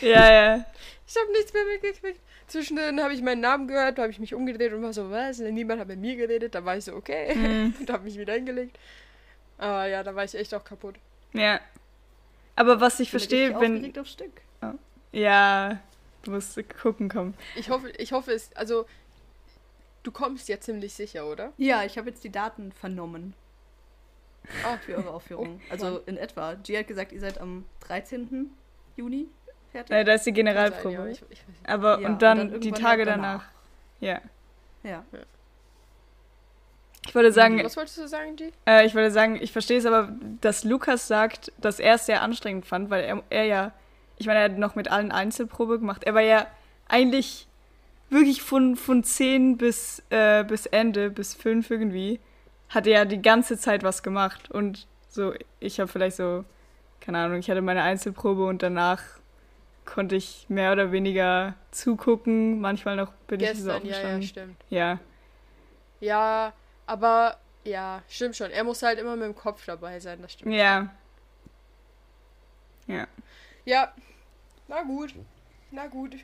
Ja, 0.00 0.32
ja. 0.32 0.64
Ich 1.06 1.16
habe 1.16 1.32
nichts 1.32 1.52
mehr 1.52 1.64
mitgekriegt. 1.64 2.20
Zwischendrin 2.46 3.02
habe 3.02 3.14
ich 3.14 3.22
meinen 3.22 3.40
Namen 3.40 3.68
gehört, 3.68 3.98
habe 3.98 4.10
ich 4.10 4.18
mich 4.18 4.34
umgedreht 4.34 4.72
und 4.72 4.82
war 4.82 4.92
so, 4.92 5.10
was? 5.10 5.38
Niemand 5.38 5.80
hat 5.80 5.88
mit 5.88 5.98
mir 5.98 6.16
geredet. 6.16 6.54
Da 6.54 6.64
war 6.64 6.76
ich 6.76 6.84
so, 6.84 6.94
okay. 6.94 7.34
Mhm. 7.34 7.74
und 7.80 7.90
habe 7.90 8.04
mich 8.04 8.18
wieder 8.18 8.34
hingelegt. 8.34 8.78
Aber 9.58 9.86
ja, 9.86 10.02
da 10.02 10.14
war 10.14 10.24
ich 10.24 10.34
echt 10.34 10.54
auch 10.54 10.64
kaputt. 10.64 10.96
Ja. 11.32 11.60
Aber 12.56 12.80
was 12.80 13.00
ich 13.00 13.10
verstehe, 13.10 13.58
richtig 13.60 13.94
wenn. 13.94 14.00
aufs 14.00 14.12
Stück. 14.12 14.32
Ja, 15.12 15.80
du 16.22 16.32
musst 16.32 16.58
gucken 16.82 17.08
kommen. 17.08 17.34
Ich 17.56 17.70
hoffe, 17.70 17.90
ich 17.96 18.12
hoffe 18.12 18.32
es, 18.32 18.50
also 18.54 18.84
du 20.08 20.12
kommst 20.12 20.48
ja 20.48 20.58
ziemlich 20.58 20.94
sicher, 20.94 21.26
oder? 21.26 21.52
Ja, 21.58 21.84
ich 21.84 21.98
habe 21.98 22.08
jetzt 22.08 22.24
die 22.24 22.32
Daten 22.32 22.72
vernommen 22.72 23.34
Ah, 24.64 24.78
für 24.78 24.96
eure 24.96 25.10
Aufführung. 25.10 25.60
Oh, 25.60 25.72
also 25.72 25.98
in 26.06 26.16
etwa. 26.16 26.54
G 26.54 26.78
hat 26.78 26.86
gesagt, 26.88 27.12
ihr 27.12 27.20
seid 27.20 27.38
am 27.38 27.66
13. 27.80 28.50
Juni 28.96 29.26
fertig. 29.70 29.94
Äh, 29.94 30.04
da 30.04 30.14
ist 30.14 30.22
die 30.24 30.30
sein, 30.30 30.34
Generalprobe. 30.36 30.94
ja, 30.94 31.06
ich, 31.06 31.22
ich. 31.28 31.42
Aber 31.64 32.00
Ja, 32.00 32.08
und 32.08 32.22
dann, 32.22 32.48
die 32.48 32.68
irgendwann 32.68 32.74
Tage 32.82 33.02
halt 33.04 33.08
danach. 33.08 33.44
Ja. 34.00 34.20
Ja. 34.82 35.04
Ich 37.06 37.14
wollte 37.14 37.32
sagen, 37.32 37.62
Was 37.62 37.76
wolltest 37.76 37.98
du 37.98 38.08
sagen, 38.08 38.36
G? 38.36 38.50
Äh, 38.66 38.86
ich 38.86 38.94
wollte 38.94 39.10
sagen, 39.10 39.36
ich 39.38 39.52
verstehe 39.52 39.78
es 39.78 39.84
aber, 39.84 40.10
dass 40.40 40.64
Lukas 40.64 41.08
sagt, 41.08 41.52
dass 41.58 41.78
er 41.78 41.96
es 41.96 42.06
sehr 42.06 42.22
anstrengend 42.22 42.64
fand, 42.64 42.88
weil 42.88 43.04
er, 43.04 43.22
er 43.28 43.44
ja, 43.44 43.72
ich 44.16 44.26
meine, 44.26 44.38
er 44.38 44.44
hat 44.46 44.58
noch 44.58 44.76
mit 44.76 44.90
allen 44.90 45.12
Einzelprobe 45.12 45.78
gemacht. 45.78 46.04
Er 46.04 46.14
war 46.14 46.22
ja 46.22 46.46
eigentlich 46.88 47.47
wirklich 48.10 48.42
von, 48.42 48.76
von 48.76 49.04
10 49.04 49.56
bis, 49.58 50.02
äh, 50.10 50.44
bis 50.44 50.66
Ende, 50.66 51.10
bis 51.10 51.34
5 51.34 51.70
irgendwie, 51.70 52.20
hat 52.68 52.86
er 52.86 52.92
ja 53.00 53.04
die 53.04 53.22
ganze 53.22 53.58
Zeit 53.58 53.82
was 53.82 54.02
gemacht. 54.02 54.50
Und 54.50 54.86
so, 55.08 55.34
ich 55.60 55.80
habe 55.80 55.88
vielleicht 55.90 56.16
so, 56.16 56.44
keine 57.00 57.18
Ahnung, 57.18 57.38
ich 57.38 57.50
hatte 57.50 57.62
meine 57.62 57.82
Einzelprobe 57.82 58.46
und 58.46 58.62
danach 58.62 59.02
konnte 59.84 60.16
ich 60.16 60.46
mehr 60.48 60.72
oder 60.72 60.92
weniger 60.92 61.54
zugucken. 61.70 62.60
Manchmal 62.60 62.96
noch 62.96 63.12
bin 63.26 63.40
ich 63.40 63.48
so 63.50 63.54
Gestern, 63.54 63.86
ja, 63.86 63.90
ja, 63.90 63.96
aufgestanden. 63.98 64.22
stimmt. 64.22 64.56
Ja, 64.68 64.98
Ja, 66.00 66.52
aber 66.86 67.38
ja, 67.64 68.02
stimmt 68.08 68.36
schon. 68.36 68.50
Er 68.50 68.64
muss 68.64 68.82
halt 68.82 68.98
immer 68.98 69.16
mit 69.16 69.24
dem 69.26 69.34
Kopf 69.34 69.64
dabei 69.66 69.98
sein, 70.00 70.20
das 70.22 70.32
stimmt. 70.34 70.54
ja. 70.54 70.90
Ja. 72.86 73.06
Ja, 73.66 73.92
na 74.66 74.82
gut. 74.82 75.14
Na 75.70 75.86
gut. 75.88 76.16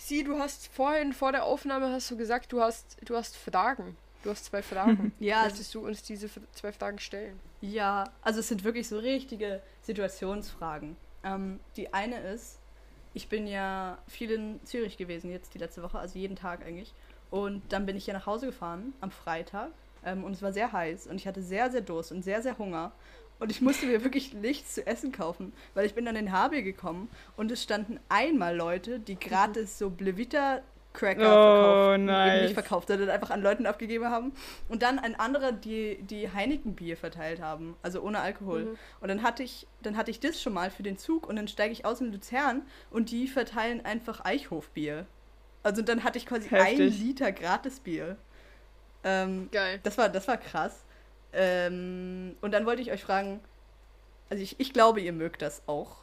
Sie, 0.00 0.24
du 0.24 0.38
hast 0.38 0.68
vorhin 0.68 1.12
vor 1.12 1.30
der 1.30 1.44
Aufnahme 1.44 1.92
hast 1.92 2.10
du 2.10 2.16
gesagt, 2.16 2.52
du 2.52 2.62
hast, 2.62 2.96
du 3.04 3.16
hast 3.16 3.36
Fragen. 3.36 3.96
Du 4.22 4.30
hast 4.30 4.46
zwei 4.46 4.62
Fragen. 4.62 5.12
Ja. 5.20 5.44
Möchtest 5.44 5.74
du 5.74 5.86
uns 5.86 6.02
diese 6.02 6.28
zwei 6.52 6.72
Fragen 6.72 6.98
stellen? 6.98 7.38
Ja, 7.60 8.04
also 8.22 8.40
es 8.40 8.48
sind 8.48 8.64
wirklich 8.64 8.88
so 8.88 8.98
richtige 8.98 9.62
Situationsfragen. 9.82 10.96
Ähm, 11.22 11.60
die 11.76 11.92
eine 11.92 12.18
ist, 12.20 12.58
ich 13.12 13.28
bin 13.28 13.46
ja 13.46 13.98
viel 14.08 14.30
in 14.30 14.60
Zürich 14.64 14.96
gewesen 14.96 15.30
jetzt 15.30 15.52
die 15.52 15.58
letzte 15.58 15.82
Woche, 15.82 15.98
also 15.98 16.18
jeden 16.18 16.36
Tag 16.36 16.64
eigentlich. 16.64 16.94
Und 17.30 17.62
dann 17.70 17.84
bin 17.84 17.96
ich 17.96 18.06
hier 18.06 18.14
nach 18.14 18.26
Hause 18.26 18.46
gefahren 18.46 18.94
am 19.02 19.10
Freitag 19.10 19.70
ähm, 20.04 20.24
und 20.24 20.32
es 20.32 20.42
war 20.42 20.52
sehr 20.52 20.72
heiß 20.72 21.08
und 21.08 21.16
ich 21.16 21.26
hatte 21.26 21.42
sehr, 21.42 21.70
sehr 21.70 21.82
Durst 21.82 22.10
und 22.10 22.22
sehr, 22.22 22.40
sehr 22.42 22.56
Hunger. 22.56 22.92
Und 23.40 23.50
ich 23.50 23.60
musste 23.60 23.86
mir 23.86 24.04
wirklich 24.04 24.34
nichts 24.34 24.74
zu 24.74 24.86
essen 24.86 25.12
kaufen, 25.12 25.52
weil 25.74 25.86
ich 25.86 25.94
bin 25.94 26.04
dann 26.04 26.14
in 26.16 26.30
HB 26.30 26.62
gekommen 26.62 27.08
und 27.36 27.50
es 27.50 27.62
standen 27.62 27.98
einmal 28.08 28.54
Leute, 28.54 29.00
die 29.00 29.18
gratis 29.18 29.78
so 29.78 29.90
Blevita 29.90 30.60
Cracker 30.92 31.20
Oh, 31.20 31.84
verkauft, 31.92 32.00
nice. 32.00 32.42
nicht 32.42 32.54
verkauft, 32.54 32.88
sondern 32.88 33.10
einfach 33.10 33.30
an 33.30 33.42
Leuten 33.42 33.66
abgegeben 33.66 34.06
haben. 34.06 34.32
Und 34.68 34.82
dann 34.82 34.98
ein 34.98 35.14
anderer, 35.18 35.52
die, 35.52 35.98
die 36.02 36.30
Heineken-Bier 36.32 36.96
verteilt 36.96 37.40
haben, 37.40 37.76
also 37.82 38.02
ohne 38.02 38.18
Alkohol. 38.20 38.64
Mhm. 38.64 38.78
Und 39.00 39.08
dann 39.08 39.22
hatte 39.22 39.42
ich, 39.42 39.66
dann 39.82 39.96
hatte 39.96 40.10
ich 40.10 40.20
das 40.20 40.42
schon 40.42 40.52
mal 40.52 40.70
für 40.70 40.82
den 40.82 40.98
Zug 40.98 41.28
und 41.28 41.36
dann 41.36 41.48
steige 41.48 41.72
ich 41.72 41.84
aus 41.84 42.00
in 42.00 42.12
Luzern 42.12 42.62
und 42.90 43.10
die 43.12 43.28
verteilen 43.28 43.84
einfach 43.84 44.24
Eichhofbier. 44.24 45.06
Also 45.62 45.82
dann 45.82 46.02
hatte 46.04 46.18
ich 46.18 46.26
quasi 46.26 46.48
ein 46.54 46.64
Heftig. 46.66 46.98
Liter 46.98 47.32
Gratisbier. 47.32 48.16
Ähm, 49.04 49.48
Geil. 49.52 49.80
das 49.82 49.96
war, 49.96 50.08
das 50.08 50.26
war 50.26 50.36
krass. 50.38 50.84
Ähm, 51.32 52.36
und 52.40 52.52
dann 52.52 52.66
wollte 52.66 52.82
ich 52.82 52.90
euch 52.90 53.02
fragen, 53.02 53.40
also 54.28 54.42
ich, 54.42 54.58
ich 54.58 54.72
glaube, 54.72 55.00
ihr 55.00 55.12
mögt 55.12 55.42
das 55.42 55.62
auch, 55.66 55.96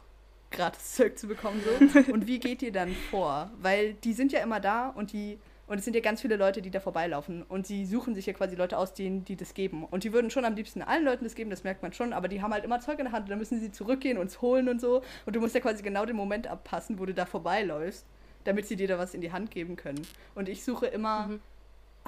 gratis 0.50 0.94
Zeug 0.96 1.18
zu 1.18 1.26
bekommen 1.28 1.62
so. 1.62 2.12
Und 2.12 2.26
wie 2.26 2.38
geht 2.40 2.62
ihr 2.62 2.72
dann 2.72 2.94
vor? 3.10 3.50
Weil 3.60 3.94
die 3.94 4.12
sind 4.12 4.32
ja 4.32 4.40
immer 4.40 4.60
da 4.60 4.88
und 4.88 5.12
die 5.12 5.38
und 5.66 5.76
es 5.76 5.84
sind 5.84 5.94
ja 5.94 6.00
ganz 6.00 6.22
viele 6.22 6.36
Leute, 6.36 6.62
die 6.62 6.70
da 6.70 6.80
vorbeilaufen. 6.80 7.42
Und 7.42 7.66
sie 7.66 7.84
suchen 7.84 8.14
sich 8.14 8.24
ja 8.24 8.32
quasi 8.32 8.56
Leute 8.56 8.78
aus, 8.78 8.94
denen 8.94 9.26
die 9.26 9.36
das 9.36 9.52
geben. 9.52 9.84
Und 9.84 10.02
die 10.02 10.14
würden 10.14 10.30
schon 10.30 10.46
am 10.46 10.54
liebsten 10.54 10.80
allen 10.80 11.04
Leuten 11.04 11.24
das 11.24 11.34
geben, 11.34 11.50
das 11.50 11.62
merkt 11.62 11.82
man 11.82 11.92
schon. 11.92 12.14
Aber 12.14 12.26
die 12.26 12.40
haben 12.40 12.54
halt 12.54 12.64
immer 12.64 12.80
Zeug 12.80 12.98
in 12.98 13.04
der 13.04 13.12
Hand 13.12 13.24
und 13.24 13.30
dann 13.30 13.38
müssen 13.38 13.60
sie 13.60 13.70
zurückgehen 13.70 14.16
und 14.16 14.28
es 14.28 14.40
holen 14.40 14.70
und 14.70 14.80
so. 14.80 15.02
Und 15.26 15.36
du 15.36 15.40
musst 15.40 15.54
ja 15.54 15.60
quasi 15.60 15.82
genau 15.82 16.06
den 16.06 16.16
Moment 16.16 16.46
abpassen, 16.46 16.98
wo 16.98 17.04
du 17.04 17.12
da 17.12 17.26
vorbeiläufst, 17.26 18.06
damit 18.44 18.66
sie 18.66 18.76
dir 18.76 18.88
da 18.88 18.96
was 18.98 19.12
in 19.12 19.20
die 19.20 19.30
Hand 19.30 19.50
geben 19.50 19.76
können. 19.76 20.06
Und 20.34 20.48
ich 20.48 20.64
suche 20.64 20.86
immer 20.86 21.26
Mhm. 21.26 21.40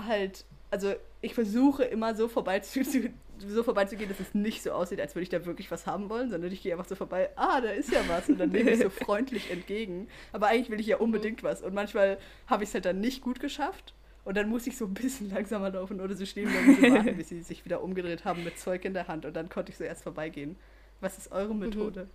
halt, 0.06 0.46
also 0.70 0.94
ich 1.20 1.34
versuche 1.34 1.84
immer 1.84 2.14
so 2.14 2.28
vorbeizu, 2.28 2.82
zu, 2.82 3.10
so 3.38 3.62
vorbeizugehen, 3.62 4.08
dass 4.08 4.20
es 4.20 4.34
nicht 4.34 4.62
so 4.62 4.72
aussieht, 4.72 5.00
als 5.00 5.14
würde 5.14 5.24
ich 5.24 5.28
da 5.28 5.44
wirklich 5.44 5.70
was 5.70 5.86
haben 5.86 6.08
wollen, 6.08 6.30
sondern 6.30 6.52
ich 6.52 6.62
gehe 6.62 6.72
einfach 6.72 6.88
so 6.88 6.94
vorbei, 6.94 7.30
ah, 7.36 7.60
da 7.60 7.70
ist 7.70 7.92
ja 7.92 8.00
was 8.08 8.28
und 8.28 8.38
dann 8.38 8.50
nehme 8.50 8.70
ich 8.70 8.80
so 8.80 8.90
freundlich 9.04 9.50
entgegen. 9.50 10.08
Aber 10.32 10.48
eigentlich 10.48 10.70
will 10.70 10.80
ich 10.80 10.86
ja 10.86 10.98
unbedingt 10.98 11.42
was 11.42 11.62
und 11.62 11.74
manchmal 11.74 12.18
habe 12.46 12.62
ich 12.62 12.70
es 12.70 12.74
halt 12.74 12.84
dann 12.84 13.00
nicht 13.00 13.22
gut 13.22 13.40
geschafft 13.40 13.94
und 14.24 14.36
dann 14.36 14.48
muss 14.48 14.66
ich 14.66 14.76
so 14.76 14.86
ein 14.86 14.94
bisschen 14.94 15.30
langsamer 15.34 15.70
laufen 15.70 16.00
oder 16.00 16.14
so 16.14 16.24
stehen 16.24 16.48
bleiben 16.48 16.68
und 16.68 16.80
so 16.80 16.94
warten, 16.94 17.16
bis 17.16 17.28
sie 17.28 17.42
sich 17.42 17.64
wieder 17.64 17.82
umgedreht 17.82 18.24
haben 18.24 18.44
mit 18.44 18.58
Zeug 18.58 18.84
in 18.84 18.94
der 18.94 19.08
Hand 19.08 19.24
und 19.24 19.34
dann 19.34 19.48
konnte 19.48 19.72
ich 19.72 19.78
so 19.78 19.84
erst 19.84 20.02
vorbeigehen. 20.02 20.56
Was 21.00 21.18
ist 21.18 21.32
eure 21.32 21.54
Methode? 21.54 22.08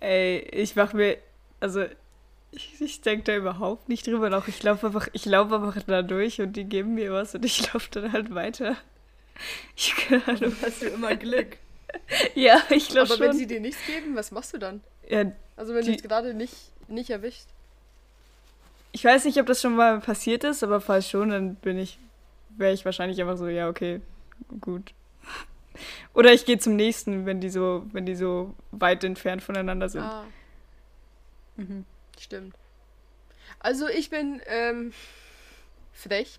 Ey, 0.00 0.40
ich 0.50 0.74
mach 0.74 0.92
mir, 0.92 1.18
also 1.60 1.84
ich, 2.54 2.80
ich 2.80 3.00
denke 3.00 3.24
da 3.24 3.36
überhaupt 3.36 3.88
nicht 3.88 4.06
drüber 4.06 4.30
nach. 4.30 4.48
Ich 4.48 4.62
laufe 4.62 4.86
einfach, 4.86 5.08
ich 5.12 5.24
laufe 5.26 5.54
einfach 5.56 5.82
da 5.86 6.02
durch 6.02 6.40
und 6.40 6.54
die 6.54 6.64
geben 6.64 6.94
mir 6.94 7.12
was 7.12 7.34
und 7.34 7.44
ich 7.44 7.72
laufe 7.72 7.88
dann 7.92 8.12
halt 8.12 8.34
weiter. 8.34 8.76
Ich 9.76 9.94
keine 9.96 10.26
Ahnung. 10.28 10.40
Du 10.60 10.66
hast 10.66 10.82
du 10.82 10.86
immer 10.86 11.14
Glück. 11.16 11.56
Ja, 12.34 12.60
ich 12.70 12.88
glaube 12.88 13.08
Aber 13.12 13.20
wenn 13.20 13.30
schon. 13.30 13.38
sie 13.38 13.46
dir 13.46 13.60
nichts 13.60 13.78
geben, 13.86 14.16
was 14.16 14.32
machst 14.32 14.52
du 14.52 14.58
dann? 14.58 14.80
Ja, 15.08 15.30
Also 15.56 15.74
wenn 15.74 15.86
du 15.86 15.92
es 15.92 16.02
gerade 16.02 16.34
nicht, 16.34 16.52
nicht 16.88 17.08
erwischt. 17.10 17.46
ich 18.90 19.04
weiß 19.04 19.24
nicht, 19.26 19.38
ob 19.38 19.46
das 19.46 19.60
schon 19.62 19.76
mal 19.76 20.00
passiert 20.00 20.42
ist, 20.42 20.64
aber 20.64 20.80
falls 20.80 21.08
schon, 21.08 21.30
dann 21.30 21.54
bin 21.54 21.78
ich, 21.78 22.00
wäre 22.56 22.72
ich 22.72 22.84
wahrscheinlich 22.84 23.20
einfach 23.20 23.36
so, 23.36 23.46
ja, 23.46 23.68
okay, 23.68 24.00
gut. 24.60 24.92
Oder 26.14 26.32
ich 26.32 26.44
gehe 26.46 26.58
zum 26.58 26.74
nächsten, 26.74 27.26
wenn 27.26 27.40
die 27.40 27.48
so, 27.50 27.86
wenn 27.92 28.06
die 28.06 28.16
so 28.16 28.54
weit 28.72 29.04
entfernt 29.04 29.42
voneinander 29.42 29.88
sind. 29.88 30.02
Ah, 30.02 30.24
Mhm. 31.56 31.84
Stimmt. 32.20 32.54
Also 33.60 33.88
ich 33.88 34.10
bin 34.10 34.40
ähm, 34.46 34.92
frech. 35.92 36.38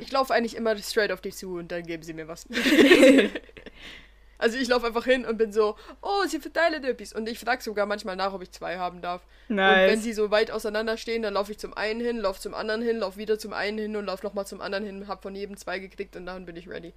Ich 0.00 0.10
laufe 0.10 0.34
eigentlich 0.34 0.56
immer 0.56 0.76
straight 0.78 1.12
auf 1.12 1.20
die 1.20 1.30
zu 1.30 1.54
und 1.54 1.70
dann 1.70 1.84
geben 1.84 2.02
sie 2.02 2.12
mir 2.12 2.26
was. 2.26 2.46
also 4.38 4.58
ich 4.58 4.68
laufe 4.68 4.86
einfach 4.86 5.04
hin 5.04 5.24
und 5.24 5.36
bin 5.36 5.52
so, 5.52 5.76
oh, 6.02 6.24
sie 6.26 6.40
verteilen 6.40 6.82
etwas. 6.82 7.12
Und 7.12 7.28
ich 7.28 7.38
frage 7.38 7.62
sogar 7.62 7.86
manchmal 7.86 8.16
nach, 8.16 8.32
ob 8.32 8.42
ich 8.42 8.50
zwei 8.50 8.78
haben 8.78 9.00
darf. 9.00 9.22
Und 9.48 9.58
wenn 9.58 9.86
Nice. 9.86 10.02
sie 10.02 10.12
so 10.12 10.30
weit 10.30 10.50
auseinander 10.50 10.96
stehen, 10.96 11.22
dann 11.22 11.34
laufe 11.34 11.52
ich 11.52 11.58
zum 11.58 11.74
einen 11.74 12.00
hin, 12.00 12.18
laufe 12.18 12.40
zum 12.40 12.54
anderen 12.54 12.82
hin, 12.82 12.98
laufe 12.98 13.18
wieder 13.18 13.38
zum 13.38 13.52
einen 13.52 13.78
hin 13.78 13.96
und 13.96 14.06
laufe 14.06 14.24
nochmal 14.24 14.46
zum 14.46 14.60
anderen 14.60 14.84
hin, 14.84 15.06
hab 15.06 15.22
von 15.22 15.34
jedem 15.36 15.56
zwei 15.56 15.78
gekriegt 15.78 16.16
und 16.16 16.26
dann 16.26 16.46
bin 16.46 16.56
ich 16.56 16.68
ready. 16.68 16.92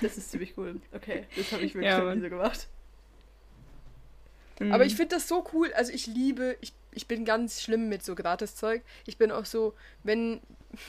Das 0.00 0.16
ist 0.16 0.30
ziemlich 0.30 0.56
cool. 0.56 0.80
Okay, 0.94 1.26
das 1.36 1.52
habe 1.52 1.62
ich 1.62 1.74
wirklich 1.74 1.90
Ja, 1.90 2.14
so 2.14 2.20
gemacht. 2.20 2.68
Mhm. 4.60 4.72
Aber 4.72 4.84
ich 4.84 4.96
finde 4.96 5.16
das 5.16 5.28
so 5.28 5.44
cool. 5.52 5.72
Also 5.74 5.92
ich 5.92 6.06
liebe, 6.06 6.56
ich, 6.60 6.72
ich 6.92 7.06
bin 7.06 7.24
ganz 7.24 7.62
schlimm 7.62 7.88
mit 7.88 8.04
so 8.04 8.14
Gratiszeug. 8.14 8.82
Ich 9.06 9.18
bin 9.18 9.30
auch 9.30 9.44
so, 9.44 9.74
wenn. 10.02 10.40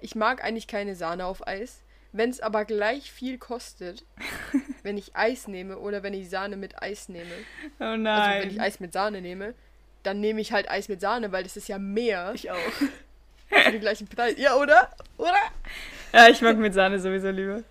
Ich 0.00 0.14
mag 0.14 0.44
eigentlich 0.44 0.68
keine 0.68 0.94
Sahne 0.94 1.26
auf 1.26 1.44
Eis. 1.48 1.82
Wenn 2.12 2.30
es 2.30 2.38
aber 2.38 2.64
gleich 2.64 3.10
viel 3.10 3.36
kostet, 3.36 4.04
wenn 4.84 4.96
ich 4.96 5.16
Eis 5.16 5.48
nehme 5.48 5.76
oder 5.78 6.04
wenn 6.04 6.14
ich 6.14 6.30
Sahne 6.30 6.56
mit 6.56 6.80
Eis 6.80 7.08
nehme, 7.08 7.32
Oh 7.80 7.82
also 7.84 7.94
wenn 7.94 8.02
nein. 8.04 8.48
ich 8.50 8.60
Eis 8.60 8.78
mit 8.78 8.92
Sahne 8.92 9.20
nehme, 9.20 9.54
dann 10.04 10.20
nehme 10.20 10.40
ich 10.40 10.52
halt 10.52 10.70
Eis 10.70 10.88
mit 10.88 11.00
Sahne, 11.00 11.32
weil 11.32 11.42
das 11.42 11.56
ist 11.56 11.66
ja 11.66 11.78
mehr 11.80 12.30
Ich 12.32 12.48
auch. 12.48 12.56
für 13.48 13.72
den 13.72 13.80
gleichen 13.80 14.06
Preis. 14.06 14.36
Ja, 14.38 14.54
oder? 14.54 14.88
Oder? 15.16 15.34
ja, 16.12 16.28
ich 16.28 16.40
mag 16.42 16.56
mit 16.58 16.74
Sahne 16.74 17.00
sowieso 17.00 17.30
lieber. 17.30 17.64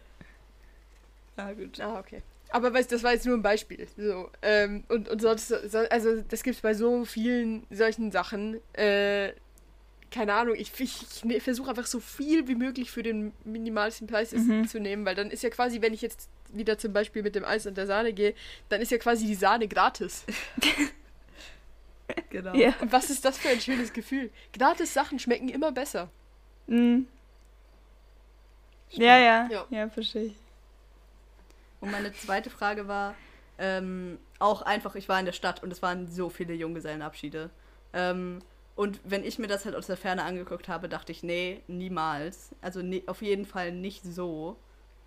Ah, 1.37 1.53
gut. 1.53 1.79
Ah, 1.79 1.97
okay. 1.99 2.21
Aber 2.49 2.73
weißt, 2.73 2.91
das 2.91 3.03
war 3.03 3.13
jetzt 3.13 3.25
nur 3.25 3.35
ein 3.35 3.41
Beispiel. 3.41 3.87
So, 3.97 4.29
ähm, 4.41 4.83
und, 4.89 5.09
und 5.09 5.21
sonst, 5.21 5.47
so, 5.49 5.77
also 5.89 6.21
das 6.21 6.43
gibt 6.43 6.55
es 6.55 6.61
bei 6.61 6.73
so 6.73 7.03
vielen 7.05 7.65
solchen 7.69 8.11
Sachen. 8.11 8.59
Äh, 8.73 9.33
keine 10.09 10.33
Ahnung, 10.33 10.55
ich, 10.55 10.71
ich, 10.79 11.01
ich 11.01 11.25
ne, 11.25 11.39
versuche 11.41 11.69
einfach 11.69 11.85
so 11.85 11.99
viel 11.99 12.47
wie 12.47 12.55
möglich 12.55 12.89
für 12.91 13.03
den 13.03 13.33
minimalsten 13.43 14.07
Preis 14.07 14.31
Mhm. 14.31 14.65
zu 14.67 14.79
nehmen, 14.79 15.05
weil 15.05 15.15
dann 15.15 15.29
ist 15.31 15.43
ja 15.43 15.49
quasi, 15.49 15.81
wenn 15.81 15.93
ich 15.93 16.01
jetzt 16.01 16.29
wieder 16.53 16.77
zum 16.77 16.93
Beispiel 16.93 17.23
mit 17.23 17.35
dem 17.35 17.43
Eis 17.43 17.65
und 17.67 17.75
der 17.77 17.87
Sahne 17.87 18.13
gehe, 18.13 18.33
dann 18.69 18.79
ist 18.79 18.89
ja 18.91 18.97
quasi 18.97 19.25
die 19.25 19.35
Sahne 19.35 19.67
gratis. 19.67 20.23
Genau. 22.29 22.55
Ja. 22.55 22.73
Und 22.79 22.91
was 22.91 23.09
ist 23.09 23.25
das 23.25 23.37
für 23.37 23.49
ein 23.49 23.59
schönes 23.59 23.91
Gefühl? 23.93 24.31
Gratis 24.53 24.93
Sachen 24.93 25.19
schmecken 25.19 25.49
immer 25.49 25.71
besser. 25.71 26.09
Mhm. 26.67 27.05
Ja, 28.91 29.17
ja. 29.19 29.49
Ja. 29.51 29.65
Ja, 29.69 29.89
verstehe 29.89 30.23
ich. 30.27 30.33
Und 31.79 31.91
meine 31.91 32.13
zweite 32.13 32.49
Frage 32.49 32.87
war 32.87 33.15
ähm, 33.57 34.19
auch 34.39 34.61
einfach, 34.61 34.95
ich 34.95 35.09
war 35.09 35.19
in 35.19 35.25
der 35.25 35.33
Stadt 35.33 35.63
und 35.63 35.71
es 35.71 35.81
waren 35.81 36.07
so 36.07 36.29
viele 36.29 36.53
Junggesellenabschiede. 36.53 37.49
Ähm, 37.93 38.39
und 38.75 38.99
wenn 39.03 39.23
ich 39.23 39.39
mir 39.39 39.47
das 39.47 39.65
halt 39.65 39.75
aus 39.75 39.87
der 39.87 39.97
Ferne 39.97 40.23
angeguckt 40.23 40.67
habe, 40.67 40.87
dachte 40.87 41.11
ich, 41.11 41.23
nee, 41.23 41.63
niemals. 41.67 42.55
Also 42.61 42.81
ne, 42.81 43.03
auf 43.07 43.21
jeden 43.21 43.45
Fall 43.45 43.71
nicht 43.71 44.03
so. 44.03 44.57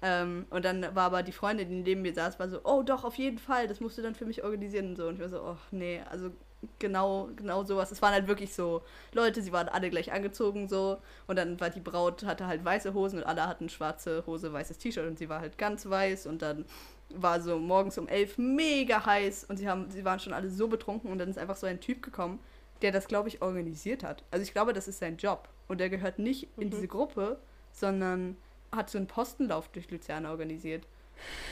Ähm, 0.02 0.46
und 0.50 0.64
dann 0.64 0.82
war 0.94 1.04
aber 1.04 1.22
die 1.22 1.32
Freundin, 1.32 1.68
die 1.68 1.82
neben 1.82 2.02
mir 2.02 2.14
saß, 2.14 2.38
war 2.40 2.48
so, 2.48 2.60
oh 2.64 2.82
doch, 2.82 3.04
auf 3.04 3.14
jeden 3.16 3.38
Fall, 3.38 3.68
das 3.68 3.80
musst 3.80 3.98
du 3.98 4.02
dann 4.02 4.14
für 4.14 4.24
mich 4.24 4.42
organisieren 4.42 4.90
und 4.90 4.96
so. 4.96 5.06
Und 5.06 5.14
ich 5.14 5.20
war 5.20 5.28
so, 5.28 5.40
oh 5.42 5.56
nee, 5.70 6.00
also 6.10 6.30
genau, 6.78 7.28
genau 7.36 7.64
sowas. 7.64 7.90
Es 7.90 8.02
waren 8.02 8.12
halt 8.12 8.28
wirklich 8.28 8.54
so 8.54 8.82
Leute, 9.12 9.42
sie 9.42 9.52
waren 9.52 9.68
alle 9.68 9.90
gleich 9.90 10.12
angezogen 10.12 10.68
so. 10.68 10.98
Und 11.26 11.36
dann 11.36 11.58
war 11.60 11.70
die 11.70 11.80
Braut, 11.80 12.24
hatte 12.24 12.46
halt 12.46 12.64
weiße 12.64 12.94
Hosen 12.94 13.20
und 13.20 13.24
alle 13.26 13.46
hatten 13.46 13.68
schwarze 13.68 14.24
Hose, 14.26 14.52
weißes 14.52 14.78
T-Shirt 14.78 15.06
und 15.06 15.18
sie 15.18 15.28
war 15.28 15.40
halt 15.40 15.58
ganz 15.58 15.88
weiß 15.88 16.26
und 16.26 16.42
dann 16.42 16.64
war 17.12 17.40
so 17.40 17.58
morgens 17.58 17.98
um 17.98 18.06
elf 18.08 18.38
mega 18.38 19.04
heiß 19.04 19.44
und 19.44 19.56
sie 19.56 19.68
haben, 19.68 19.90
sie 19.90 20.04
waren 20.04 20.20
schon 20.20 20.32
alle 20.32 20.48
so 20.48 20.68
betrunken 20.68 21.10
und 21.10 21.18
dann 21.18 21.28
ist 21.28 21.38
einfach 21.38 21.56
so 21.56 21.66
ein 21.66 21.80
Typ 21.80 22.02
gekommen, 22.02 22.38
der 22.82 22.92
das, 22.92 23.08
glaube 23.08 23.28
ich, 23.28 23.42
organisiert 23.42 24.04
hat. 24.04 24.22
Also 24.30 24.42
ich 24.42 24.52
glaube, 24.52 24.72
das 24.72 24.86
ist 24.88 25.00
sein 25.00 25.16
Job. 25.16 25.48
Und 25.68 25.78
der 25.80 25.90
gehört 25.90 26.18
nicht 26.18 26.48
in 26.56 26.68
Mhm. 26.68 26.70
diese 26.70 26.88
Gruppe, 26.88 27.38
sondern 27.72 28.36
hat 28.72 28.90
so 28.90 28.98
einen 28.98 29.06
Postenlauf 29.06 29.68
durch 29.68 29.90
Luzern 29.90 30.26
organisiert. 30.26 30.86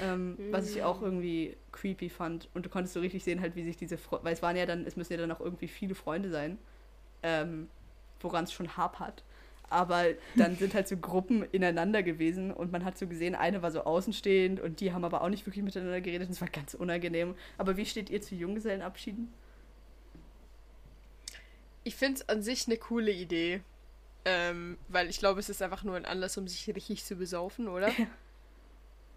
Ähm, 0.03 0.37
Was 0.51 0.71
ich 0.71 0.83
auch 0.83 1.03
irgendwie 1.03 1.57
creepy 1.73 2.09
fand. 2.09 2.49
Und 2.55 2.67
du 2.67 2.71
konntest 2.71 2.95
so 2.95 3.01
richtig 3.01 3.25
sehen, 3.25 3.41
halt, 3.41 3.57
wie 3.57 3.65
sich 3.65 3.77
diese 3.77 3.99
Fre 3.99 4.21
weil 4.23 4.33
es 4.33 4.43
waren 4.43 4.57
ja 4.57 4.67
dann, 4.67 4.87
es 4.87 4.97
müssen 4.97 5.13
ja 5.13 5.19
dann 5.19 5.33
auch 5.33 5.41
irgendwie 5.41 5.69
viele 5.69 5.95
Freunde 5.95 6.31
sein, 6.31 6.59
ähm, 7.23 7.69
woran 8.21 8.45
es 8.45 8.53
schon 8.53 8.77
hapert. 8.77 9.23
Aber 9.71 10.05
dann 10.35 10.57
sind 10.57 10.75
halt 10.75 10.89
so 10.89 10.97
Gruppen 11.01 11.43
ineinander 11.53 12.03
gewesen 12.03 12.53
und 12.53 12.73
man 12.73 12.85
hat 12.85 12.97
so 12.97 13.07
gesehen, 13.07 13.35
eine 13.35 13.61
war 13.63 13.71
so 13.71 13.85
außenstehend 13.85 14.61
und 14.61 14.81
die 14.81 14.93
haben 14.93 15.05
aber 15.05 15.23
auch 15.23 15.29
nicht 15.29 15.47
wirklich 15.47 15.65
miteinander 15.65 16.01
geredet. 16.01 16.31
Das 16.31 16.41
war 16.41 16.49
ganz 16.49 16.75
unangenehm. 16.75 17.35
Aber 17.59 17.77
wie 17.77 17.85
steht 17.85 18.09
ihr 18.11 18.23
zu 18.23 18.35
Junggesellenabschieden? 18.35 19.33
Ich 21.85 21.97
finde 21.97 22.21
es 22.21 22.29
an 22.29 22.43
sich 22.43 22.67
eine 22.67 22.77
coole 22.77 23.11
Idee. 23.11 23.61
Ähm, 24.25 24.77
weil 24.89 25.09
ich 25.09 25.19
glaube, 25.19 25.41
es 25.41 25.49
ist 25.49 25.63
einfach 25.63 25.85
nur 25.85 25.97
ein 25.97 26.05
Anlass, 26.05 26.37
um 26.37 26.47
sich 26.47 26.69
richtig 26.75 27.05
zu 27.05 27.17
besaufen, 27.17 27.69
oder? 27.69 27.89
Ja. 27.99 28.07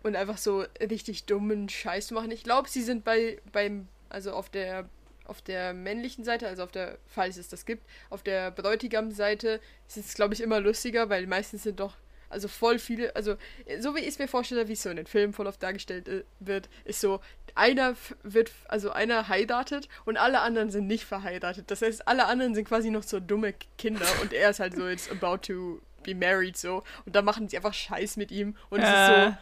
Und 0.03 0.15
einfach 0.15 0.37
so 0.37 0.65
richtig 0.81 1.25
dummen 1.25 1.69
Scheiß 1.69 2.07
zu 2.07 2.13
machen. 2.13 2.31
Ich 2.31 2.43
glaube, 2.43 2.69
sie 2.69 2.81
sind 2.81 3.03
bei 3.03 3.39
beim, 3.51 3.87
also 4.09 4.31
auf 4.31 4.49
der 4.49 4.89
auf 5.25 5.41
der 5.41 5.73
männlichen 5.73 6.23
Seite, 6.25 6.47
also 6.47 6.63
auf 6.63 6.71
der, 6.71 6.97
falls 7.07 7.37
es 7.37 7.47
das 7.47 7.65
gibt, 7.65 7.87
auf 8.09 8.21
der 8.21 8.51
Bräutigam-Seite 8.51 9.61
ist 9.87 9.97
es, 9.97 10.13
glaube 10.13 10.33
ich, 10.33 10.41
immer 10.41 10.59
lustiger, 10.59 11.09
weil 11.09 11.25
meistens 11.25 11.63
sind 11.63 11.79
doch, 11.79 11.95
also 12.29 12.49
voll 12.49 12.79
viele, 12.79 13.15
also 13.15 13.35
so 13.79 13.95
wie 13.95 14.01
ich 14.01 14.07
es 14.07 14.19
mir 14.19 14.27
vorstelle, 14.27 14.67
wie 14.67 14.73
es 14.73 14.83
so 14.83 14.89
in 14.89 14.97
den 14.97 15.05
Filmen 15.05 15.31
voll 15.31 15.47
oft 15.47 15.63
dargestellt 15.63 16.07
äh, 16.09 16.23
wird, 16.39 16.69
ist 16.83 16.99
so, 16.99 17.21
einer 17.55 17.95
wird, 18.23 18.51
also 18.67 18.91
einer 18.91 19.27
heiratet 19.29 19.87
und 20.05 20.17
alle 20.17 20.41
anderen 20.41 20.69
sind 20.69 20.87
nicht 20.87 21.05
verheiratet. 21.05 21.69
Das 21.71 21.81
heißt, 21.81 22.07
alle 22.07 22.25
anderen 22.25 22.53
sind 22.55 22.67
quasi 22.67 22.89
noch 22.89 23.03
so 23.03 23.19
dumme 23.19 23.53
Kinder 23.77 24.07
und 24.21 24.33
er 24.33 24.49
ist 24.49 24.59
halt 24.59 24.75
so 24.75 24.87
jetzt 24.87 25.11
about 25.11 25.37
to 25.37 25.81
be 26.03 26.15
married 26.15 26.57
so 26.57 26.83
und 27.05 27.15
da 27.15 27.21
machen 27.21 27.47
sie 27.47 27.57
einfach 27.57 27.73
Scheiß 27.73 28.17
mit 28.17 28.31
ihm 28.31 28.57
und 28.69 28.79
es 28.81 28.89
ist 28.89 29.07
so, 29.07 29.13
Äh, 29.13 29.33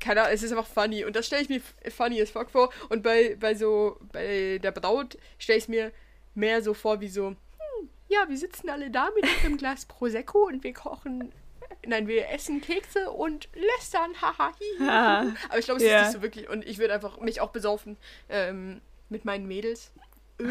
keine 0.00 0.22
Ahnung, 0.22 0.34
es 0.34 0.42
ist 0.42 0.52
einfach 0.52 0.66
funny. 0.66 1.04
Und 1.04 1.16
das 1.16 1.26
stelle 1.26 1.42
ich 1.42 1.48
mir 1.48 1.60
funny 1.90 2.20
as 2.20 2.30
fuck 2.30 2.50
vor. 2.50 2.72
Und 2.88 3.02
bei, 3.02 3.36
bei 3.38 3.54
so, 3.54 3.98
bei 4.12 4.58
der 4.62 4.72
Braut 4.72 5.18
stelle 5.38 5.58
ich 5.58 5.64
es 5.64 5.68
mir 5.68 5.92
mehr 6.34 6.62
so 6.62 6.74
vor 6.74 7.00
wie 7.00 7.08
so, 7.08 7.28
hm, 7.28 7.88
ja, 8.08 8.28
wir 8.28 8.36
sitzen 8.36 8.68
alle 8.70 8.90
da 8.90 9.10
mit 9.14 9.24
einem 9.44 9.56
Glas 9.58 9.86
Prosecco 9.86 10.46
und 10.46 10.64
wir 10.64 10.72
kochen, 10.72 11.32
nein, 11.86 12.06
wir 12.06 12.28
essen 12.30 12.60
Kekse 12.60 13.10
und 13.10 13.48
lästern, 13.54 14.12
haha, 14.20 14.52
hi, 14.58 14.78
hi, 14.78 14.88
Ah. 14.88 15.20
Aber 15.48 15.58
ich 15.58 15.64
glaube, 15.64 15.80
es 15.80 15.86
ja. 15.86 16.00
ist 16.00 16.06
nicht 16.06 16.16
so 16.16 16.22
wirklich. 16.22 16.48
Und 16.48 16.66
ich 16.66 16.78
würde 16.78 16.94
einfach 16.94 17.18
mich 17.20 17.40
auch 17.40 17.50
besaufen 17.50 17.96
ähm, 18.28 18.80
mit 19.08 19.24
meinen 19.24 19.46
Mädels. 19.46 19.92
Äh, 20.38 20.44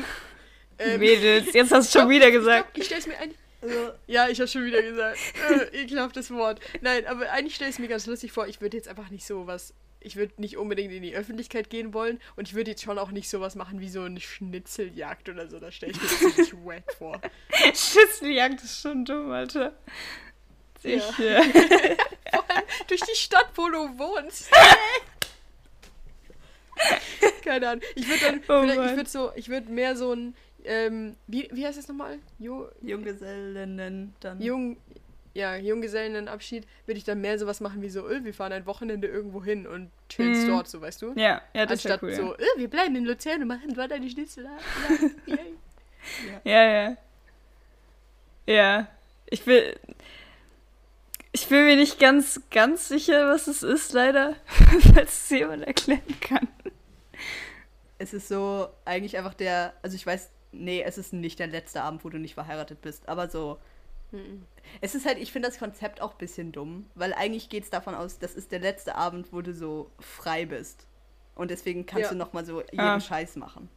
ähm, 0.79 0.99
Mädels, 0.99 1.53
jetzt 1.53 1.71
hast 1.71 1.93
du 1.93 1.99
schon 1.99 2.09
wieder 2.09 2.31
gesagt. 2.31 2.69
Ich, 2.69 2.73
glaub, 2.73 2.81
ich 2.81 2.85
stelle 2.85 2.99
es 3.01 3.07
mir 3.07 3.17
ein. 3.19 3.33
Also, 3.61 3.91
Ja, 4.07 4.27
ich 4.29 4.39
habe 4.39 4.47
schon 4.47 4.65
wieder 4.65 4.81
gesagt. 4.81 5.19
Äh, 5.49 5.83
ekelhaftes 5.83 6.31
Wort. 6.31 6.59
Nein, 6.81 7.05
aber 7.07 7.29
eigentlich 7.31 7.55
stelle 7.55 7.69
ich 7.69 7.75
es 7.75 7.79
mir 7.79 7.87
ganz 7.87 8.05
lustig 8.05 8.31
vor. 8.31 8.47
Ich 8.47 8.61
würde 8.61 8.77
jetzt 8.77 8.87
einfach 8.87 9.09
nicht 9.09 9.25
so 9.25 9.47
was. 9.47 9.73
Ich 9.99 10.15
würde 10.15 10.33
nicht 10.37 10.57
unbedingt 10.57 10.93
in 10.93 11.01
die 11.01 11.15
Öffentlichkeit 11.15 11.69
gehen 11.71 11.91
wollen 11.93 12.21
und 12.35 12.47
ich 12.47 12.53
würde 12.53 12.69
jetzt 12.71 12.83
schon 12.83 12.99
auch 12.99 13.09
nicht 13.09 13.29
sowas 13.29 13.55
machen 13.55 13.79
wie 13.81 13.89
so 13.89 14.03
eine 14.03 14.19
Schnitzeljagd 14.21 15.27
oder 15.29 15.47
so. 15.49 15.59
Da 15.59 15.71
stelle 15.71 15.93
ich 15.93 16.01
mir 16.01 16.07
ziemlich 16.07 16.53
wack 16.65 16.83
vor. 16.97 17.19
Schüsseljagd 17.73 18.63
ist 18.63 18.79
schon 18.81 19.03
dumm, 19.05 19.31
Alter. 19.31 19.73
Ich, 20.83 21.01
Ja. 21.17 21.41
äh, 21.41 21.43
Vor 22.31 22.45
allem 22.49 22.63
durch 22.87 23.01
die 23.01 23.15
Stadt, 23.15 23.49
wo 23.55 23.67
du 23.69 23.97
wohnst. 23.97 24.49
Keine 27.43 27.69
Ahnung. 27.69 27.83
Ich 27.95 28.07
würde 28.07 28.21
dann, 28.21 28.39
Oh 28.47 28.61
vielleicht, 28.61 28.91
ich 28.91 28.95
würde 28.97 29.09
so, 29.09 29.31
ich 29.35 29.49
würde 29.49 29.71
mehr 29.71 29.95
so 29.95 30.13
ein, 30.13 30.35
ähm, 30.67 31.15
wie, 31.27 31.49
wie 31.51 31.65
heißt 31.65 31.77
das 31.77 31.87
nochmal? 31.87 32.19
Jo, 32.39 32.67
Junggesellen 32.81 34.13
dann. 34.19 34.41
Jung, 34.41 34.77
ja, 35.33 35.55
Junggesellenabschied 35.55 36.65
würde 36.85 36.97
ich 36.97 37.03
dann 37.03 37.21
mehr 37.21 37.37
sowas 37.39 37.59
machen 37.61 37.81
wie 37.81 37.89
so, 37.89 38.07
öh, 38.07 38.23
wir 38.23 38.33
fahren 38.33 38.53
ein 38.53 38.65
Wochenende 38.65 39.07
irgendwo 39.07 39.43
hin 39.43 39.67
und 39.67 39.91
chillen 40.09 40.43
Mhm. 40.43 40.47
dort, 40.47 40.67
so 40.67 40.81
weißt 40.81 41.01
du? 41.01 41.13
ja, 41.15 41.41
ja, 41.53 41.65
das 41.65 41.85
Anstatt 41.85 42.01
cool. 42.03 42.13
so, 42.13 42.35
öh, 42.35 42.43
wir 42.57 42.69
bleiben 42.69 42.95
in 42.95 43.05
Luzern 43.05 43.41
und 43.41 43.47
machen 43.47 43.73
dort 43.73 43.91
eine 43.91 44.09
Schnitzel. 44.09 44.45
Ja. 45.25 45.37
Ja, 46.45 46.63
ja. 46.63 46.89
Ja. 48.45 48.53
ja. 48.53 48.87
Ich 49.29 49.45
will. 49.45 49.77
Ich 51.33 51.47
bin 51.49 51.65
mir 51.65 51.75
nicht 51.75 51.99
ganz, 51.99 52.41
ganz 52.49 52.87
sicher, 52.87 53.27
was 53.27 53.47
es 53.47 53.61
ist, 53.61 53.91
leider. 53.93 54.35
Falls 54.95 55.23
es 55.25 55.29
jemand 55.29 55.63
erklären 55.67 56.01
kann. 56.21 56.47
Es 57.99 58.13
ist 58.13 58.27
so 58.29 58.69
eigentlich 58.85 59.17
einfach 59.17 59.33
der, 59.33 59.73
also 59.81 59.95
ich 59.95 60.05
weiß, 60.05 60.29
nee, 60.51 60.81
es 60.83 60.97
ist 60.97 61.13
nicht 61.13 61.39
der 61.39 61.47
letzte 61.47 61.81
Abend, 61.81 62.03
wo 62.03 62.09
du 62.09 62.17
nicht 62.19 62.33
verheiratet 62.35 62.81
bist, 62.81 63.07
aber 63.09 63.29
so, 63.29 63.57
Mhm. 64.11 64.45
es 64.79 64.95
ist 64.95 65.05
halt, 65.05 65.17
ich 65.17 65.33
finde 65.33 65.49
das 65.49 65.59
Konzept 65.59 66.01
auch 66.01 66.11
ein 66.13 66.17
bisschen 66.17 66.53
dumm, 66.53 66.89
weil 66.95 67.13
eigentlich 67.13 67.49
geht 67.49 67.65
es 67.65 67.69
davon 67.69 67.93
aus, 67.93 68.19
das 68.19 68.35
ist 68.35 68.51
der 68.53 68.59
letzte 68.59 68.95
Abend, 68.95 69.33
wo 69.33 69.41
du 69.41 69.53
so 69.53 69.91
frei 69.99 70.45
bist. 70.45 70.87
Und 71.35 71.51
deswegen 71.51 71.85
kannst 71.85 72.03
Ja. 72.05 72.09
du 72.11 72.15
nochmal 72.15 72.45
so 72.45 72.61
jeden 72.61 72.79
Ah. 72.79 72.99
Scheiß 73.01 73.35
machen. 73.35 73.69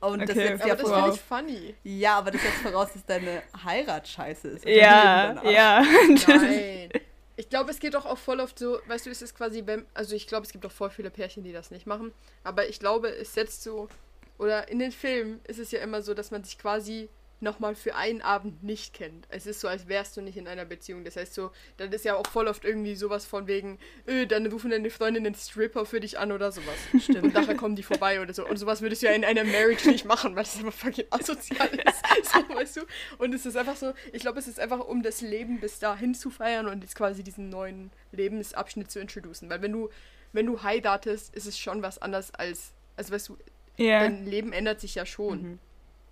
Und 0.00 0.20
das 0.22 0.30
Okay. 0.30 0.48
setzt 0.48 0.60
Aber 0.62 0.68
ja 0.68 0.74
das 0.76 0.88
voraus. 0.90 1.14
ich 1.14 1.20
funny. 1.22 1.74
Ja, 1.84 2.18
aber 2.18 2.30
das 2.32 2.42
setzt 2.42 2.56
voraus, 2.58 2.92
dass 2.92 3.06
deine 3.06 3.42
Heirat 3.64 4.06
scheiße 4.06 4.48
ist. 4.48 4.64
Ja, 4.66 5.32
dein 5.34 5.50
ja. 5.52 5.82
Nein. 6.28 6.90
Ich 7.36 7.48
glaube, 7.48 7.70
es 7.70 7.78
geht 7.78 7.94
doch 7.94 8.06
auch 8.06 8.18
voll 8.18 8.40
oft 8.40 8.58
so, 8.58 8.78
weißt 8.86 9.06
du, 9.06 9.10
es 9.10 9.22
ist 9.22 9.34
quasi, 9.36 9.62
wenn, 9.66 9.84
also 9.94 10.14
ich 10.14 10.26
glaube, 10.26 10.44
es 10.46 10.52
gibt 10.52 10.64
auch 10.66 10.70
voll 10.72 10.90
viele 10.90 11.10
Pärchen, 11.10 11.44
die 11.44 11.52
das 11.52 11.70
nicht 11.70 11.86
machen, 11.86 12.12
aber 12.44 12.68
ich 12.68 12.78
glaube, 12.80 13.08
es 13.08 13.34
setzt 13.34 13.62
so, 13.62 13.88
oder 14.38 14.68
in 14.68 14.78
den 14.78 14.92
Filmen 14.92 15.40
ist 15.46 15.58
es 15.58 15.70
ja 15.70 15.80
immer 15.80 16.02
so, 16.02 16.14
dass 16.14 16.30
man 16.30 16.44
sich 16.44 16.58
quasi 16.58 17.08
nochmal 17.40 17.74
für 17.74 17.94
einen 17.94 18.22
Abend 18.22 18.62
nicht 18.62 18.94
kennt. 18.94 19.26
Es 19.28 19.46
ist 19.46 19.60
so, 19.60 19.68
als 19.68 19.88
wärst 19.88 20.16
du 20.16 20.22
nicht 20.22 20.38
in 20.38 20.48
einer 20.48 20.64
Beziehung. 20.64 21.04
Das 21.04 21.16
heißt 21.16 21.34
so, 21.34 21.50
dann 21.76 21.92
ist 21.92 22.04
ja 22.04 22.16
auch 22.16 22.26
voll 22.26 22.48
oft 22.48 22.64
irgendwie 22.64 22.94
sowas 22.94 23.26
von 23.26 23.46
wegen, 23.46 23.78
öh, 24.06 24.26
dann 24.26 24.46
rufen 24.46 24.70
deine 24.70 24.88
Freundinnen 24.90 25.34
Stripper 25.34 25.84
für 25.84 26.00
dich 26.00 26.18
an 26.18 26.32
oder 26.32 26.50
sowas. 26.50 26.76
Stimmt. 26.98 27.24
Und 27.24 27.34
nachher 27.34 27.54
kommen 27.54 27.76
die 27.76 27.82
vorbei 27.82 28.20
oder 28.20 28.32
so. 28.32 28.46
Und 28.46 28.56
sowas 28.56 28.80
würdest 28.80 29.02
du 29.02 29.06
ja 29.06 29.12
in 29.12 29.24
einer 29.24 29.44
Marriage 29.44 29.88
nicht 29.90 30.06
machen, 30.06 30.34
weil 30.34 30.44
das 30.44 30.56
einfach 30.56 30.72
fucking 30.72 31.06
asozial 31.10 31.68
ist. 31.86 32.02
So, 32.26 32.54
weißt 32.54 32.76
du? 32.78 32.80
Und 33.18 33.34
es 33.34 33.46
ist 33.46 33.56
einfach 33.56 33.76
so, 33.76 33.92
ich 34.12 34.22
glaube, 34.22 34.38
es 34.38 34.48
ist 34.48 34.58
einfach, 34.58 34.80
um 34.80 35.02
das 35.02 35.20
Leben 35.20 35.60
bis 35.60 35.78
dahin 35.78 36.14
zu 36.14 36.30
feiern 36.30 36.66
und 36.66 36.82
jetzt 36.82 36.96
quasi 36.96 37.22
diesen 37.22 37.50
neuen 37.50 37.90
Lebensabschnitt 38.12 38.90
zu 38.90 38.98
introducen. 38.98 39.48
Weil 39.50 39.62
wenn 39.62 39.72
du, 39.72 39.90
wenn 40.32 40.46
du 40.46 40.62
heiratest, 40.62 41.34
ist 41.34 41.46
es 41.46 41.58
schon 41.58 41.82
was 41.82 41.98
anderes 41.98 42.32
als, 42.34 42.72
also 42.96 43.12
weißt 43.12 43.28
du, 43.28 43.36
ja. 43.76 44.00
dein 44.00 44.24
Leben 44.26 44.52
ändert 44.52 44.80
sich 44.80 44.94
ja 44.94 45.06
schon. 45.06 45.42
Mhm. 45.42 45.58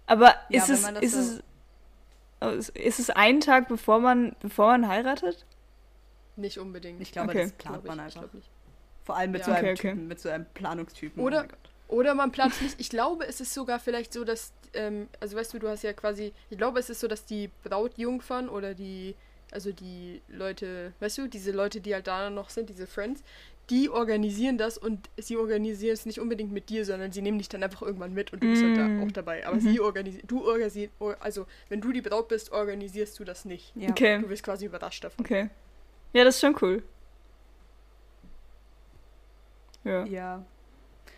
Aber 0.07 0.35
Ja, 0.50 0.62
ist, 0.62 0.68
es, 0.70 0.81
ist, 1.00 1.12
so- 1.12 1.40
es, 1.40 1.42
oh, 2.40 2.48
ist- 2.50 2.98
es 2.98 3.11
ein 3.11 3.40
Tag, 3.40 3.68
bevor 3.68 4.00
man, 4.00 4.37
bevor 4.40 4.66
man 4.68 4.88
heiratet? 4.88 5.46
Nicht 6.37 6.59
unbedingt. 6.59 7.00
Ich 7.00 7.12
glaube, 7.12 7.31
Okay. 7.31 7.42
das 7.42 7.53
plant 7.53 7.83
Glaub 7.83 7.85
ich, 7.85 7.88
man 7.88 8.00
einfach. 8.00 8.24
Vor 9.05 9.16
allem 9.16 9.31
mit 9.33 9.40
Ja. 9.40 9.44
so 9.46 9.50
einem 9.53 9.61
Okay, 9.64 9.72
okay. 9.72 9.90
Typen, 9.92 10.09
mit 10.09 10.20
so 10.20 10.29
einem 10.29 10.46
Planungstypen. 10.55 11.22
Oder- 11.22 11.38
Oh 11.38 11.40
mein 11.40 11.48
Gott. 11.48 11.59
Oder 11.88 12.14
man 12.14 12.33
plant 12.33 12.61
nicht. 12.62 12.81
Ich 12.81 12.88
glaube, 12.88 13.27
es 13.27 13.40
ist 13.40 13.53
sogar 13.53 13.79
vielleicht 13.79 14.12
so, 14.12 14.24
dass, 14.24 14.53
ähm, 14.72 15.07
also 15.20 15.37
weißt 15.37 15.53
du, 15.55 15.59
du 15.59 15.68
hast 15.68 15.83
ja 15.83 15.92
quasi, 15.92 16.33
ich 16.50 16.57
glaube, 16.59 16.81
es 16.81 16.88
ist 16.90 17.00
so, 17.00 17.07
dass 17.09 17.24
die 17.27 17.50
Brautjungfern 17.62 18.48
oder 18.48 18.74
die, 18.74 19.14
also 19.53 19.70
die 19.70 20.22
Leute, 20.29 20.94
weißt 21.00 21.18
du, 21.18 21.29
diese 21.29 21.53
Leute, 21.53 21.81
die 21.83 21.94
halt 21.94 22.07
da 22.07 22.31
noch 22.31 22.48
sind, 22.48 22.70
diese 22.70 22.87
Friends, 22.87 23.22
die 23.70 23.88
organisieren 23.88 24.59
das 24.59 24.77
und 24.77 25.09
sie 25.16 25.37
organisieren 25.38 25.94
es 25.94 26.05
nicht 26.05 26.20
unbedingt 26.20 26.53
mit 26.53 26.68
dir, 26.68 26.85
sondern 26.85 27.12
sie 27.12 27.22
nehmen 27.22 27.38
dich 27.38 27.48
dann 27.48 27.62
einfach 27.62 27.81
irgendwann 27.83 28.12
mit 28.12 28.33
und 28.33 28.42
du 28.42 28.48
bist 28.48 28.62
halt 28.62 28.74
Mm. 28.77 28.98
da 28.98 29.05
auch 29.05 29.12
dabei. 29.12 29.46
Aber 29.46 29.57
Mhm. 29.57 29.61
sie 29.61 29.81
organisieren, 29.81 30.27
du 30.27 30.46
organisierst, 30.46 30.92
also 31.20 31.46
wenn 31.70 31.81
du 31.81 31.90
die 31.92 32.03
Braut 32.03 32.29
bist, 32.29 32.53
organisierst 32.53 33.18
du 33.18 33.24
das 33.24 33.44
nicht. 33.46 33.72
Ja. 33.74 33.90
Okay, 33.90 34.20
Du 34.20 34.29
wirst 34.29 34.42
quasi 34.42 34.66
überrascht 34.66 35.03
davon. 35.05 35.24
okay. 35.24 35.48
Ja, 36.12 36.24
das 36.24 36.35
ist 36.37 36.40
schon 36.42 36.57
cool. 36.62 36.83
Ja. 39.85 40.05
Ja. 40.07 40.44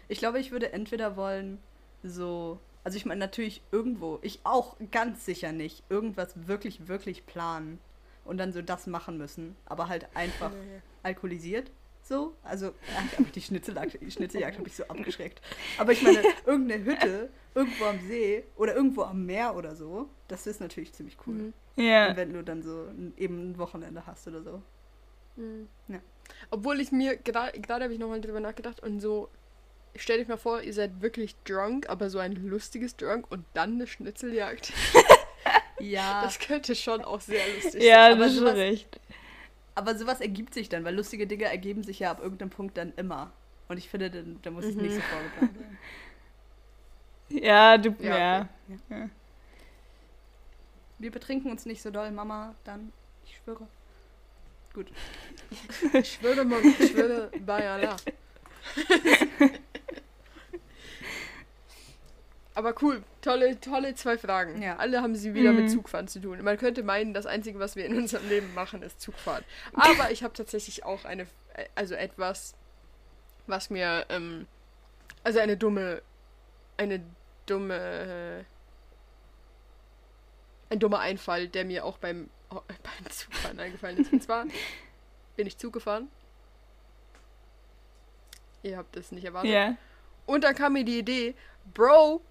Ich 0.09 0.19
glaube, 0.19 0.39
ich 0.39 0.51
würde 0.53 0.73
entweder 0.73 1.17
wollen, 1.17 1.59
so. 2.03 2.59
Also, 2.85 2.97
ich 2.97 3.05
meine, 3.07 3.19
natürlich 3.19 3.63
irgendwo, 3.73 4.21
ich 4.23 4.39
auch 4.45 4.77
ganz 4.93 5.25
sicher 5.25 5.51
nicht, 5.51 5.83
irgendwas 5.89 6.47
wirklich, 6.47 6.87
wirklich 6.87 7.27
planen 7.27 7.81
und 8.25 8.39
dann 8.39 8.53
so 8.53 8.63
das 8.63 8.87
machen 8.87 9.19
müssen, 9.19 9.57
aber 9.67 9.89
halt 9.89 10.07
einfach 10.15 10.53
alkoholisiert. 11.03 11.71
So, 12.09 12.37
also 12.45 12.73
ach, 12.97 13.19
aber 13.19 13.29
die 13.35 13.41
Schnitzeljagd, 13.43 13.99
die 14.01 14.11
Schnitzeljagd 14.13 14.59
habe 14.59 14.69
ich 14.69 14.77
so 14.77 14.85
abgeschreckt. 14.85 15.41
Aber 15.77 15.91
ich 15.91 16.03
meine, 16.03 16.23
irgendeine 16.47 16.85
Hütte 16.85 17.31
irgendwo 17.53 17.85
am 17.87 17.99
See 18.07 18.45
oder 18.57 18.77
irgendwo 18.77 19.03
am 19.03 19.27
Meer 19.27 19.57
oder 19.57 19.75
so, 19.75 20.09
das 20.29 20.47
ist 20.47 20.61
natürlich 20.61 20.93
ziemlich 20.93 21.17
cool. 21.27 21.35
Mhm. 21.35 21.53
Ja. 21.85 22.15
Wenn 22.17 22.33
du 22.33 22.45
dann 22.45 22.63
so 22.63 22.85
ein, 22.91 23.13
eben 23.17 23.51
ein 23.51 23.59
Wochenende 23.59 24.07
hast 24.07 24.29
oder 24.29 24.41
so. 24.43 24.63
Mhm. 25.35 25.69
Ja. 25.89 25.99
Obwohl 26.51 26.81
ich 26.81 26.93
mir, 26.93 27.17
gerade 27.17 27.61
gerade 27.61 27.85
habe 27.85 27.93
ich 27.93 27.99
nochmal 27.99 28.21
drüber 28.21 28.39
nachgedacht 28.41 28.81
und 28.85 29.01
so, 29.01 29.29
stell 29.97 30.19
dich 30.19 30.29
mal 30.29 30.37
vor, 30.37 30.63
ihr 30.63 30.75
seid 30.75 31.01
wirklich 31.03 31.35
drunk, 31.45 31.89
aber 31.89 32.09
so 32.09 32.21
ein 32.21 32.35
lustiges 32.35 32.97
Drunk 32.97 33.27
und 33.31 33.45
dann 33.55 33.73
eine 33.75 33.87
Schnitzeljagd. 33.89 34.73
Ja, 35.79 36.23
Das 36.23 36.39
könnte 36.39 36.75
schon 36.75 37.03
auch 37.03 37.21
sehr 37.21 37.43
lustig 37.55 37.83
Ja, 37.83 38.05
sein. 38.05 38.13
aber 38.13 38.25
das 38.25 38.33
ist 38.33 38.39
schon 38.39 38.47
recht. 38.49 38.99
Aber 39.77 39.97
sowas 39.97 40.21
ergibt 40.21 40.55
sich 40.55 40.69
dann, 40.69 40.85
weil 40.85 40.97
lustige 40.97 41.29
Dinge 41.29 41.45
ergeben 41.45 41.85
sich 41.85 42.01
ja 42.01 42.11
ab 42.11 42.21
irgendeinem 42.21 42.51
Punkt 42.51 42.77
dann 42.77 42.93
immer. 42.97 43.33
Und 43.69 43.79
ich 43.79 43.89
finde, 43.89 44.11
dann, 44.11 44.41
da 44.43 44.51
muss 44.51 44.67
es 44.67 44.77
Mhm. 44.77 44.83
nicht 44.83 44.97
so 44.97 45.03
vorgeplant 45.03 45.57
sein. 45.59 45.79
Ja, 47.29 47.79
du, 47.79 47.95
Ja, 48.01 48.19
ja. 48.19 48.49
okay. 48.91 49.11
Wir 50.99 51.11
betrinken 51.11 51.51
uns 51.51 51.67
nicht 51.67 51.83
so 51.83 51.91
doll, 51.91 52.11
Mama, 52.11 52.55
dann, 52.65 52.93
ich 53.25 53.37
schwöre. 53.37 53.67
Gut. 54.75 54.91
Ich 55.95 56.15
schwöre, 56.15 56.45
mal, 56.45 56.61
ich 56.65 56.91
schwöre 56.91 57.31
bei 57.45 57.71
Allah. 57.71 57.97
Aber 62.57 62.75
cool, 62.81 63.03
tolle, 63.21 63.61
tolle 63.61 63.95
zwei 63.95 64.17
Fragen. 64.17 64.63
Ja. 64.63 64.77
Alle 64.77 65.03
haben 65.03 65.15
sie 65.15 65.35
wieder 65.35 65.53
Mhm. 65.53 65.61
mit 65.61 65.71
Zugfahren 65.71 66.09
zu 66.09 66.21
tun. 66.23 66.43
Man 66.43 66.57
könnte 66.57 66.83
meinen, 66.83 67.13
das 67.13 67.27
Einzige, 67.27 67.59
was 67.59 67.77
wir 67.77 67.85
in 67.85 67.95
unserem 67.97 68.27
Leben 68.31 68.55
machen, 68.55 68.81
ist 68.83 68.99
Zugfahren. 68.99 69.45
Aber 69.75 70.11
ich 70.11 70.23
habe 70.25 70.33
tatsächlich 70.33 70.83
auch 70.83 71.05
eine, 71.05 71.27
also 71.75 71.95
etwas, 71.95 72.55
was 73.47 73.69
mir, 73.69 74.07
ähm, 74.09 74.47
also 75.23 75.39
eine 75.39 75.59
dumme, 75.59 76.01
eine 76.79 77.03
dumme, 77.45 78.45
äh, 80.71 80.73
ein 80.73 80.79
dummer 80.79 81.01
Einfall, 81.01 81.49
der 81.49 81.67
mir 81.67 81.85
auch 81.85 81.99
beim, 81.99 82.31
beim 82.51 83.11
Zugfahren 83.11 83.61
eingefallen 83.61 83.99
ist. 83.99 84.11
Und 84.15 84.23
zwar 84.23 84.47
bin 85.37 85.47
ich 85.47 85.59
Zug 85.59 85.75
gefahren. 85.75 86.09
Ihr 88.63 88.79
habt 88.79 88.97
es 88.97 89.13
nicht 89.13 89.25
erwartet. 89.27 89.51
Ja. 89.53 89.77
Und 90.25 90.43
dann 90.43 90.55
kam 90.55 90.73
mir 90.73 90.85
die 90.85 90.99
Idee, 90.99 91.35
Bro, 91.75 92.23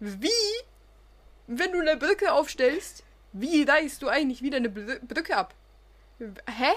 wie, 0.00 0.28
wenn 1.46 1.72
du 1.72 1.80
eine 1.80 1.96
Brücke 1.96 2.32
aufstellst, 2.32 3.04
wie 3.32 3.62
reißt 3.62 4.02
du 4.02 4.08
eigentlich 4.08 4.42
wieder 4.42 4.56
eine 4.56 4.68
Br- 4.70 4.98
Brücke 5.06 5.36
ab? 5.36 5.54
Hä? 6.18 6.72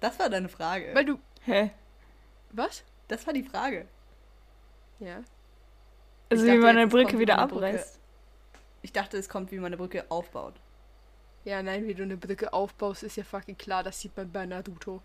Das 0.00 0.18
war 0.18 0.28
deine 0.30 0.48
Frage. 0.48 0.94
Weil 0.94 1.04
du. 1.04 1.18
Hä? 1.44 1.70
Was? 2.50 2.84
das 3.08 3.26
war 3.26 3.32
die 3.32 3.42
Frage. 3.42 3.86
Ja. 5.00 5.22
Also 6.30 6.44
Ich 6.44 6.50
wie 6.52 6.56
dachte 6.56 6.60
man 6.60 6.76
eine 6.76 6.86
Brücke 6.88 7.06
kommt 7.10 7.18
wieder 7.20 7.36
Brücke. 7.46 7.54
abreißt. 7.56 7.98
Ich 8.82 8.92
dachte, 8.92 9.16
es 9.16 9.28
kommt, 9.28 9.50
wie 9.50 9.56
man 9.56 9.66
eine 9.66 9.76
Brücke 9.78 10.04
aufbaut. 10.10 10.54
Ja, 11.44 11.62
nein, 11.62 11.86
wie 11.86 11.94
du 11.94 12.02
eine 12.02 12.16
Brücke 12.18 12.52
aufbaust, 12.52 13.02
ist 13.02 13.16
ja 13.16 13.24
fucking 13.24 13.56
klar. 13.56 13.82
Das 13.82 14.00
sieht 14.00 14.14
man 14.16 14.30
bei 14.30 14.44
Naruto. 14.44 15.00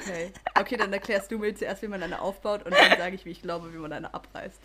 Okay. 0.00 0.32
Okay, 0.58 0.76
dann 0.76 0.92
erklärst 0.92 1.30
du 1.30 1.38
mir 1.38 1.54
zuerst, 1.54 1.82
wie 1.82 1.88
man 1.88 2.02
eine 2.02 2.20
aufbaut 2.20 2.64
und 2.64 2.74
dann 2.74 2.98
sage 2.98 3.14
ich, 3.14 3.24
wie 3.24 3.30
ich 3.30 3.42
glaube, 3.42 3.72
wie 3.72 3.78
man 3.78 3.92
eine 3.92 4.12
abreißt. 4.12 4.60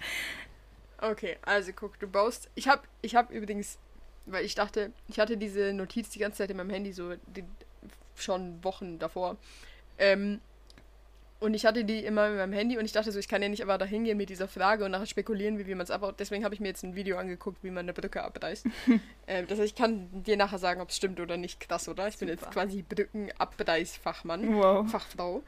Okay, 1.04 1.36
also 1.42 1.74
guck, 1.76 2.00
du 2.00 2.08
baust. 2.08 2.50
Ich 2.56 2.70
hab, 2.70 2.88
ich 3.02 3.16
hab 3.16 3.30
übrigens, 3.30 3.78
weil 4.26 4.46
ich 4.46 4.56
dachte, 4.56 4.94
ich 5.10 5.20
hatte 5.20 5.36
diese 5.36 5.74
Notiz 5.74 6.10
die 6.10 6.20
ganze 6.20 6.38
Zeit 6.38 6.50
in 6.50 6.56
meinem 6.56 6.70
Handy, 6.70 6.94
so 6.94 7.14
die, 7.36 7.44
schon 8.16 8.64
Wochen 8.64 9.00
davor. 9.00 9.36
Ähm, 9.98 10.40
und 11.42 11.56
ich 11.56 11.66
hatte 11.66 11.84
die 11.84 12.06
immer 12.06 12.30
in 12.30 12.38
meinem 12.38 12.54
Handy 12.54 12.78
und 12.78 12.86
ich 12.86 12.94
dachte 12.94 13.12
so, 13.12 13.20
ich 13.20 13.28
kann 13.28 13.42
ja 13.42 13.50
nicht 13.50 13.62
einfach 13.62 13.78
da 13.78 13.84
hingehen 13.84 14.18
mit 14.18 14.30
dieser 14.30 14.48
Frage 14.48 14.86
und 14.86 14.92
nachher 14.92 15.06
spekulieren, 15.06 15.58
wie, 15.60 15.68
wie 15.68 15.76
man 15.76 15.84
es 15.84 15.92
abbaut. 15.92 16.16
Deswegen 16.20 16.46
habe 16.46 16.56
ich 16.56 16.62
mir 16.62 16.70
jetzt 16.70 16.84
ein 16.84 16.96
Video 16.96 17.18
angeguckt, 17.18 17.62
wie 17.66 17.70
man 17.70 17.80
eine 17.80 17.92
Brücke 17.92 18.24
abreißt. 18.24 18.66
ähm, 19.28 19.48
das 19.48 19.60
heißt, 19.60 19.74
ich 19.74 19.76
kann 19.76 20.08
dir 20.24 20.38
nachher 20.38 20.58
sagen, 20.58 20.80
ob 20.80 20.88
es 20.88 20.96
stimmt 20.96 21.20
oder 21.20 21.36
nicht. 21.36 21.60
Krass, 21.60 21.90
oder? 21.90 22.08
Ich 22.08 22.18
bin 22.18 22.30
jetzt 22.30 22.46
Super. 22.46 22.54
quasi 22.54 22.82
Brückenabreißfachmann. 22.82 24.56
Wow. 24.56 24.90
Fachfrau. 24.90 25.44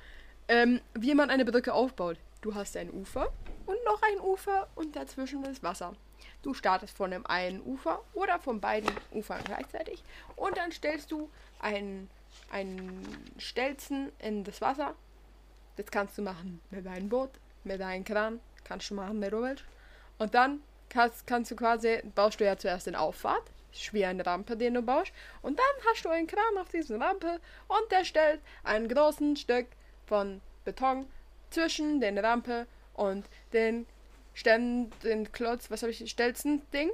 Ähm, 0.49 0.81
wie 0.95 1.15
man 1.15 1.29
eine 1.29 1.45
Brücke 1.45 1.73
aufbaut. 1.73 2.17
Du 2.41 2.55
hast 2.55 2.75
ein 2.75 2.91
Ufer 2.91 3.31
und 3.65 3.83
noch 3.85 4.01
ein 4.01 4.19
Ufer 4.19 4.67
und 4.75 4.95
dazwischen 4.95 5.43
ist 5.45 5.63
Wasser. 5.63 5.93
Du 6.41 6.53
startest 6.53 6.95
von 6.95 7.11
dem 7.11 7.25
einen 7.25 7.61
Ufer 7.61 8.01
oder 8.13 8.39
von 8.39 8.61
beiden 8.61 8.91
Ufern 9.11 9.43
gleichzeitig 9.43 10.03
und 10.35 10.57
dann 10.57 10.71
stellst 10.71 11.11
du 11.11 11.29
einen, 11.59 12.09
einen 12.51 13.33
Stelzen 13.37 14.11
in 14.19 14.43
das 14.43 14.61
Wasser. 14.61 14.95
Das 15.77 15.87
kannst 15.87 16.17
du 16.17 16.21
machen 16.21 16.61
mit 16.69 16.85
deinem 16.85 17.09
Boot, 17.09 17.31
mit 17.63 17.81
deinem 17.81 18.03
Kran, 18.03 18.39
kannst 18.63 18.89
du 18.89 18.95
machen 18.95 19.19
mit 19.19 19.33
du. 19.33 19.55
Und 20.17 20.33
dann 20.33 20.61
kannst, 20.89 21.27
kannst 21.27 21.51
du 21.51 21.55
quasi, 21.55 22.01
baust 22.13 22.39
du 22.39 22.45
ja 22.45 22.57
zuerst 22.57 22.87
den 22.87 22.95
Auffahrt, 22.95 23.43
ist 23.73 23.93
wie 23.93 24.05
eine 24.05 24.25
Rampe, 24.25 24.55
den 24.55 24.75
du 24.75 24.81
baust. 24.81 25.11
Und 25.41 25.59
dann 25.59 25.89
hast 25.89 26.05
du 26.05 26.09
einen 26.09 26.27
Kran 26.27 26.57
auf 26.59 26.69
dieser 26.69 26.99
Rampe 26.99 27.39
und 27.67 27.91
der 27.91 28.05
stellt 28.05 28.41
ein 28.63 28.87
großes 28.87 29.39
Stück 29.39 29.67
von 30.05 30.41
Beton 30.63 31.07
zwischen 31.49 31.99
den 31.99 32.17
Rampe 32.17 32.67
und 32.95 33.25
den 33.53 33.85
Ständen, 34.33 34.91
den 35.03 35.31
Klotz, 35.31 35.71
was 35.71 35.81
habe 35.81 35.91
ich, 35.91 36.09
Stelzen 36.09 36.61
Ding, 36.73 36.89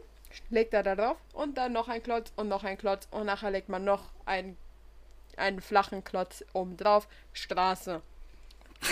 legt 0.49 0.73
er 0.73 0.83
da 0.83 0.95
drauf 0.95 1.17
und 1.33 1.57
dann 1.57 1.73
noch 1.73 1.87
ein 1.87 2.01
Klotz 2.03 2.31
und 2.35 2.47
noch 2.47 2.63
ein 2.63 2.77
Klotz 2.77 3.07
und 3.11 3.25
nachher 3.25 3.51
legt 3.51 3.69
man 3.69 3.83
noch 3.83 4.11
einen, 4.25 4.57
einen 5.37 5.61
flachen 5.61 6.03
Klotz 6.03 6.43
oben 6.53 6.77
drauf, 6.77 7.07
Straße. 7.33 8.01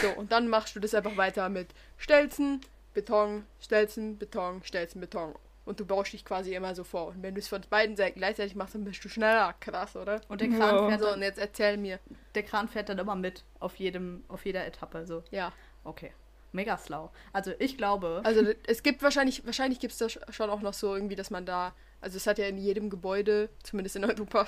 So, 0.01 0.09
und 0.11 0.31
dann 0.31 0.47
machst 0.47 0.75
du 0.75 0.79
das 0.79 0.93
einfach 0.93 1.17
weiter 1.17 1.49
mit 1.49 1.67
Stelzen, 1.97 2.61
Beton, 2.93 3.45
Stelzen, 3.61 4.17
Beton, 4.17 4.61
Stelzen, 4.63 4.99
Beton. 5.01 5.33
Und 5.65 5.79
du 5.79 5.85
baust 5.85 6.13
dich 6.13 6.25
quasi 6.25 6.55
immer 6.55 6.73
so 6.73 6.83
vor. 6.83 7.07
Und 7.07 7.21
wenn 7.21 7.35
du 7.35 7.39
es 7.39 7.47
von 7.47 7.61
beiden 7.69 7.95
Seiten 7.95 8.17
gleichzeitig 8.17 8.55
machst, 8.55 8.73
dann 8.73 8.83
bist 8.85 9.03
du 9.05 9.09
schneller. 9.09 9.53
Krass, 9.59 9.95
oder? 9.95 10.19
Und 10.27 10.41
der 10.41 10.47
Kran, 10.49 10.75
Wow. 10.75 10.87
fährt 10.89 10.99
So, 10.99 11.05
dann, 11.05 11.15
und 11.15 11.21
jetzt 11.21 11.37
erzähl 11.37 11.77
mir. 11.77 11.99
der 12.33 12.43
Kran 12.43 12.67
fährt 12.67 12.89
dann 12.89 12.97
immer 12.97 13.15
mit 13.15 13.43
auf 13.59 13.75
jedem, 13.75 14.23
auf 14.29 14.45
jeder 14.45 14.65
Etappe. 14.65 15.05
So, 15.05 15.23
Ja. 15.29 15.53
okay. 15.83 16.11
Mega 16.51 16.77
schlau. 16.77 17.11
Also 17.31 17.51
ich 17.59 17.77
glaube. 17.77 18.21
Also 18.23 18.41
es 18.67 18.81
gibt 18.83 19.03
wahrscheinlich, 19.03 19.45
wahrscheinlich 19.45 19.79
gibt 19.79 19.93
es 19.93 19.99
da 19.99 20.05
sch- 20.07 20.31
schon 20.31 20.49
auch 20.49 20.61
noch 20.61 20.73
so 20.73 20.95
irgendwie, 20.95 21.15
dass 21.15 21.29
man 21.29 21.45
da, 21.45 21.73
also 22.01 22.17
es 22.17 22.25
hat 22.25 22.37
ja 22.39 22.45
in 22.47 22.57
jedem 22.57 22.89
Gebäude, 22.89 23.49
zumindest 23.63 23.95
in 23.97 24.05
Europa, 24.05 24.47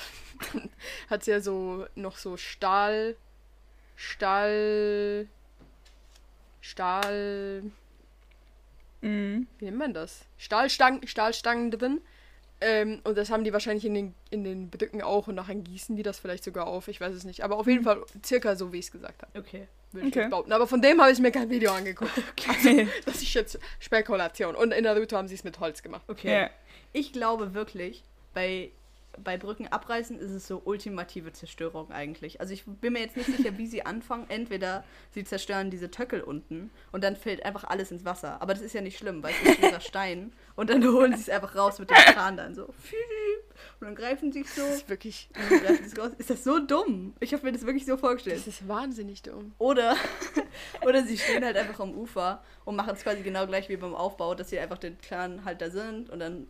hat 1.09 1.21
es 1.21 1.27
ja 1.27 1.39
so 1.41 1.85
noch 1.95 2.17
so 2.17 2.37
Stahl, 2.37 3.15
Stahl, 3.95 5.27
Stahl, 6.61 7.63
Mhm. 9.01 9.47
wie 9.57 9.65
nennt 9.65 9.77
man 9.77 9.93
das? 9.93 10.25
Stahlstangen, 10.37 11.07
Stahlstangen 11.07 11.71
drin. 11.71 12.01
Ähm, 12.63 13.01
und 13.03 13.17
das 13.17 13.31
haben 13.31 13.43
die 13.43 13.51
wahrscheinlich 13.53 13.85
in 13.85 13.95
den, 13.95 14.13
in 14.29 14.43
den 14.43 14.69
Brücken 14.69 15.01
auch 15.01 15.27
und 15.27 15.33
nachher 15.33 15.55
gießen 15.55 15.95
die 15.95 16.03
das 16.03 16.19
vielleicht 16.19 16.43
sogar 16.43 16.67
auf, 16.67 16.87
ich 16.87 17.01
weiß 17.01 17.15
es 17.15 17.23
nicht. 17.23 17.43
Aber 17.43 17.57
auf 17.57 17.65
jeden 17.65 17.83
Fall 17.83 18.03
circa 18.23 18.55
so, 18.55 18.71
wie 18.71 18.77
ich 18.77 18.85
es 18.85 18.91
gesagt 18.91 19.23
habe, 19.23 19.39
okay. 19.39 19.67
Würde 19.93 20.07
ich 20.07 20.17
Okay. 20.17 20.29
Aber 20.31 20.67
von 20.67 20.81
dem 20.81 21.01
habe 21.01 21.11
ich 21.11 21.19
mir 21.19 21.31
kein 21.31 21.49
Video 21.49 21.71
angeguckt. 21.71 22.11
Okay. 22.49 22.87
Das 23.05 23.15
ist 23.15 23.33
jetzt 23.33 23.59
Spekulation. 23.79 24.55
Und 24.55 24.71
in 24.73 24.83
Naruto 24.83 25.17
haben 25.17 25.27
sie 25.27 25.35
es 25.35 25.43
mit 25.43 25.59
Holz 25.59 25.81
gemacht. 25.81 26.03
Okay. 26.07 26.41
Ja. 26.41 26.49
Ich 26.93 27.13
glaube 27.13 27.53
wirklich, 27.53 28.03
bei, 28.33 28.71
bei 29.23 29.37
Brücken 29.37 29.67
abreißen 29.67 30.19
ist 30.19 30.31
es 30.31 30.47
so 30.47 30.61
ultimative 30.63 31.33
Zerstörung 31.33 31.91
eigentlich. 31.91 32.39
Also 32.39 32.53
ich 32.53 32.65
bin 32.65 32.93
mir 32.93 32.99
jetzt 32.99 33.17
nicht 33.17 33.35
sicher, 33.35 33.57
wie 33.57 33.67
sie 33.67 33.85
anfangen. 33.85 34.25
Entweder 34.29 34.83
sie 35.11 35.23
zerstören 35.23 35.69
diese 35.69 35.91
Töckel 35.91 36.21
unten 36.21 36.71
und 36.91 37.03
dann 37.03 37.15
fällt 37.15 37.45
einfach 37.45 37.65
alles 37.65 37.91
ins 37.91 38.05
Wasser. 38.05 38.41
Aber 38.41 38.53
das 38.53 38.63
ist 38.63 38.73
ja 38.73 38.81
nicht 38.81 38.97
schlimm, 38.97 39.21
weil 39.23 39.33
es 39.33 39.49
ist 39.49 39.57
schwerer 39.57 39.79
Stein. 39.81 40.33
Und 40.55 40.69
dann 40.69 40.83
holen 40.83 41.13
sie 41.15 41.21
es 41.21 41.29
einfach 41.29 41.55
raus 41.55 41.79
mit 41.79 41.89
dem 41.89 41.97
Kran 41.97 42.37
dann 42.37 42.55
so. 42.55 42.65
Und 42.65 43.87
dann 43.87 43.95
greifen 43.95 44.31
sie 44.31 44.41
es 44.41 44.55
so. 44.55 44.61
Das 44.61 44.75
ist 44.75 44.89
wirklich. 44.89 45.29
raus. 45.97 46.11
Ist 46.17 46.29
das 46.29 46.43
so 46.43 46.59
dumm? 46.59 47.13
Ich 47.19 47.33
habe 47.33 47.45
mir 47.45 47.51
das 47.51 47.65
wirklich 47.65 47.85
so 47.85 47.97
vorgestellt. 47.97 48.37
Das 48.37 48.47
ist 48.47 48.67
wahnsinnig 48.67 49.21
dumm. 49.21 49.53
Oder, 49.57 49.95
oder 50.85 51.03
sie 51.03 51.17
stehen 51.17 51.43
halt 51.43 51.57
einfach 51.57 51.79
am 51.79 51.93
Ufer 51.93 52.43
und 52.65 52.75
machen 52.75 52.93
es 52.93 53.03
quasi 53.03 53.21
genau 53.21 53.45
gleich 53.47 53.69
wie 53.69 53.77
beim 53.77 53.95
Aufbau, 53.95 54.35
dass 54.35 54.49
sie 54.49 54.59
einfach 54.59 54.77
den 54.77 54.97
Clan 54.99 55.45
halt 55.45 55.61
da 55.61 55.69
sind 55.69 56.09
und 56.09 56.19
dann 56.19 56.47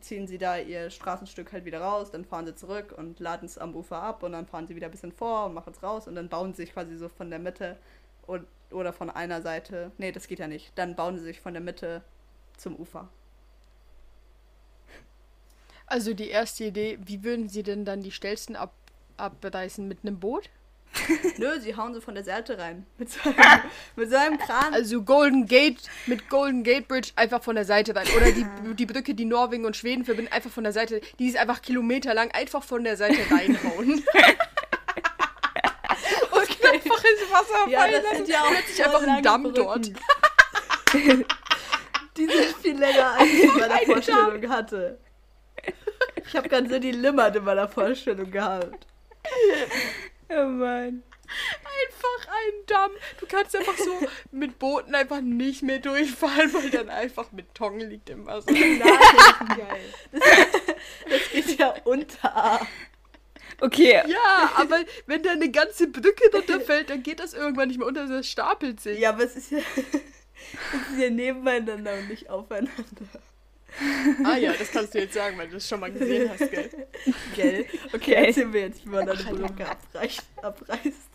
ziehen 0.00 0.26
sie 0.26 0.38
da 0.38 0.58
ihr 0.58 0.90
Straßenstück 0.90 1.52
halt 1.52 1.64
wieder 1.64 1.80
raus, 1.80 2.10
dann 2.10 2.24
fahren 2.24 2.46
sie 2.46 2.54
zurück 2.54 2.94
und 2.96 3.20
laden 3.20 3.46
es 3.46 3.58
am 3.58 3.74
Ufer 3.74 4.02
ab 4.02 4.22
und 4.22 4.32
dann 4.32 4.46
fahren 4.46 4.66
sie 4.66 4.76
wieder 4.76 4.88
ein 4.88 4.90
bisschen 4.90 5.12
vor 5.12 5.46
und 5.46 5.54
machen 5.54 5.72
es 5.72 5.82
raus 5.82 6.08
und 6.08 6.14
dann 6.14 6.28
bauen 6.28 6.52
sie 6.52 6.62
sich 6.62 6.72
quasi 6.72 6.96
so 6.96 7.08
von 7.08 7.30
der 7.30 7.38
Mitte 7.38 7.76
und, 8.26 8.46
oder 8.70 8.92
von 8.92 9.10
einer 9.10 9.42
Seite. 9.42 9.92
Nee, 9.98 10.12
das 10.12 10.28
geht 10.28 10.38
ja 10.38 10.46
nicht. 10.46 10.72
Dann 10.76 10.96
bauen 10.96 11.18
sie 11.18 11.24
sich 11.24 11.40
von 11.40 11.54
der 11.54 11.62
Mitte 11.62 12.02
zum 12.56 12.76
Ufer. 12.76 13.08
Also 15.86 16.14
die 16.14 16.28
erste 16.28 16.64
Idee, 16.64 16.98
wie 17.04 17.22
würden 17.22 17.48
sie 17.48 17.62
denn 17.62 17.84
dann 17.84 18.02
die 18.02 18.10
Stelzen 18.10 18.56
ab, 18.56 18.74
abreißen 19.16 19.86
mit 19.86 19.98
einem 20.02 20.18
Boot? 20.18 20.50
Nö, 21.38 21.60
sie 21.60 21.76
hauen 21.76 21.94
sie 21.94 22.00
von 22.00 22.14
der 22.14 22.24
Seite 22.24 22.58
rein. 22.58 22.86
Mit 22.98 23.10
so 23.10 23.20
einem, 23.24 23.36
mit 23.96 24.10
so 24.10 24.16
einem 24.16 24.38
Kran. 24.38 24.72
Also 24.72 25.02
Golden 25.02 25.46
Gate 25.46 25.78
mit 26.06 26.28
Golden 26.28 26.62
Gate 26.62 26.88
Bridge 26.88 27.10
einfach 27.16 27.42
von 27.42 27.54
der 27.56 27.64
Seite 27.64 27.94
rein. 27.94 28.06
Oder 28.16 28.32
die, 28.32 28.46
die 28.74 28.86
Brücke, 28.86 29.14
die 29.14 29.24
Norwegen 29.24 29.64
und 29.64 29.76
Schweden 29.76 30.04
verbindet, 30.04 30.32
einfach 30.32 30.50
von 30.50 30.64
der 30.64 30.72
Seite, 30.72 31.00
die 31.18 31.28
ist 31.28 31.36
einfach 31.36 31.62
kilometerlang, 31.62 32.30
einfach 32.30 32.62
von 32.62 32.84
der 32.84 32.96
Seite 32.96 33.18
reinhauen. 33.30 33.92
und 36.32 36.64
einfach 36.64 37.04
ins 37.04 37.32
Wasser 37.32 37.68
Ja, 37.68 37.80
fallen 37.80 38.02
das 38.02 38.16
sind 38.16 38.28
ja 38.28 38.42
auch 38.42 38.50
Plötzlich 38.50 38.84
einfach 38.84 39.02
ein 39.02 39.22
Damm 39.22 39.54
dort. 39.54 39.92
Brücken. 40.86 41.24
Die 42.16 42.26
sind 42.26 42.56
viel 42.62 42.78
länger, 42.78 43.14
als 43.18 43.28
ich 43.28 43.42
in 43.42 43.54
meiner 43.58 43.78
Vorstellung 43.78 44.48
hatte. 44.48 44.98
Ich 46.26 46.36
habe 46.36 46.48
ganz 46.48 46.70
so 46.70 46.78
die 46.78 46.92
Limmert 46.92 47.36
in 47.36 47.44
meiner 47.44 47.68
Vorstellung 47.68 48.30
gehabt. 48.30 48.86
Oh 50.28 50.46
Mann. 50.46 51.02
Einfach 51.26 52.28
ein 52.28 52.66
Damm. 52.66 52.90
Du 53.18 53.26
kannst 53.26 53.56
einfach 53.56 53.76
so 53.76 53.98
mit 54.30 54.58
Booten 54.58 54.94
einfach 54.94 55.20
nicht 55.20 55.62
mehr 55.62 55.78
durchfahren, 55.78 56.52
weil 56.52 56.70
dann 56.70 56.90
einfach 56.90 57.28
Beton 57.30 57.80
liegt 57.80 58.10
im 58.10 58.26
Wasser. 58.26 58.52
Nein, 58.52 58.78
geil. 59.48 59.94
Das, 60.12 60.22
das 61.10 61.30
geht 61.32 61.58
ja 61.58 61.74
unter. 61.84 62.60
Okay. 63.60 64.02
Ja, 64.06 64.52
aber 64.56 64.80
wenn 65.06 65.22
da 65.22 65.30
eine 65.30 65.50
ganze 65.50 65.88
Brücke 65.88 66.28
drunter 66.30 66.60
fällt, 66.60 66.90
dann 66.90 67.02
geht 67.02 67.20
das 67.20 67.34
irgendwann 67.34 67.68
nicht 67.68 67.78
mehr 67.78 67.88
unter, 67.88 68.06
das 68.06 68.26
stapelt 68.26 68.80
sich. 68.80 68.98
Ja, 68.98 69.10
aber 69.10 69.24
es 69.24 69.36
ist 69.36 69.50
ja, 69.50 69.58
es 69.76 70.92
ist 70.92 70.98
ja 70.98 71.10
nebeneinander 71.10 71.94
und 71.94 72.08
nicht 72.08 72.28
aufeinander. 72.28 72.72
Ah 74.24 74.36
ja, 74.36 74.52
das 74.52 74.70
kannst 74.70 74.94
du 74.94 74.98
jetzt 75.00 75.14
sagen, 75.14 75.36
weil 75.36 75.48
du 75.48 75.54
das 75.54 75.68
schon 75.68 75.80
mal 75.80 75.92
gesehen 75.92 76.30
hast, 76.30 76.48
gell? 76.50 76.70
Gell? 77.34 77.64
Okay, 77.64 77.78
Okay. 77.92 78.12
erzähl 78.14 78.46
mir 78.46 78.60
jetzt, 78.60 78.84
wie 78.84 78.88
man 78.88 79.08
eine 79.08 79.20
Brücke 79.22 79.68
abreißt. 79.68 80.22
abreißt. 80.42 81.08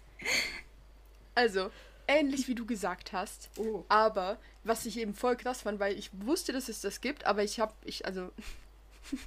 Also, 1.36 1.72
ähnlich 2.08 2.48
wie 2.50 2.56
du 2.56 2.66
gesagt 2.66 3.14
hast, 3.14 3.50
Oh. 3.58 3.86
aber 3.88 4.38
was 4.66 4.86
ich 4.86 4.98
eben 5.00 5.14
voll 5.14 5.38
krass 5.38 5.62
fand, 5.62 5.80
weil 5.80 5.98
ich 5.98 6.10
wusste, 6.14 6.52
dass 6.52 6.68
es 6.68 6.82
das 6.82 7.00
gibt, 7.02 7.24
aber 7.26 7.44
ich 7.44 7.60
habe, 7.62 7.74
ich, 7.86 8.06
also, 8.06 8.30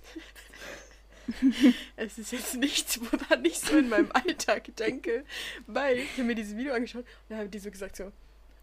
es 1.97 2.19
ist 2.19 2.33
jetzt 2.33 2.55
nichts, 2.57 3.01
woran 3.11 3.45
ich 3.45 3.59
so 3.61 3.77
in 3.79 3.89
meinem 3.89 4.11
Alltag 4.13 4.75
denke, 4.77 5.25
weil 5.67 5.99
ich 5.99 6.13
habe 6.13 6.25
mir 6.25 6.35
dieses 6.35 6.57
Video 6.57 6.75
angeschaut 6.75 7.05
und 7.29 7.37
haben 7.37 7.51
die 7.51 7.59
so 7.59 7.71
gesagt 7.71 7.97
so, 7.97 8.13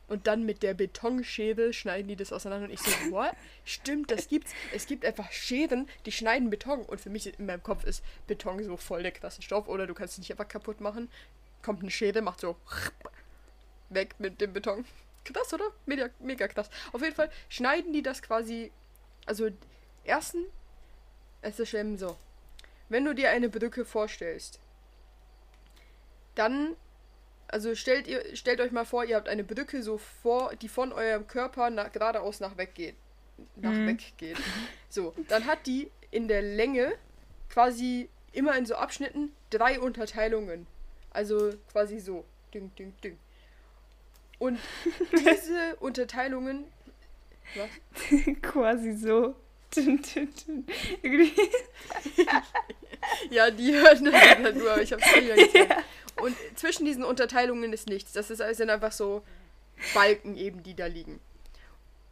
und 0.09 0.27
dann 0.27 0.45
mit 0.45 0.63
der 0.63 0.73
Betonschere 0.73 1.71
schneiden 1.71 2.07
die 2.07 2.15
das 2.15 2.33
auseinander 2.33 2.65
und 2.65 2.73
ich 2.73 2.79
so, 2.79 2.91
what? 3.11 3.31
Stimmt, 3.63 4.11
das 4.11 4.27
gibt's. 4.27 4.51
Es 4.73 4.87
gibt 4.87 5.05
einfach 5.05 5.31
Scheren, 5.31 5.87
die 6.05 6.11
schneiden 6.11 6.49
Beton 6.49 6.81
und 6.81 6.99
für 6.99 7.09
mich 7.09 7.39
in 7.39 7.45
meinem 7.45 7.63
Kopf 7.63 7.83
ist 7.83 8.03
Beton 8.27 8.63
so 8.63 8.77
voll 8.77 9.03
der 9.03 9.11
krasse 9.11 9.41
Stoff 9.41 9.67
oder 9.67 9.87
du 9.87 9.93
kannst 9.93 10.13
es 10.13 10.19
nicht 10.19 10.31
einfach 10.31 10.47
kaputt 10.47 10.81
machen. 10.81 11.09
Kommt 11.61 11.81
eine 11.81 11.91
Schere, 11.91 12.21
macht 12.21 12.39
so 12.39 12.55
weg 13.89 14.15
mit 14.19 14.41
dem 14.41 14.53
Beton. 14.53 14.85
Krass, 15.25 15.53
oder? 15.53 15.71
Mega, 15.85 16.09
mega 16.19 16.47
krass. 16.47 16.69
Auf 16.91 17.01
jeden 17.01 17.15
Fall 17.15 17.29
schneiden 17.49 17.93
die 17.93 18.01
das 18.01 18.21
quasi. 18.21 18.71
Also, 19.25 19.49
ersten. 20.03 20.45
Es 21.41 21.59
ist 21.59 21.73
eben 21.73 21.97
so. 21.97 22.17
Wenn 22.89 23.05
du 23.05 23.13
dir 23.13 23.29
eine 23.29 23.49
Brücke 23.49 23.85
vorstellst, 23.85 24.59
dann. 26.35 26.75
Also 27.51 27.73
stellt 27.75 28.07
ihr, 28.07 28.23
stellt 28.35 28.61
euch 28.61 28.71
mal 28.71 28.85
vor, 28.85 29.03
ihr 29.05 29.15
habt 29.15 29.27
eine 29.27 29.43
Brücke 29.43 29.81
so 29.83 29.97
vor, 29.97 30.55
die 30.61 30.69
von 30.69 30.93
eurem 30.93 31.27
Körper 31.27 31.69
nach, 31.69 31.91
geradeaus 31.91 32.39
nach 32.39 32.57
weg 32.57 32.75
geht. 32.75 32.95
Nach 33.55 33.71
Mhm. 33.71 33.87
weg 33.87 34.13
geht. 34.17 34.37
So, 34.89 35.13
dann 35.29 35.45
hat 35.45 35.65
die 35.65 35.89
in 36.11 36.27
der 36.27 36.41
Länge 36.41 36.93
quasi 37.49 38.07
immer 38.33 38.55
in 38.57 38.65
so 38.65 38.75
Abschnitten 38.75 39.33
drei 39.49 39.79
Unterteilungen. 39.79 40.67
Also 41.11 41.53
quasi 41.71 41.99
so. 41.99 42.23
Ding, 42.53 42.71
ding, 42.75 42.93
ding. 43.03 43.17
Und 44.37 44.59
diese 45.11 45.75
Unterteilungen. 45.79 46.65
Was? 47.55 47.69
Quasi 48.43 48.93
so. 48.93 49.35
Dün, 49.75 49.99
dün, 50.01 50.29
dün. 50.47 50.67
Irgendwie- 51.01 51.33
Ja, 53.31 53.49
die 53.49 53.73
hören 53.73 54.05
das 54.05 54.13
halt 54.13 54.55
nur, 54.55 54.71
aber 54.71 54.81
ich 54.81 54.91
hab's 54.93 55.07
früher 55.07 55.35
gezählt. 55.35 55.73
Zwischen 56.69 56.85
diesen 56.85 57.03
Unterteilungen 57.03 57.73
ist 57.73 57.89
nichts. 57.89 58.13
Das 58.13 58.29
ist, 58.29 58.43
sind 58.55 58.69
einfach 58.69 58.91
so 58.91 59.23
Balken 59.95 60.37
eben, 60.37 60.61
die 60.61 60.75
da 60.75 60.85
liegen. 60.85 61.19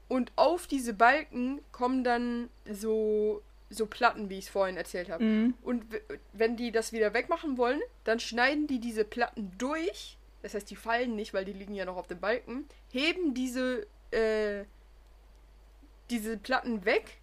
Und 0.07 0.31
auf 0.35 0.65
diese 0.65 0.95
Balken 0.95 1.61
kommen 1.71 2.03
dann 2.03 2.49
so, 2.67 3.43
so 3.69 3.85
Platten, 3.85 4.31
wie 4.31 4.39
ich 4.39 4.45
es 4.45 4.49
vorhin 4.49 4.75
erzählt 4.75 5.11
habe. 5.11 5.23
Mhm. 5.23 5.53
Und 5.61 5.85
wenn 6.33 6.57
die 6.57 6.71
das 6.71 6.91
wieder 6.91 7.13
wegmachen 7.13 7.59
wollen, 7.59 7.79
dann 8.03 8.19
schneiden 8.19 8.65
die 8.65 8.79
diese 8.79 9.03
Platten 9.03 9.51
durch. 9.59 10.17
Das 10.41 10.55
heißt, 10.55 10.71
die 10.71 10.75
fallen 10.75 11.15
nicht, 11.15 11.35
weil 11.35 11.45
die 11.45 11.53
liegen 11.53 11.75
ja 11.75 11.85
noch 11.85 11.97
auf 11.97 12.07
dem 12.07 12.19
Balken. 12.19 12.65
Heben 12.91 13.35
diese, 13.35 13.85
äh, 14.09 14.63
diese 16.09 16.35
Platten 16.35 16.83
weg 16.83 17.21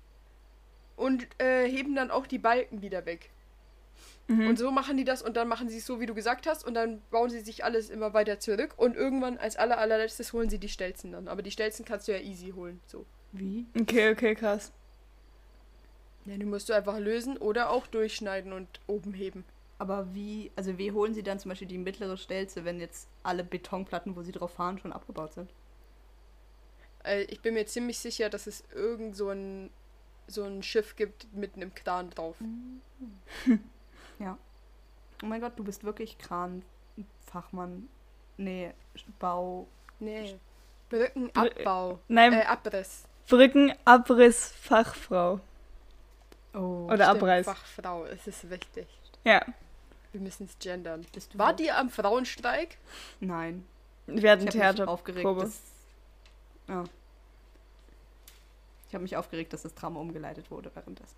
und 0.94 1.26
äh, 1.40 1.68
heben 1.68 1.96
dann 1.96 2.12
auch 2.12 2.28
die 2.28 2.38
Balken 2.38 2.80
wieder 2.80 3.06
weg. 3.06 3.30
Mhm. 4.26 4.48
Und 4.48 4.58
so 4.58 4.70
machen 4.70 4.96
die 4.96 5.04
das 5.04 5.20
und 5.20 5.36
dann 5.36 5.48
machen 5.48 5.68
sie 5.68 5.78
es 5.78 5.86
so, 5.86 6.00
wie 6.00 6.06
du 6.06 6.14
gesagt 6.14 6.46
hast, 6.46 6.64
und 6.64 6.74
dann 6.74 7.02
bauen 7.10 7.28
sie 7.28 7.40
sich 7.40 7.64
alles 7.64 7.90
immer 7.90 8.14
weiter 8.14 8.40
zurück 8.40 8.74
und 8.76 8.96
irgendwann 8.96 9.36
als 9.36 9.56
aller 9.56 9.78
allerletztes 9.78 10.32
holen 10.32 10.48
sie 10.48 10.58
die 10.58 10.68
Stelzen 10.68 11.12
dann. 11.12 11.28
Aber 11.28 11.42
die 11.42 11.50
Stelzen 11.50 11.84
kannst 11.84 12.08
du 12.08 12.12
ja 12.12 12.18
easy 12.18 12.50
holen. 12.50 12.80
So. 12.86 13.04
Wie? 13.32 13.66
Okay, 13.78 14.12
okay, 14.12 14.34
krass. 14.34 14.72
Ja, 16.24 16.38
die 16.38 16.46
musst 16.46 16.70
du 16.70 16.72
einfach 16.72 16.98
lösen 16.98 17.36
oder 17.36 17.68
auch 17.68 17.86
durchschneiden 17.86 18.54
und 18.54 18.80
oben 18.86 19.12
heben. 19.12 19.44
Aber 19.78 20.14
wie, 20.14 20.50
also 20.56 20.78
wie 20.78 20.92
holen 20.92 21.12
sie 21.12 21.22
dann 21.22 21.38
zum 21.38 21.50
Beispiel 21.50 21.68
die 21.68 21.76
mittlere 21.76 22.16
Stelze, 22.16 22.64
wenn 22.64 22.80
jetzt 22.80 23.08
alle 23.22 23.44
Betonplatten, 23.44 24.16
wo 24.16 24.22
sie 24.22 24.32
drauf 24.32 24.52
fahren, 24.52 24.78
schon 24.78 24.92
abgebaut 24.92 25.34
sind? 25.34 25.50
Äh, 27.04 27.24
ich 27.24 27.40
bin 27.42 27.52
mir 27.52 27.66
ziemlich 27.66 27.98
sicher, 27.98 28.30
dass 28.30 28.46
es 28.46 28.64
irgend 28.74 29.16
so 29.16 29.28
ein, 29.28 29.68
so 30.26 30.44
ein 30.44 30.62
Schiff 30.62 30.96
gibt 30.96 31.30
mit 31.34 31.56
einem 31.56 31.74
Kran 31.74 32.08
drauf. 32.08 32.36
Ja. 34.18 34.36
Oh 35.22 35.26
mein 35.26 35.40
Gott, 35.40 35.58
du 35.58 35.64
bist 35.64 35.84
wirklich 35.84 36.18
Kranfachmann. 36.18 37.88
Nee, 38.36 38.72
Bau. 39.18 39.66
Nee. 40.00 40.36
Brückenabbau. 40.90 41.98
Nein, 42.08 42.32
Äh, 42.32 42.42
Abriss. 42.44 43.04
Brückenabrissfachfrau. 43.28 45.40
Oh. 46.52 46.58
Oder 46.86 47.04
Stimmt, 47.06 47.22
Abreiß. 47.22 47.46
Fachfrau, 47.46 48.04
es 48.06 48.26
ist 48.26 48.48
wichtig. 48.50 48.86
Ja, 49.24 49.44
Wir 50.12 50.20
müssen 50.20 50.44
es 50.44 50.56
gendern. 50.58 51.04
Bist 51.12 51.34
du 51.34 51.38
Wart 51.38 51.58
so- 51.58 51.64
ihr 51.64 51.76
am 51.76 51.90
Frauenstreik? 51.90 52.78
Nein. 53.20 53.66
wir 54.06 54.30
hatten 54.30 54.46
Ich 54.46 54.56
habe 54.60 54.78
mich 54.80 54.88
aufgeregt, 54.88 55.26
dass. 55.40 55.60
Ja. 56.68 56.84
Ich 58.88 58.94
habe 58.94 59.02
mich 59.02 59.16
aufgeregt, 59.16 59.52
dass 59.52 59.62
das 59.62 59.74
Drama 59.74 59.98
umgeleitet 60.00 60.50
wurde 60.52 60.70
währenddessen. 60.74 61.16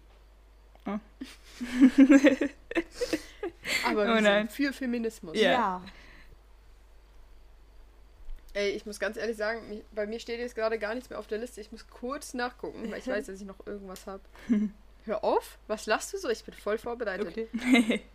Aber 3.84 4.03
Oh 4.03 4.07
wir 4.14 4.20
nein. 4.20 4.49
sind 4.49 4.53
für 4.53 4.72
Feminismus. 4.72 5.39
Ja. 5.39 5.82
Ey, 8.55 8.70
ich 8.70 8.87
muss 8.87 8.99
ganz 8.99 9.16
ehrlich 9.18 9.37
sagen, 9.37 9.82
bei 9.95 10.07
mir 10.07 10.18
steht 10.18 10.39
jetzt 10.41 10.55
gerade 10.55 10.78
gar 10.78 10.95
nichts 10.95 11.11
mehr 11.11 11.18
auf 11.18 11.26
der 11.26 11.39
Liste. 11.39 11.61
Ich 11.61 11.72
muss 11.72 11.87
kurz 11.89 12.32
nachgucken, 12.32 12.91
weil 12.91 12.99
ich 13.01 13.07
weiß, 13.09 13.26
dass 13.26 13.41
ich 13.41 13.47
noch 13.47 13.66
irgendwas 13.66 14.07
habe. 14.07 14.22
Hör 15.05 15.22
auf, 15.22 15.59
was 15.66 15.87
lachst 15.87 16.12
du 16.14 16.18
so? 16.18 16.30
Ich 16.30 16.43
bin 16.45 16.55
voll 16.55 16.78
vorbereitet. 16.78 17.28
Okay. 17.28 18.03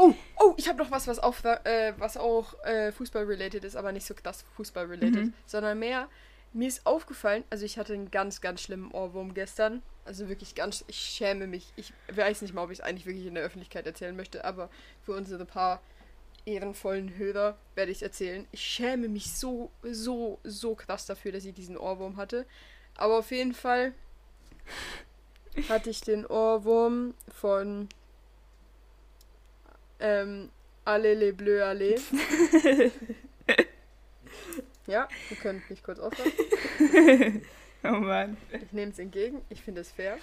Oh, 0.00 0.14
oh, 0.38 0.54
ich 0.56 0.68
habe 0.68 0.78
noch 0.78 0.92
was, 0.92 1.08
was 1.08 1.18
auch, 1.18 1.34
äh, 1.44 1.92
was 1.98 2.16
auch 2.16 2.54
äh, 2.62 2.92
Fußball-related 2.92 3.64
ist, 3.64 3.74
aber 3.74 3.90
nicht 3.90 4.06
so 4.06 4.14
krass 4.14 4.44
Fußball-related, 4.54 5.24
Mhm. 5.24 5.34
sondern 5.44 5.76
mehr. 5.80 6.06
Mir 6.52 6.68
ist 6.68 6.86
aufgefallen, 6.86 7.42
also 7.50 7.64
ich 7.64 7.78
hatte 7.78 7.94
einen 7.94 8.08
ganz, 8.12 8.40
ganz 8.40 8.62
schlimmen 8.62 8.92
Ohrwurm 8.92 9.34
gestern. 9.34 9.82
Also 10.08 10.30
wirklich 10.30 10.54
ganz, 10.54 10.86
ich 10.88 10.96
schäme 10.96 11.46
mich. 11.46 11.70
Ich 11.76 11.92
weiß 12.10 12.40
nicht 12.40 12.54
mal, 12.54 12.64
ob 12.64 12.70
ich 12.70 12.78
es 12.78 12.84
eigentlich 12.84 13.04
wirklich 13.04 13.26
in 13.26 13.34
der 13.34 13.44
Öffentlichkeit 13.44 13.84
erzählen 13.86 14.16
möchte, 14.16 14.42
aber 14.42 14.70
für 15.04 15.12
unsere 15.12 15.44
paar 15.44 15.82
ehrenvollen 16.46 17.18
Hörer 17.18 17.58
werde 17.74 17.92
ich 17.92 17.98
es 17.98 18.02
erzählen. 18.02 18.46
Ich 18.50 18.62
schäme 18.62 19.08
mich 19.08 19.34
so, 19.34 19.70
so, 19.82 20.38
so 20.44 20.74
krass 20.74 21.04
dafür, 21.04 21.32
dass 21.32 21.44
ich 21.44 21.52
diesen 21.52 21.76
Ohrwurm 21.76 22.16
hatte. 22.16 22.46
Aber 22.96 23.18
auf 23.18 23.30
jeden 23.30 23.52
Fall 23.52 23.92
hatte 25.68 25.90
ich 25.90 26.00
den 26.00 26.24
Ohrwurm 26.24 27.12
von 27.30 27.90
ähm, 30.00 30.48
Allez 30.86 31.18
les 31.18 31.36
Bleus, 31.36 31.62
allez. 31.64 32.02
ja, 34.86 35.06
ihr 35.28 35.36
könnt 35.36 35.68
mich 35.68 35.82
kurz 35.82 35.98
aufhören. 35.98 37.42
oh 37.84 37.92
Mann. 37.92 38.36
Ich 38.52 38.72
nehme 38.72 38.92
es 38.92 38.98
entgegen. 38.98 39.42
Ich 39.48 39.62
finde 39.62 39.80
es 39.80 39.90
fair. 39.90 40.18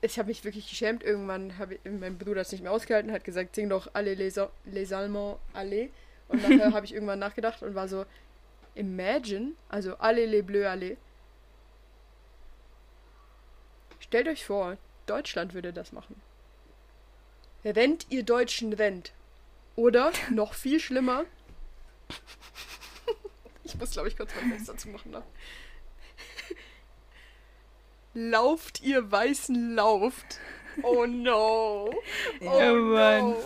Ich 0.00 0.18
habe 0.18 0.28
mich 0.28 0.44
wirklich 0.44 0.68
geschämt. 0.68 1.02
Irgendwann 1.02 1.58
habe 1.58 1.74
ich, 1.74 1.80
mein 1.84 2.18
Bruder 2.18 2.42
es 2.42 2.52
nicht 2.52 2.62
mehr 2.62 2.72
ausgehalten, 2.72 3.12
hat 3.12 3.24
gesagt, 3.24 3.54
sing 3.54 3.68
doch 3.68 3.94
Allez 3.94 4.18
les, 4.18 4.40
les 4.66 4.92
Allemands, 4.92 5.40
allez. 5.52 5.90
Und 6.28 6.42
nachher 6.42 6.72
habe 6.72 6.86
ich 6.86 6.94
irgendwann 6.94 7.18
nachgedacht 7.18 7.62
und 7.62 7.74
war 7.74 7.88
so, 7.88 8.04
imagine, 8.74 9.52
also 9.68 9.96
Allez 9.96 10.28
les 10.28 10.44
Bleus, 10.44 10.66
allez. 10.66 10.96
Stellt 14.00 14.28
euch 14.28 14.44
vor, 14.44 14.76
Deutschland 15.06 15.54
würde 15.54 15.72
das 15.72 15.92
machen. 15.92 16.20
Rennt 17.64 18.06
ihr 18.10 18.22
Deutschen 18.22 18.74
rennt. 18.74 19.12
Oder, 19.76 20.12
noch 20.30 20.52
viel 20.52 20.78
schlimmer, 20.78 21.24
ich 23.64 23.74
muss, 23.76 23.92
glaube 23.92 24.08
ich, 24.08 24.16
kurz 24.16 24.30
mein 24.34 24.50
Fenster 24.50 24.76
zu 24.76 24.88
machen. 24.88 25.10
Ne? 25.10 25.22
Lauft 28.14 28.82
ihr 28.82 29.10
Weißen, 29.10 29.74
lauft. 29.74 30.38
Oh 30.82 31.06
no. 31.06 31.90
Oh 32.40 32.74
Mann. 32.74 33.30
no. 33.30 33.36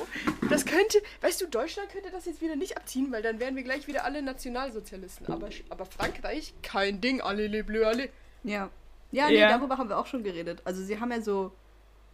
Das 0.49 0.65
könnte, 0.65 0.99
weißt 1.21 1.41
du, 1.43 1.47
Deutschland 1.47 1.91
könnte 1.91 2.11
das 2.11 2.25
jetzt 2.25 2.41
wieder 2.41 2.57
nicht 2.57 2.77
abziehen, 2.77 3.13
weil 3.13 3.23
dann 3.23 3.39
wären 3.39 3.55
wir 3.57 3.63
gleich 3.63 3.87
wieder 3.87 4.05
alle 4.05 4.23
Nationalsozialisten. 4.23 5.27
Aber, 5.33 5.49
aber 5.69 5.85
Frankreich, 5.85 6.55
kein 6.63 7.01
Ding, 7.01 7.21
alle 7.21 7.47
les 7.47 7.65
bleus, 7.67 7.87
alle. 7.87 8.09
Ja. 8.45 8.71
Ja, 9.13 9.29
nee, 9.29 9.39
Ja. 9.39 9.49
darüber 9.57 9.79
haben 9.79 9.89
wir 9.89 9.99
auch 9.99 10.07
schon 10.07 10.23
geredet. 10.23 10.61
Also 10.65 10.83
sie 10.83 11.01
haben 11.01 11.11
ja 11.13 11.21
so, 11.21 11.53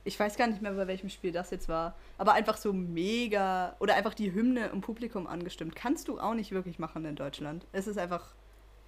ich 0.04 0.18
weiß 0.18 0.36
gar 0.36 0.46
nicht 0.48 0.62
mehr, 0.62 0.72
bei 0.72 0.86
welchem 0.86 1.08
Spiel 1.08 1.32
das 1.32 1.50
jetzt 1.50 1.68
war, 1.68 1.96
aber 2.18 2.32
einfach 2.34 2.56
so 2.56 2.72
mega 2.72 3.76
oder 3.80 3.94
einfach 3.94 4.14
die 4.14 4.32
Hymne 4.32 4.66
im 4.72 4.80
Publikum 4.80 5.26
angestimmt. 5.26 5.74
Kannst 5.76 6.08
du 6.08 6.18
auch 6.18 6.34
nicht 6.34 6.50
wirklich 6.52 6.78
machen 6.78 7.04
in 7.04 7.16
Deutschland. 7.16 7.66
Es 7.72 7.86
ist 7.86 7.98
einfach, 7.98 8.34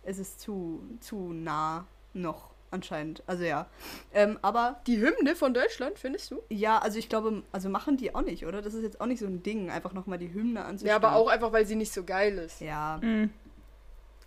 es 0.02 0.18
ist 0.18 0.40
zu, 0.40 0.82
zu 1.00 1.32
nah 1.32 1.86
noch 2.14 2.50
anscheinend. 2.76 3.22
Also 3.26 3.44
ja. 3.44 3.66
Ähm, 4.14 4.38
aber 4.42 4.80
Die 4.86 5.00
Hymne 5.00 5.34
von 5.34 5.52
Deutschland, 5.52 5.98
findest 5.98 6.30
du? 6.30 6.42
ja, 6.48 6.78
also 6.78 6.98
ich 6.98 7.08
glaube, 7.08 7.42
also 7.52 7.68
machen 7.68 7.96
die 7.96 8.14
auch 8.14 8.22
nicht, 8.22 8.46
oder? 8.46 8.62
Das 8.62 8.74
ist 8.74 8.82
jetzt 8.82 9.00
auch 9.00 9.06
nicht 9.06 9.18
so 9.18 9.26
ein 9.26 9.42
Ding, 9.42 9.70
einfach 9.70 9.92
nochmal 9.92 10.18
die 10.18 10.32
Hymne 10.32 10.64
anzustimmen. 10.64 10.88
Ja, 10.90 10.96
aber 10.96 11.16
auch 11.16 11.28
einfach, 11.28 11.52
weil 11.52 11.66
sie 11.66 11.76
nicht 11.76 11.92
so 11.92 12.04
geil 12.04 12.38
ist. 12.38 12.60
Ja. 12.60 13.00
Mhm. 13.02 13.30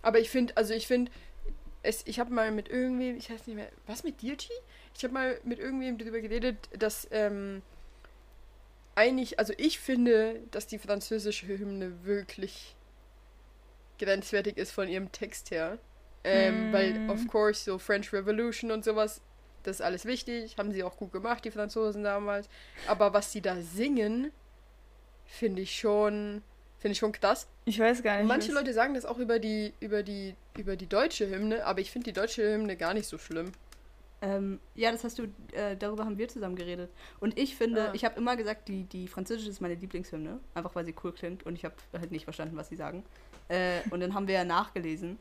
Aber 0.02 0.18
ich 0.18 0.30
finde, 0.30 0.56
also 0.56 0.74
ich 0.74 0.86
finde, 0.86 1.10
es, 1.82 2.02
ich 2.06 2.20
habe 2.20 2.32
mal 2.32 2.50
mit 2.50 2.68
irgendwem, 2.68 3.16
ich 3.16 3.30
weiß 3.30 3.46
nicht 3.46 3.56
mehr, 3.56 3.68
was 3.86 4.04
mit 4.04 4.20
dir, 4.22 4.36
T? 4.36 4.48
Ich 4.96 5.04
habe 5.04 5.14
mal 5.14 5.40
mit 5.44 5.58
irgendwem 5.58 5.98
darüber 5.98 6.20
geredet, 6.20 6.56
dass 6.78 7.08
ähm, 7.10 7.62
eigentlich, 8.94 9.38
also 9.38 9.52
ich 9.56 9.78
finde, 9.78 10.40
dass 10.50 10.66
die 10.66 10.78
französische 10.78 11.46
Hymne 11.46 12.04
wirklich 12.04 12.76
grenzwertig 13.98 14.56
ist 14.56 14.72
von 14.72 14.88
ihrem 14.88 15.12
Text 15.12 15.50
her. 15.50 15.78
Ähm, 16.24 16.70
Mm. 16.70 16.72
Weil, 16.72 17.10
of 17.10 17.26
course, 17.28 17.64
so 17.64 17.78
French 17.78 18.12
Revolution 18.12 18.70
und 18.70 18.84
sowas, 18.84 19.20
das 19.62 19.76
ist 19.76 19.82
alles 19.82 20.04
wichtig, 20.04 20.56
haben 20.58 20.72
sie 20.72 20.82
auch 20.84 20.96
gut 20.96 21.12
gemacht, 21.12 21.44
die 21.44 21.50
Franzosen 21.50 22.04
damals. 22.04 22.48
Aber 22.86 23.12
was 23.12 23.32
sie 23.32 23.40
da 23.40 23.56
singen, 23.60 24.30
finde 25.26 25.62
ich 25.62 25.78
schon, 25.78 26.42
finde 26.78 26.92
ich 26.92 26.98
schon 26.98 27.12
krass. 27.12 27.46
Ich 27.64 27.78
weiß 27.78 28.02
gar 28.02 28.18
nicht. 28.18 28.26
Manche 28.28 28.52
Leute 28.52 28.72
sagen 28.74 28.94
das 28.94 29.04
auch 29.04 29.18
über 29.18 29.38
die, 29.38 29.72
über 29.80 30.02
die, 30.02 30.34
über 30.58 30.76
die 30.76 30.86
deutsche 30.86 31.28
Hymne, 31.28 31.64
aber 31.64 31.80
ich 31.80 31.90
finde 31.90 32.06
die 32.06 32.12
deutsche 32.12 32.42
Hymne 32.54 32.76
gar 32.76 32.94
nicht 32.94 33.06
so 33.06 33.16
schlimm. 33.18 33.52
Ähm, 34.22 34.60
ja, 34.74 34.92
das 34.92 35.02
hast 35.04 35.18
du, 35.18 35.24
äh, 35.52 35.76
darüber 35.78 36.04
haben 36.04 36.18
wir 36.18 36.28
zusammen 36.28 36.54
geredet. 36.56 36.90
Und 37.20 37.38
ich 37.38 37.56
finde, 37.56 37.88
Ah. 37.88 37.94
ich 37.94 38.04
habe 38.04 38.18
immer 38.20 38.36
gesagt, 38.36 38.68
die, 38.68 38.82
die 38.84 39.08
französische 39.08 39.48
ist 39.48 39.62
meine 39.62 39.76
Lieblingshymne, 39.76 40.38
einfach 40.54 40.74
weil 40.74 40.84
sie 40.84 40.94
cool 41.02 41.12
klingt 41.12 41.46
und 41.46 41.54
ich 41.54 41.64
habe 41.64 41.74
halt 41.98 42.10
nicht 42.12 42.24
verstanden, 42.24 42.54
was 42.56 42.68
sie 42.68 42.76
sagen. 42.76 43.02
Äh, 43.48 43.80
und 43.90 44.00
dann 44.00 44.12
haben 44.14 44.26
wir 44.28 44.34
ja 44.34 44.44
nachgelesen 44.44 45.18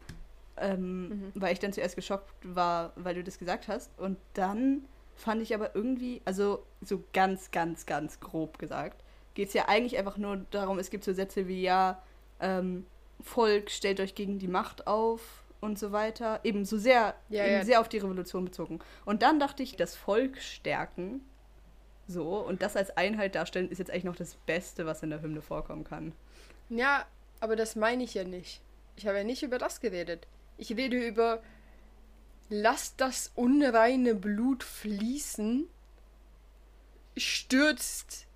Ähm, 0.61 1.09
Mhm. 1.09 1.31
Weil 1.35 1.53
ich 1.53 1.59
dann 1.59 1.73
zuerst 1.73 1.95
geschockt 1.95 2.33
war, 2.43 2.93
weil 2.95 3.15
du 3.15 3.23
das 3.23 3.39
gesagt 3.39 3.67
hast. 3.67 3.91
Und 3.97 4.17
dann 4.33 4.85
fand 5.15 5.41
ich 5.41 5.53
aber 5.53 5.75
irgendwie, 5.75 6.21
also 6.25 6.63
so 6.81 7.03
ganz, 7.13 7.51
ganz, 7.51 7.85
ganz 7.85 8.19
grob 8.19 8.57
gesagt, 8.59 9.03
geht 9.33 9.49
es 9.49 9.53
ja 9.53 9.67
eigentlich 9.67 9.97
einfach 9.97 10.17
nur 10.17 10.37
darum, 10.51 10.79
es 10.79 10.89
gibt 10.89 11.03
so 11.03 11.13
Sätze 11.13 11.47
wie 11.47 11.61
ja, 11.61 12.01
ähm, 12.39 12.85
Volk, 13.21 13.69
stellt 13.69 13.99
euch 13.99 14.15
gegen 14.15 14.39
die 14.39 14.47
Macht 14.47 14.87
auf 14.87 15.43
und 15.59 15.77
so 15.77 15.91
weiter. 15.91 16.39
Eben 16.43 16.63
so 16.63 16.77
sehr, 16.77 17.15
Ja, 17.29 17.43
eben 17.45 17.53
ja. 17.53 17.65
sehr 17.65 17.81
auf 17.81 17.89
die 17.89 17.97
Revolution 17.97 18.45
bezogen. 18.45 18.79
Und 19.05 19.21
dann 19.21 19.39
dachte 19.39 19.61
ich, 19.61 19.75
das 19.75 19.95
Volk 19.95 20.37
stärken, 20.41 21.21
so, 22.07 22.37
und 22.39 22.61
das 22.61 22.75
als 22.75 22.95
Einheit 22.97 23.35
darstellen, 23.35 23.69
ist 23.69 23.77
jetzt 23.77 23.91
eigentlich 23.91 24.05
noch 24.05 24.15
das 24.15 24.35
Beste, 24.35 24.85
was 24.85 25.03
in 25.03 25.09
der 25.09 25.21
Hymne 25.21 25.41
vorkommen 25.41 25.83
kann. 25.83 26.13
Ja, 26.69 27.05
aber 27.39 27.55
das 27.55 27.75
meine 27.75 28.03
ich 28.03 28.13
ja 28.13 28.23
nicht. 28.23 28.61
Ich 28.95 29.05
habe 29.05 29.17
ja 29.17 29.23
nicht 29.23 29.43
über 29.43 29.57
das 29.57 29.79
geredet. 29.79 30.27
Ich 30.59 30.75
rede 30.75 31.07
über 31.07 31.41
lasst 32.49 32.99
das 32.99 33.31
unreine 33.35 34.15
Blut 34.15 34.63
fließen, 34.63 35.67
stürzt 37.15 38.27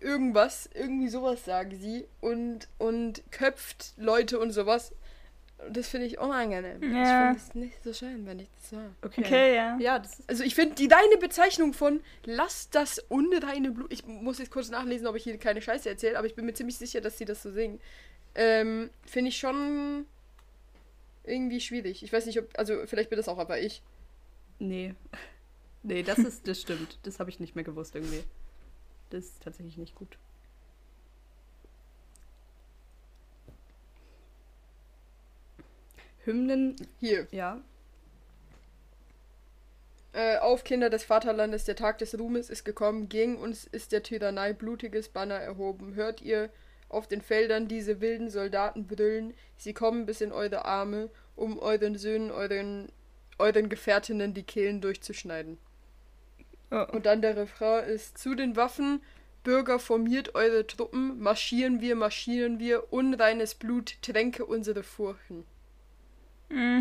irgendwas, 0.00 0.68
irgendwie 0.74 1.08
sowas 1.08 1.44
sagen 1.44 1.76
sie 1.78 2.06
und 2.20 2.68
und 2.78 3.22
köpft 3.30 3.94
Leute 3.96 4.38
und 4.38 4.52
sowas. 4.52 4.92
Das 5.70 5.88
finde 5.88 6.06
ich 6.06 6.18
unangenehm. 6.18 6.80
Ja. 6.94 7.32
Ich 7.32 7.38
finde 7.38 7.48
es 7.48 7.54
nicht 7.54 7.82
so 7.82 7.92
schön, 7.92 8.24
wenn 8.26 8.38
ich 8.38 8.48
das 8.54 8.70
sage. 8.70 8.94
Okay, 9.02 9.56
ja. 9.56 9.76
Ja, 9.80 9.98
das 9.98 10.20
ist 10.20 10.30
Also 10.30 10.44
ich 10.44 10.54
finde 10.54 10.76
die 10.76 10.86
deine 10.86 11.16
Bezeichnung 11.18 11.72
von 11.72 12.00
lass 12.24 12.70
das 12.70 13.00
unreine 13.08 13.72
Blut. 13.72 13.92
Ich 13.92 14.06
muss 14.06 14.38
jetzt 14.38 14.52
kurz 14.52 14.70
nachlesen, 14.70 15.08
ob 15.08 15.16
ich 15.16 15.24
hier 15.24 15.36
keine 15.36 15.60
Scheiße 15.60 15.88
erzähle, 15.88 16.16
aber 16.16 16.28
ich 16.28 16.36
bin 16.36 16.46
mir 16.46 16.54
ziemlich 16.54 16.78
sicher, 16.78 17.00
dass 17.00 17.18
sie 17.18 17.24
das 17.24 17.42
so 17.42 17.50
singen. 17.50 17.80
Ähm, 18.36 18.90
finde 19.04 19.30
ich 19.30 19.38
schon 19.38 20.06
irgendwie 21.28 21.60
schwierig. 21.60 22.02
Ich 22.02 22.12
weiß 22.12 22.26
nicht, 22.26 22.38
ob. 22.38 22.58
Also 22.58 22.86
vielleicht 22.86 23.10
bin 23.10 23.16
das 23.16 23.28
auch 23.28 23.38
aber 23.38 23.60
ich. 23.60 23.82
Nee. 24.58 24.94
Nee, 25.84 26.02
das 26.02 26.18
ist, 26.18 26.48
das 26.48 26.60
stimmt. 26.60 26.98
Das 27.04 27.20
habe 27.20 27.30
ich 27.30 27.38
nicht 27.38 27.54
mehr 27.54 27.62
gewusst 27.64 27.94
irgendwie. 27.94 28.24
Das 29.10 29.24
ist 29.24 29.42
tatsächlich 29.42 29.78
nicht 29.78 29.94
gut. 29.94 30.18
Hymnen, 36.24 36.76
Hier. 36.98 37.26
ja. 37.30 37.62
Äh, 40.12 40.38
auf 40.38 40.64
Kinder 40.64 40.90
des 40.90 41.04
Vaterlandes, 41.04 41.64
der 41.64 41.76
Tag 41.76 41.98
des 41.98 42.18
Ruhmes 42.18 42.50
ist 42.50 42.64
gekommen, 42.64 43.08
gegen 43.08 43.36
uns 43.36 43.64
ist 43.64 43.92
der 43.92 44.02
Tyrannei 44.02 44.52
blutiges 44.52 45.08
Banner 45.08 45.36
erhoben. 45.36 45.94
Hört 45.94 46.20
ihr 46.20 46.50
auf 46.88 47.06
den 47.06 47.20
Feldern 47.20 47.68
diese 47.68 48.00
wilden 48.00 48.30
Soldaten 48.30 48.86
brüllen, 48.86 49.34
sie 49.56 49.74
kommen 49.74 50.06
bis 50.06 50.20
in 50.20 50.32
eure 50.32 50.64
Arme, 50.64 51.10
um 51.36 51.58
euren 51.58 51.96
Söhnen, 51.96 52.30
euren, 52.30 52.90
euren 53.38 53.68
Gefährtinnen 53.68 54.34
die 54.34 54.42
Kehlen 54.42 54.80
durchzuschneiden. 54.80 55.58
Oh. 56.70 56.84
Und 56.92 57.06
dann 57.06 57.22
der 57.22 57.36
Refrain 57.36 57.88
ist 57.88 58.18
zu 58.18 58.34
den 58.34 58.56
Waffen, 58.56 59.00
Bürger 59.44 59.78
formiert 59.78 60.34
eure 60.34 60.66
Truppen, 60.66 61.20
marschieren 61.20 61.80
wir, 61.80 61.96
marschieren 61.96 62.58
wir, 62.58 62.92
unreines 62.92 63.54
Blut 63.54 63.96
tränke 64.02 64.44
unsere 64.44 64.82
Furchen. 64.82 65.44
Mm, 66.50 66.80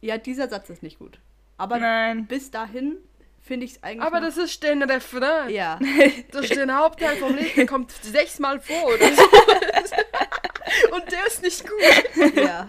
Ja, 0.00 0.18
dieser 0.18 0.48
Satz 0.48 0.68
ist 0.70 0.82
nicht 0.82 0.98
gut. 0.98 1.18
Aber 1.56 1.78
nein. 1.78 2.26
bis 2.26 2.50
dahin 2.50 2.98
finde 3.46 3.66
ich 3.66 3.72
es 3.72 3.82
eigentlich. 3.82 4.06
Aber 4.06 4.20
das 4.20 4.36
ist 4.36 4.62
der 4.62 4.76
Refrain. 4.88 5.50
Ja. 5.50 5.78
Das 6.32 6.44
ist 6.44 6.56
der 6.56 6.76
Hauptteil 6.76 7.16
vom 7.16 7.34
Lied, 7.36 7.56
der 7.56 7.66
kommt 7.66 7.92
sechsmal 7.92 8.60
vor 8.60 8.84
oder 8.86 9.14
so. 9.14 9.22
Und 10.94 11.10
der 11.10 11.26
ist 11.26 11.42
nicht 11.42 11.62
gut. 11.66 12.34
ja. 12.36 12.68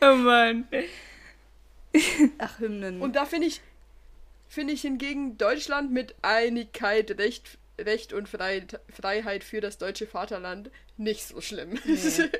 Oh 0.00 0.14
Mann. 0.14 0.66
Ach, 2.38 2.58
Hymnen. 2.58 3.00
Und 3.00 3.16
da 3.16 3.24
finde 3.26 3.46
ich, 3.48 3.60
finde 4.48 4.72
ich 4.72 4.82
hingegen 4.82 5.38
Deutschland 5.38 5.92
mit 5.92 6.14
Einigkeit, 6.22 7.10
Recht, 7.18 7.58
Recht 7.78 8.12
und 8.12 8.28
Freiheit, 8.28 8.80
Freiheit 8.88 9.44
für 9.44 9.60
das 9.60 9.78
deutsche 9.78 10.06
Vaterland 10.06 10.70
nicht 10.96 11.26
so 11.26 11.40
schlimm. 11.40 11.78
Nee. 11.84 11.98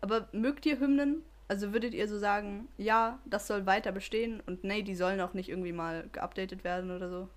Aber 0.00 0.28
mögt 0.32 0.66
ihr 0.66 0.78
Hymnen? 0.78 1.24
Also 1.48 1.72
würdet 1.72 1.94
ihr 1.94 2.06
so 2.08 2.18
sagen, 2.18 2.68
ja, 2.76 3.18
das 3.24 3.46
soll 3.46 3.64
weiter 3.64 3.90
bestehen 3.90 4.40
und 4.46 4.64
nee, 4.64 4.82
die 4.82 4.94
sollen 4.94 5.20
auch 5.20 5.32
nicht 5.32 5.48
irgendwie 5.48 5.72
mal 5.72 6.08
geupdatet 6.12 6.62
werden 6.62 6.90
oder 6.90 7.08
so? 7.08 7.28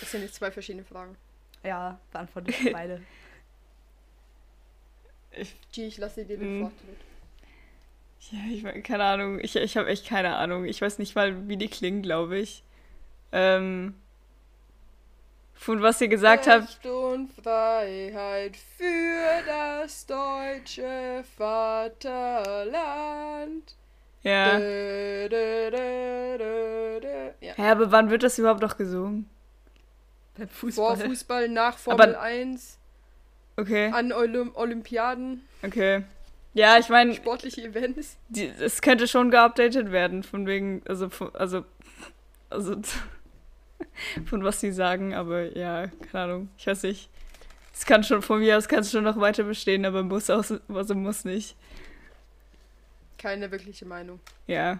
Das 0.00 0.10
sind 0.10 0.22
jetzt 0.22 0.36
zwei 0.36 0.50
verschiedene 0.50 0.84
Fragen. 0.84 1.16
Ja, 1.62 1.98
beantwortet 2.10 2.58
ihr 2.64 2.72
beide. 2.72 3.02
G, 5.72 5.86
ich 5.86 5.98
lasse 5.98 6.24
dir 6.24 6.38
den 6.38 6.58
Mhm. 6.58 6.60
Vortritt. 6.62 6.98
Ja, 8.30 8.38
ich 8.50 8.62
meine, 8.62 8.80
keine 8.82 9.04
Ahnung. 9.04 9.38
Ich, 9.40 9.54
ich 9.56 9.76
habe 9.76 9.88
echt 9.88 10.06
keine 10.06 10.36
Ahnung. 10.36 10.64
Ich 10.64 10.80
weiß 10.80 10.98
nicht 10.98 11.14
mal, 11.14 11.46
wie 11.48 11.56
die 11.58 11.68
klingen, 11.68 12.00
glaube 12.02 12.38
ich. 12.38 12.62
Ähm, 13.32 13.94
von 15.54 15.80
was 15.82 16.00
ihr 16.00 16.08
gesagt 16.08 16.46
habt. 16.46 16.68
Recht 16.68 16.86
und 16.86 17.30
Freiheit 17.42 18.56
für 18.56 19.42
das 19.46 20.06
deutsche 20.06 21.24
Vaterland. 22.44 23.74
Ja. 24.22 24.58
Dö, 24.58 25.28
dö, 25.28 25.70
dö. 27.00 27.30
Ja. 27.40 27.52
Hä, 27.56 27.70
aber 27.70 27.90
wann 27.92 28.10
wird 28.10 28.22
das 28.22 28.38
überhaupt 28.38 28.62
noch 28.62 28.76
gesungen? 28.76 29.28
Beim 30.36 30.48
Vor 30.48 30.70
Fußball. 30.70 30.96
Fußball, 30.96 31.48
nach 31.48 31.78
Formel 31.78 32.14
Aber- 32.14 32.20
1, 32.22 32.78
Okay, 33.56 33.88
an 33.92 34.10
Olym 34.12 34.50
Olympiaden, 34.56 35.46
okay. 35.62 36.02
Ja, 36.54 36.76
ich 36.78 36.88
meine, 36.88 37.14
sportliche 37.14 37.62
Events. 37.62 38.16
es 38.60 38.82
könnte 38.82 39.06
schon 39.06 39.30
geupdatet 39.30 39.92
werden, 39.92 40.24
von 40.24 40.44
wegen, 40.48 40.82
also, 40.88 41.08
also, 41.34 41.64
also, 42.50 42.74
von 44.26 44.44
was 44.44 44.60
sie 44.60 44.72
sagen, 44.72 45.14
aber 45.14 45.56
ja, 45.56 45.88
keine 46.10 46.24
Ahnung, 46.24 46.48
ich 46.58 46.66
weiß 46.66 46.82
nicht. 46.84 47.10
Es 47.72 47.84
kann 47.84 48.04
schon, 48.04 48.22
von 48.22 48.38
mir 48.38 48.56
aus 48.56 48.68
kann 48.68 48.80
es 48.80 48.90
schon 48.92 49.04
noch 49.04 49.18
weiter 49.18 49.42
bestehen, 49.42 49.84
aber 49.84 50.02
muss 50.02 50.30
auch, 50.30 50.44
also 50.68 50.94
muss 50.94 51.24
nicht. 51.24 51.56
Keine 53.18 53.50
wirkliche 53.50 53.84
Meinung. 53.84 54.20
Ja, 54.46 54.78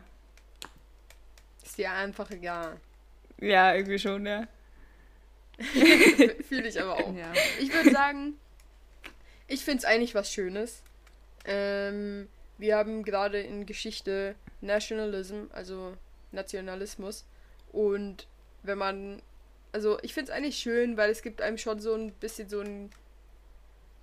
Ist 1.64 1.78
dir 1.78 1.90
einfach 1.92 2.30
egal. 2.30 2.76
ja, 3.40 3.74
irgendwie 3.74 3.98
schon, 3.98 4.26
ja. 4.26 4.46
Fühle 6.48 6.68
ich 6.68 6.80
aber 6.80 6.94
auch. 6.94 7.14
Ja. 7.14 7.32
Ich 7.60 7.72
würde 7.72 7.90
sagen, 7.90 8.34
ich 9.46 9.64
finde 9.64 9.78
es 9.78 9.84
eigentlich 9.84 10.14
was 10.14 10.32
Schönes. 10.32 10.82
Ähm, 11.44 12.28
wir 12.58 12.76
haben 12.76 13.04
gerade 13.04 13.40
in 13.40 13.66
Geschichte 13.66 14.34
Nationalism, 14.60 15.44
also 15.52 15.96
Nationalismus. 16.32 17.24
Und 17.72 18.26
wenn 18.64 18.78
man, 18.78 19.22
also 19.72 19.98
ich 20.02 20.14
finde 20.14 20.30
es 20.32 20.36
eigentlich 20.36 20.56
schön, 20.56 20.96
weil 20.96 21.10
es 21.10 21.22
gibt 21.22 21.40
einem 21.42 21.58
schon 21.58 21.78
so 21.80 21.94
ein 21.94 22.12
bisschen 22.12 22.48
so 22.48 22.60
ein, 22.60 22.90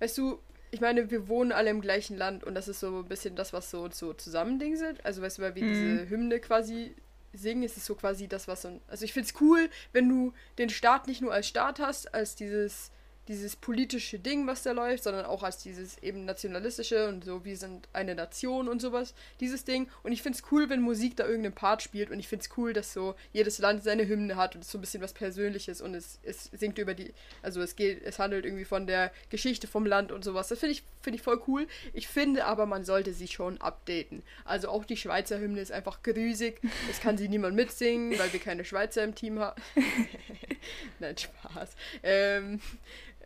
weißt 0.00 0.16
du, 0.18 0.38
ich 0.70 0.80
meine, 0.80 1.10
wir 1.10 1.28
wohnen 1.28 1.52
alle 1.52 1.70
im 1.70 1.82
gleichen 1.82 2.16
Land 2.16 2.44
und 2.44 2.54
das 2.54 2.66
ist 2.66 2.80
so 2.80 3.00
ein 3.00 3.08
bisschen 3.08 3.36
das, 3.36 3.52
was 3.52 3.70
so, 3.70 3.90
so 3.90 4.14
zusammendingselt. 4.14 5.04
Also 5.04 5.20
weißt 5.20 5.38
du, 5.38 5.42
weil 5.42 5.54
wir 5.54 5.64
Mhm. 5.64 5.68
diese 5.68 6.08
Hymne 6.08 6.40
quasi 6.40 6.94
singen, 7.34 7.62
ist 7.62 7.76
es 7.76 7.84
so 7.86 7.94
quasi 7.94 8.26
das, 8.28 8.48
was 8.48 8.62
so 8.62 8.68
ein, 8.68 8.80
also 8.88 9.04
ich 9.04 9.12
finde 9.12 9.28
es 9.28 9.40
cool, 9.40 9.68
wenn 9.92 10.08
du 10.08 10.32
den 10.58 10.70
Staat 10.70 11.06
nicht 11.06 11.20
nur 11.20 11.32
als 11.32 11.46
Staat 11.46 11.78
hast, 11.78 12.14
als 12.14 12.34
dieses 12.36 12.90
dieses 13.28 13.54
politische 13.54 14.18
Ding, 14.18 14.46
was 14.46 14.62
da 14.62 14.72
läuft, 14.72 15.04
sondern 15.04 15.26
auch 15.26 15.42
als 15.42 15.58
dieses 15.58 15.98
eben 15.98 16.24
nationalistische 16.24 17.08
und 17.08 17.24
so, 17.24 17.44
wir 17.44 17.56
sind 17.56 17.88
eine 17.92 18.14
Nation 18.14 18.68
und 18.68 18.82
sowas, 18.82 19.14
dieses 19.38 19.64
Ding. 19.64 19.88
Und 20.02 20.12
ich 20.12 20.22
finde 20.22 20.38
es 20.38 20.50
cool, 20.50 20.68
wenn 20.68 20.80
Musik 20.80 21.16
da 21.16 21.24
irgendeinen 21.24 21.54
Part 21.54 21.82
spielt 21.82 22.10
und 22.10 22.18
ich 22.18 22.26
finde 22.26 22.44
es 22.44 22.56
cool, 22.56 22.72
dass 22.72 22.92
so 22.92 23.14
jedes 23.32 23.58
Land 23.58 23.84
seine 23.84 24.08
Hymne 24.08 24.36
hat 24.36 24.56
und 24.56 24.62
es 24.62 24.70
so 24.70 24.78
ein 24.78 24.80
bisschen 24.80 25.02
was 25.02 25.12
Persönliches 25.12 25.80
und 25.80 25.94
es, 25.94 26.18
es 26.24 26.50
singt 26.52 26.78
über 26.78 26.94
die, 26.94 27.14
also 27.42 27.60
es 27.60 27.76
geht, 27.76 28.02
es 28.02 28.18
handelt 28.18 28.44
irgendwie 28.44 28.64
von 28.64 28.86
der 28.86 29.12
Geschichte 29.30 29.68
vom 29.68 29.86
Land 29.86 30.10
und 30.10 30.24
sowas. 30.24 30.48
Das 30.48 30.58
finde 30.58 30.72
ich, 30.72 30.82
finde 31.00 31.16
ich 31.16 31.22
voll 31.22 31.40
cool. 31.46 31.68
Ich 31.92 32.08
finde 32.08 32.44
aber, 32.44 32.66
man 32.66 32.84
sollte 32.84 33.12
sie 33.12 33.28
schon 33.28 33.60
updaten. 33.60 34.22
Also 34.44 34.68
auch 34.68 34.84
die 34.84 34.96
Schweizer 34.96 35.38
Hymne 35.38 35.60
ist 35.60 35.70
einfach 35.70 36.02
grüßig. 36.02 36.56
Es 36.90 37.00
kann 37.00 37.16
sie 37.16 37.28
niemand 37.28 37.54
mitsingen, 37.54 38.18
weil 38.18 38.32
wir 38.32 38.40
keine 38.40 38.64
Schweizer 38.64 39.04
im 39.04 39.14
Team 39.14 39.38
haben. 39.38 39.62
Nein, 40.98 41.16
Spaß. 41.16 41.70
Ähm, 42.02 42.60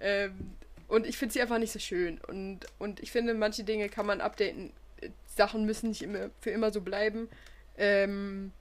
ähm, 0.00 0.56
und 0.88 1.06
ich 1.06 1.16
finde 1.18 1.32
sie 1.32 1.42
einfach 1.42 1.58
nicht 1.58 1.72
so 1.72 1.78
schön. 1.78 2.20
Und, 2.28 2.60
und 2.78 3.00
ich 3.00 3.10
finde, 3.10 3.34
manche 3.34 3.64
Dinge 3.64 3.88
kann 3.88 4.06
man 4.06 4.20
updaten. 4.20 4.72
Äh, 5.00 5.10
Sachen 5.26 5.64
müssen 5.66 5.88
nicht 5.88 6.02
immer 6.02 6.30
für 6.40 6.50
immer 6.50 6.70
so 6.70 6.80
bleiben. 6.80 7.28
Ähm, 7.76 8.52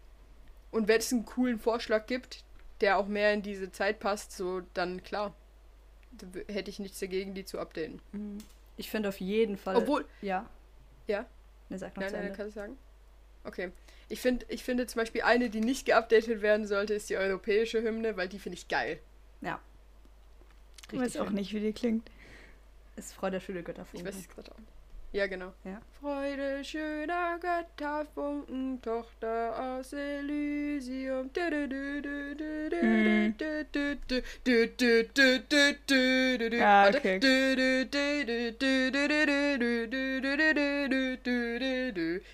und 0.71 0.87
wenn 0.87 0.97
es 0.97 1.11
einen 1.13 1.25
coolen 1.25 1.59
Vorschlag 1.59 2.05
gibt, 2.07 2.43
der 2.81 2.97
auch 2.97 3.07
mehr 3.07 3.33
in 3.33 3.41
diese 3.41 3.71
Zeit 3.71 3.99
passt, 3.99 4.31
so 4.31 4.61
dann 4.73 5.03
klar. 5.03 5.35
Hätte 6.47 6.69
ich 6.69 6.79
nichts 6.79 6.99
dagegen, 6.99 7.33
die 7.33 7.43
zu 7.43 7.59
updaten. 7.59 8.01
Mhm. 8.13 8.37
Ich 8.77 8.89
finde 8.89 9.09
auf 9.09 9.19
jeden 9.19 9.57
Fall. 9.57 9.75
Obwohl. 9.75 10.05
Ja. 10.21 10.49
Ja? 11.07 11.25
Ne, 11.69 11.77
sag 11.77 11.95
noch 11.95 12.01
Nein, 12.01 12.09
zu 12.09 12.15
nein, 12.15 12.25
Ende. 12.25 12.37
kannst 12.37 12.55
du 12.55 12.59
sagen? 12.61 12.77
Okay. 13.43 13.71
Ich, 14.07 14.21
find, 14.21 14.45
ich 14.49 14.63
finde 14.63 14.87
zum 14.87 14.99
Beispiel 15.01 15.21
eine, 15.21 15.49
die 15.49 15.61
nicht 15.61 15.85
geupdatet 15.85 16.41
werden 16.41 16.67
sollte, 16.67 16.93
ist 16.93 17.09
die 17.09 17.17
europäische 17.17 17.81
Hymne, 17.81 18.17
weil 18.17 18.27
die 18.27 18.39
finde 18.39 18.57
ich 18.57 18.67
geil. 18.67 18.99
Ja. 19.41 19.59
Ich 20.91 20.99
weiß 20.99 21.17
auch 21.17 21.27
schön. 21.27 21.35
nicht, 21.35 21.53
wie 21.53 21.59
die 21.59 21.73
klingt. 21.73 22.09
Ist 22.95 23.13
Freude 23.13 23.41
schöne 23.41 23.63
Götterfunken. 23.63 24.07
Ich 24.07 24.13
weiß 24.13 24.21
es 24.21 24.29
gerade 24.29 24.51
auch. 24.51 24.59
Ja, 25.11 25.27
genau. 25.27 25.53
Ja. 25.63 25.79
Freude 26.01 26.61
schöner 26.63 27.39
Götterfunken, 27.39 28.81
Tochter 28.81 29.77
aus 29.77 29.93
Elysium. 29.93 31.29
Ah, 36.61 36.89
okay. 36.89 37.19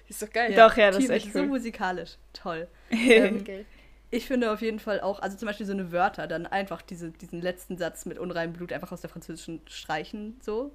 Ist 0.08 0.22
doch 0.24 0.32
geil. 0.32 0.56
Doch, 0.56 0.76
ja, 0.76 0.90
das 0.90 1.04
ist 1.04 1.10
echt 1.12 1.28
cool. 1.28 1.32
so 1.34 1.44
musikalisch. 1.44 2.18
Toll. 2.34 2.68
okay. 2.92 3.66
Ich 4.12 4.28
finde 4.28 4.52
auf 4.52 4.62
jeden 4.62 4.80
Fall 4.80 5.00
auch, 5.00 5.20
also 5.20 5.38
zum 5.38 5.48
Beispiel 5.48 5.66
so 5.66 5.72
eine 5.72 5.92
Wörter, 5.92 6.28
dann 6.28 6.46
einfach 6.46 6.82
diese, 6.82 7.12
diesen 7.12 7.42
letzten 7.42 7.78
Satz 7.78 8.06
mit 8.06 8.20
unreinem 8.20 8.54
Blut 8.54 8.74
einfach 8.74 8.92
aus 8.92 9.02
der 9.02 9.10
französischen 9.10 9.62
streichen, 9.68 10.38
so. 10.42 10.72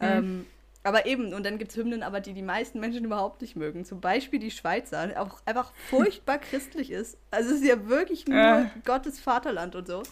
Ähm, 0.00 0.44
aber 0.82 1.06
eben, 1.06 1.32
und 1.32 1.46
dann 1.46 1.56
gibt 1.56 1.70
es 1.70 1.76
Hymnen, 1.76 2.02
aber 2.02 2.20
die 2.20 2.34
die 2.34 2.42
meisten 2.42 2.78
Menschen 2.78 3.04
überhaupt 3.04 3.40
nicht 3.40 3.56
mögen. 3.56 3.84
Zum 3.84 4.00
Beispiel 4.00 4.38
die 4.38 4.50
Schweizer, 4.50 5.12
auch 5.16 5.40
einfach 5.46 5.72
furchtbar 5.88 6.38
christlich 6.38 6.90
ist. 6.90 7.16
Also 7.30 7.50
es 7.54 7.60
ist 7.60 7.66
ja 7.66 7.88
wirklich 7.88 8.26
nur 8.26 8.36
Ja. 8.36 8.70
Gottes 8.84 9.18
Vaterland 9.18 9.76
und 9.76 9.86
so. 9.86 10.02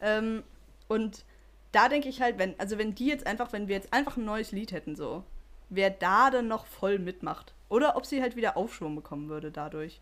Ähm, 0.00 0.44
und 0.88 1.24
da 1.72 1.88
denke 1.88 2.08
ich 2.08 2.20
halt, 2.20 2.38
wenn, 2.38 2.54
also 2.60 2.78
wenn 2.78 2.94
die 2.94 3.06
jetzt 3.06 3.26
einfach, 3.26 3.52
wenn 3.52 3.66
wir 3.66 3.74
jetzt 3.74 3.92
einfach 3.92 4.16
ein 4.16 4.24
neues 4.24 4.52
Lied 4.52 4.72
hätten, 4.72 4.94
so, 4.94 5.24
wer 5.68 5.90
da 5.90 6.30
dann 6.30 6.48
noch 6.48 6.66
voll 6.66 6.98
mitmacht. 6.98 7.54
Oder 7.68 7.96
ob 7.96 8.06
sie 8.06 8.20
halt 8.20 8.36
wieder 8.36 8.56
Aufschwung 8.56 8.94
bekommen 8.94 9.28
würde 9.28 9.50
dadurch. 9.50 10.00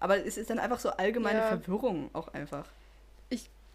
Aber 0.00 0.24
es 0.24 0.36
ist 0.36 0.50
dann 0.50 0.58
einfach 0.58 0.78
so 0.78 0.90
allgemeine 0.90 1.40
Ja. 1.40 1.48
Verwirrung 1.48 2.10
auch 2.12 2.28
einfach. 2.28 2.66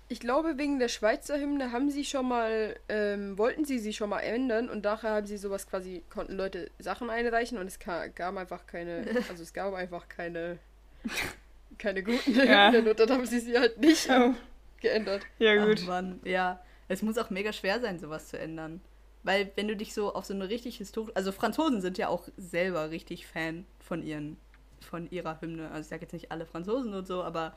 Ich 0.09 0.19
glaube, 0.19 0.57
wegen 0.57 0.79
der 0.79 0.89
Schweizer 0.89 1.39
Hymne 1.39 1.71
haben 1.71 1.89
sie 1.89 2.03
schon 2.05 2.27
mal, 2.27 2.75
ähm, 2.89 3.37
wollten 3.37 3.65
sie 3.65 3.79
sie 3.79 3.93
schon 3.93 4.09
mal 4.09 4.19
ändern 4.19 4.69
und 4.69 4.83
nachher 4.83 5.11
haben 5.11 5.25
sie 5.25 5.37
sowas 5.37 5.65
quasi, 5.65 6.03
konnten 6.09 6.33
Leute 6.33 6.69
Sachen 6.77 7.09
einreichen 7.09 7.57
und 7.57 7.65
es 7.65 7.79
gab 7.79 8.37
einfach 8.37 8.67
keine, 8.67 9.05
also 9.29 9.41
es 9.41 9.53
gab 9.53 9.73
einfach 9.73 10.09
keine, 10.09 10.59
keine 11.79 12.03
guten 12.03 12.35
Ja. 12.35 12.71
Hymnen 12.71 12.89
und 12.89 12.99
dann 12.99 13.09
haben 13.09 13.25
sie 13.25 13.39
sie 13.39 13.57
halt 13.57 13.79
nicht 13.79 14.07
oh, 14.09 14.33
geändert. 14.81 15.23
ja, 15.39 15.65
gut. 15.65 15.79
Ach 15.83 15.87
Mann, 15.87 16.19
ja. 16.25 16.61
Es 16.89 17.01
muss 17.01 17.17
auch 17.17 17.29
mega 17.29 17.53
schwer 17.53 17.79
sein, 17.79 17.97
sowas 17.97 18.27
zu 18.27 18.37
ändern. 18.37 18.81
Weil 19.23 19.51
wenn 19.55 19.69
du 19.69 19.75
dich 19.75 19.93
so 19.93 20.13
auf 20.13 20.25
so 20.25 20.33
eine 20.33 20.49
richtig 20.49 20.77
historische... 20.77 21.15
Also 21.15 21.31
Franzosen 21.31 21.81
sind 21.81 21.97
ja 21.97 22.09
auch 22.09 22.27
selber 22.37 22.91
richtig 22.91 23.25
Fan 23.25 23.65
von 23.79 24.03
ihren, 24.03 24.37
von 24.83 25.09
ihrer 25.09 25.39
Hymne. 25.41 25.69
Also 25.71 25.81
ich 25.81 25.87
sage 25.87 26.01
jetzt 26.03 26.13
nicht 26.13 26.31
alle 26.31 26.45
Franzosen 26.45 26.93
und 26.93 27.07
so, 27.07 27.23
aber 27.23 27.55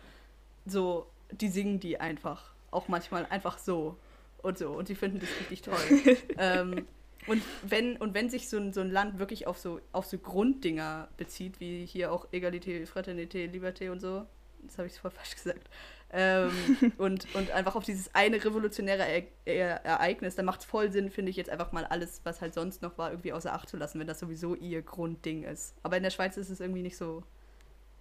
so, 0.65 1.11
die 1.31 1.49
singen 1.49 1.81
die 1.81 1.99
einfach. 1.99 2.55
Auch 2.71 2.89
manchmal 2.89 3.27
einfach 3.27 3.59
so 3.59 3.97
und 4.43 4.59
so. 4.59 4.71
Und 4.71 4.89
die 4.89 4.95
finden 4.95 5.21
das 5.21 5.29
richtig 5.41 5.63
toll. 5.63 5.77
ähm, 6.39 6.87
und 7.27 7.43
wenn, 7.63 7.97
und 7.97 8.15
wenn 8.15 8.31
sich 8.31 8.49
so 8.49 8.57
ein, 8.57 8.73
so 8.73 8.81
ein 8.81 8.91
Land 8.91 9.19
wirklich 9.19 9.47
auf 9.47 9.59
so, 9.59 9.81
auf 9.93 10.07
so 10.07 10.19
Grunddinger 10.19 11.09
bezieht, 11.17 11.61
wie 11.61 11.85
hier 11.85 12.13
auch 12.13 12.27
Egalité, 12.33 12.87
Fraternité, 12.87 13.51
Liberté 13.51 13.91
und 13.91 14.01
so, 14.01 14.27
das 14.63 14.79
habe 14.79 14.89
ich 14.89 14.99
voll 14.99 15.11
falsch 15.11 15.35
gesagt, 15.35 15.69
ähm, 16.13 16.53
und, 16.99 17.35
und 17.35 17.51
einfach 17.51 17.77
auf 17.77 17.85
dieses 17.85 18.15
eine 18.15 18.43
revolutionäre 18.45 19.05
e 19.07 19.25
e 19.45 19.57
Ereignis, 19.59 20.37
dann 20.37 20.45
macht 20.45 20.61
es 20.61 20.67
voll 20.67 20.91
Sinn, 20.93 21.11
finde 21.11 21.31
ich, 21.31 21.37
jetzt 21.37 21.51
einfach 21.51 21.73
mal 21.73 21.85
alles, 21.85 22.21
was 22.25 22.41
halt 22.41 22.55
sonst 22.55 22.83
noch 22.83 22.97
war, 22.99 23.11
irgendwie 23.11 23.33
außer 23.33 23.53
Acht 23.53 23.69
zu 23.69 23.77
lassen, 23.77 23.99
wenn 23.99 24.07
das 24.07 24.21
sowieso 24.21 24.55
ihr 24.55 24.83
Grundding 24.83 25.45
ist. 25.45 25.75
Aber 25.83 25.97
in 25.97 26.03
der 26.03 26.11
Schweiz 26.11 26.37
ist 26.37 26.51
es 26.51 26.61
irgendwie 26.61 26.83
nicht 26.83 26.97
so, 26.97 27.23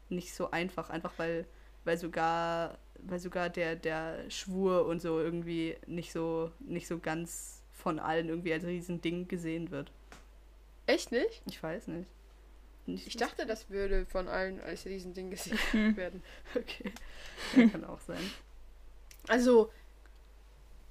nicht 0.10 0.34
so 0.34 0.52
einfach, 0.52 0.90
einfach 0.90 1.14
weil, 1.18 1.46
weil 1.84 1.98
sogar, 1.98 2.78
weil 3.00 3.20
sogar 3.20 3.50
der, 3.50 3.76
der 3.76 4.30
Schwur 4.30 4.86
und 4.86 5.02
so 5.02 5.20
irgendwie 5.20 5.76
nicht 5.88 6.12
so, 6.12 6.52
nicht 6.60 6.88
so 6.88 7.00
ganz 7.00 7.64
von 7.72 8.00
allen 8.00 8.30
irgendwie 8.30 8.54
als 8.54 8.66
Riesending 8.66 9.28
gesehen 9.28 9.72
wird. 9.72 9.92
Echt 10.86 11.12
nicht? 11.12 11.42
Ich 11.48 11.62
weiß 11.62 11.88
nicht. 11.88 12.10
Nicht 12.88 13.08
Ich 13.08 13.18
dachte, 13.18 13.46
das 13.46 13.70
würde 13.70 14.06
von 14.06 14.28
allen 14.28 14.62
als 14.62 14.86
Riesending 14.86 15.32
gesehen 15.32 15.58
Hm. 15.72 15.98
werden. 15.98 16.24
Okay. 16.56 16.92
Ja, 17.56 17.68
kann 17.68 17.86
auch 17.86 18.00
sein. 18.02 18.32
Also, 19.28 19.72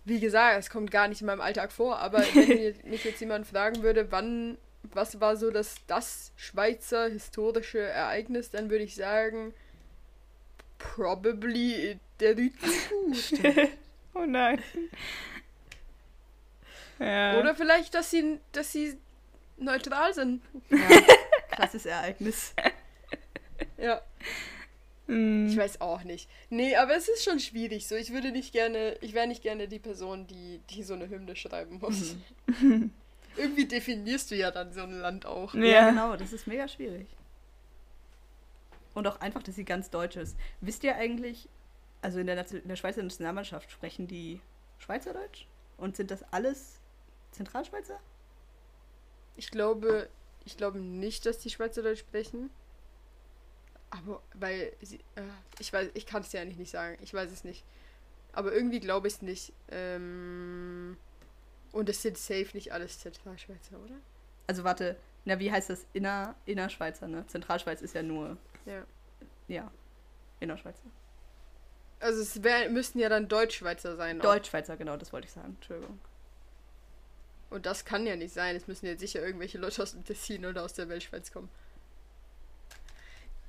wie 0.04 0.20
gesagt, 0.20 0.58
es 0.58 0.70
kommt 0.70 0.90
gar 0.90 1.08
nicht 1.08 1.20
in 1.20 1.26
meinem 1.26 1.40
Alltag 1.40 1.72
vor, 1.72 1.98
aber 1.98 2.18
wenn 2.34 2.90
mich 2.90 3.04
jetzt 3.04 3.20
jemand 3.20 3.46
fragen 3.46 3.82
würde, 3.82 4.10
wann, 4.10 4.58
was 4.82 5.20
war 5.20 5.36
so 5.36 5.50
das, 5.50 5.76
das 5.86 6.32
Schweizer 6.36 7.08
historische 7.08 7.78
Ereignis, 7.80 8.50
dann 8.50 8.70
würde 8.70 8.84
ich 8.84 8.94
sagen, 8.94 9.54
probably 10.78 11.98
der 12.20 12.36
Rüttenbuch. 12.36 13.68
Oh 14.16 14.26
nein. 14.26 14.62
Ja. 17.00 17.40
Oder 17.40 17.56
vielleicht, 17.56 17.94
dass 17.94 18.12
sie, 18.12 18.38
dass 18.52 18.70
sie 18.70 18.96
neutral 19.56 20.14
sind. 20.14 20.40
Ja, 20.70 20.78
krasses 21.56 21.86
Ereignis. 21.86 22.54
Ja, 23.78 24.00
Hm. 25.06 25.48
ich 25.48 25.56
weiß 25.56 25.80
auch 25.82 26.02
nicht. 26.02 26.30
Nee, 26.48 26.76
aber 26.76 26.96
es 26.96 27.08
ist 27.08 27.24
schon 27.24 27.38
schwierig. 27.38 27.86
So, 27.86 27.94
ich 27.94 28.12
würde 28.12 28.32
nicht 28.32 28.52
gerne, 28.52 28.96
ich 29.02 29.12
wäre 29.12 29.26
nicht 29.26 29.42
gerne 29.42 29.68
die 29.68 29.78
Person, 29.78 30.26
die, 30.26 30.60
die 30.70 30.82
so 30.82 30.94
eine 30.94 31.08
Hymne 31.10 31.36
schreiben 31.36 31.78
muss. 31.78 32.16
Irgendwie 33.36 33.66
definierst 33.66 34.30
du 34.30 34.36
ja 34.36 34.50
dann 34.50 34.72
so 34.72 34.80
ein 34.82 34.98
Land 35.00 35.26
auch. 35.26 35.52
Ja. 35.54 35.64
Ja. 35.64 35.90
genau, 35.90 36.16
das 36.16 36.32
ist 36.32 36.46
mega 36.46 36.66
schwierig. 36.68 37.06
Und 38.94 39.06
auch 39.06 39.20
einfach, 39.20 39.42
dass 39.42 39.56
sie 39.56 39.64
ganz 39.64 39.90
deutsch 39.90 40.16
ist. 40.16 40.36
Wisst 40.60 40.84
ihr 40.84 40.94
eigentlich, 40.96 41.48
also 42.00 42.18
in 42.20 42.26
der, 42.26 42.36
Nation- 42.36 42.62
in 42.62 42.68
der 42.68 42.76
Schweizer 42.76 43.02
Nationalmannschaft 43.02 43.70
sprechen 43.72 44.06
die 44.06 44.40
Schweizerdeutsch? 44.78 45.46
Und 45.76 45.96
sind 45.96 46.10
das 46.12 46.22
alles 46.32 46.80
Zentralschweizer? 47.32 47.98
Ich 49.36 49.50
glaube, 49.50 50.08
ich 50.44 50.56
glaube 50.56 50.78
nicht, 50.78 51.26
dass 51.26 51.38
die 51.38 51.50
Schweizerdeutsch 51.50 52.00
sprechen. 52.00 52.50
Aber 53.90 54.22
weil 54.34 54.72
sie, 54.82 54.96
äh, 55.14 55.22
ich 55.58 55.72
weiß, 55.72 55.90
ich 55.94 56.06
kann 56.06 56.22
es 56.22 56.30
dir 56.30 56.40
eigentlich 56.40 56.58
nicht 56.58 56.70
sagen. 56.70 56.98
Ich 57.02 57.14
weiß 57.14 57.30
es 57.30 57.44
nicht. 57.44 57.64
Aber 58.32 58.52
irgendwie 58.52 58.80
glaube 58.80 59.06
ich 59.06 59.14
es 59.14 59.22
nicht. 59.22 59.52
Ähm, 59.70 60.96
und 61.72 61.88
es 61.88 62.02
sind 62.02 62.18
safe 62.18 62.48
nicht 62.54 62.72
alles 62.72 62.98
Zentralschweizer, 63.00 63.78
oder? 63.78 63.94
Also 64.46 64.64
warte, 64.64 64.96
na 65.24 65.38
wie 65.38 65.50
heißt 65.50 65.70
das? 65.70 65.86
Inner, 65.92 66.34
Innerschweizer, 66.44 67.06
ne? 67.08 67.26
Zentralschweiz 67.26 67.80
ist 67.82 67.94
ja 67.94 68.02
nur, 68.02 68.36
Ja. 68.66 68.84
ja, 69.48 69.70
Innerschweizer. 70.40 70.82
Also 72.00 72.20
es 72.20 72.42
wär, 72.42 72.68
müssten 72.70 72.98
ja 72.98 73.08
dann 73.08 73.28
Deutschschweizer 73.28 73.96
sein. 73.96 74.20
auch. 74.20 74.24
Deutschschweizer, 74.24 74.76
genau, 74.76 74.96
das 74.96 75.12
wollte 75.12 75.26
ich 75.26 75.32
sagen. 75.32 75.54
Entschuldigung. 75.54 75.98
Und 77.54 77.66
das 77.66 77.84
kann 77.84 78.04
ja 78.04 78.16
nicht 78.16 78.34
sein. 78.34 78.56
Es 78.56 78.66
müssen 78.66 78.86
jetzt 78.86 78.98
sicher 78.98 79.22
irgendwelche 79.24 79.58
Leute 79.58 79.80
aus 79.80 79.92
dem 79.92 80.04
Tessin 80.04 80.44
oder 80.44 80.64
aus 80.64 80.72
der 80.72 80.88
Weltschweiz 80.88 81.30
kommen. 81.30 81.48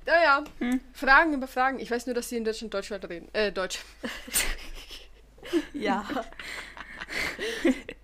Naja, 0.04 0.44
Hm. 0.60 0.80
Fragen 0.92 1.34
über 1.34 1.48
Fragen. 1.48 1.80
Ich 1.80 1.90
weiß 1.90 2.06
nur, 2.06 2.14
dass 2.14 2.28
sie 2.28 2.36
in 2.36 2.44
Deutschland 2.44 2.72
Deutschland 2.72 3.04
reden. 3.08 3.28
Äh, 3.34 3.50
Deutsch. 3.52 3.80
Ja. 5.72 6.04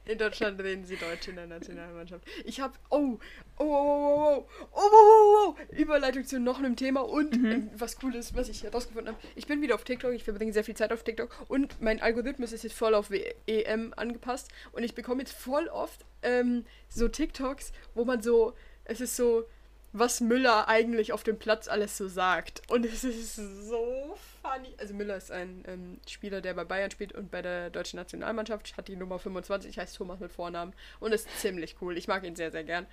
In 0.04 0.18
Deutschland 0.18 0.60
reden 0.60 0.84
sie 0.84 0.96
Deutsch 0.96 1.28
in 1.28 1.36
der 1.36 1.46
Nationalmannschaft. 1.46 2.24
Ich 2.44 2.60
habe 2.60 2.74
oh, 2.90 3.18
oh, 3.58 3.64
oh, 3.64 3.64
oh, 3.64 4.46
oh, 4.46 4.46
oh, 4.72 4.80
oh, 4.82 5.54
oh, 5.54 5.56
oh, 5.56 5.74
Überleitung 5.74 6.24
zu 6.24 6.40
noch 6.40 6.58
einem 6.58 6.76
Thema 6.76 7.00
und 7.02 7.34
ähm, 7.34 7.70
was 7.76 7.96
cool 8.02 8.14
ist, 8.14 8.34
was 8.34 8.48
ich 8.48 8.64
herausgefunden 8.64 9.14
habe. 9.14 9.26
Ich 9.36 9.46
bin 9.46 9.62
wieder 9.62 9.74
auf 9.76 9.84
TikTok, 9.84 10.12
ich 10.12 10.24
verbringe 10.24 10.52
sehr 10.52 10.64
viel 10.64 10.76
Zeit 10.76 10.92
auf 10.92 11.04
TikTok 11.04 11.30
und 11.48 11.80
mein 11.80 12.02
Algorithmus 12.02 12.52
ist 12.52 12.64
jetzt 12.64 12.76
voll 12.76 12.94
auf 12.94 13.10
EM 13.46 13.94
angepasst 13.96 14.50
und 14.72 14.82
ich 14.82 14.94
bekomme 14.94 15.22
jetzt 15.22 15.34
voll 15.34 15.68
oft 15.68 16.04
ähm, 16.22 16.64
so 16.88 17.08
TikToks, 17.08 17.72
wo 17.94 18.04
man 18.04 18.22
so, 18.22 18.54
es 18.84 19.00
ist 19.00 19.16
so, 19.16 19.44
was 19.92 20.20
Müller 20.20 20.68
eigentlich 20.68 21.12
auf 21.12 21.22
dem 21.22 21.38
Platz 21.38 21.68
alles 21.68 21.96
so 21.96 22.08
sagt. 22.08 22.62
Und 22.70 22.86
es 22.86 23.04
ist 23.04 23.36
so 23.36 24.16
funny. 24.42 24.74
Also 24.78 24.94
Müller 24.94 25.16
ist 25.16 25.30
ein 25.30 25.64
ähm, 25.66 26.00
Spieler, 26.08 26.40
der 26.40 26.54
bei 26.54 26.64
Bayern 26.64 26.90
spielt 26.90 27.12
und 27.12 27.30
bei 27.30 27.42
der 27.42 27.70
deutschen 27.70 27.98
Nationalmannschaft 27.98 28.76
hat 28.76 28.88
die 28.88 28.96
Nummer 28.96 29.18
25, 29.18 29.78
heißt 29.78 29.96
Thomas 29.96 30.20
mit 30.20 30.32
Vornamen 30.32 30.72
und 31.00 31.12
ist 31.12 31.28
ziemlich 31.38 31.76
cool. 31.80 31.96
Ich 31.96 32.08
mag 32.08 32.24
ihn 32.24 32.36
sehr, 32.36 32.50
sehr 32.50 32.64
gern. 32.64 32.86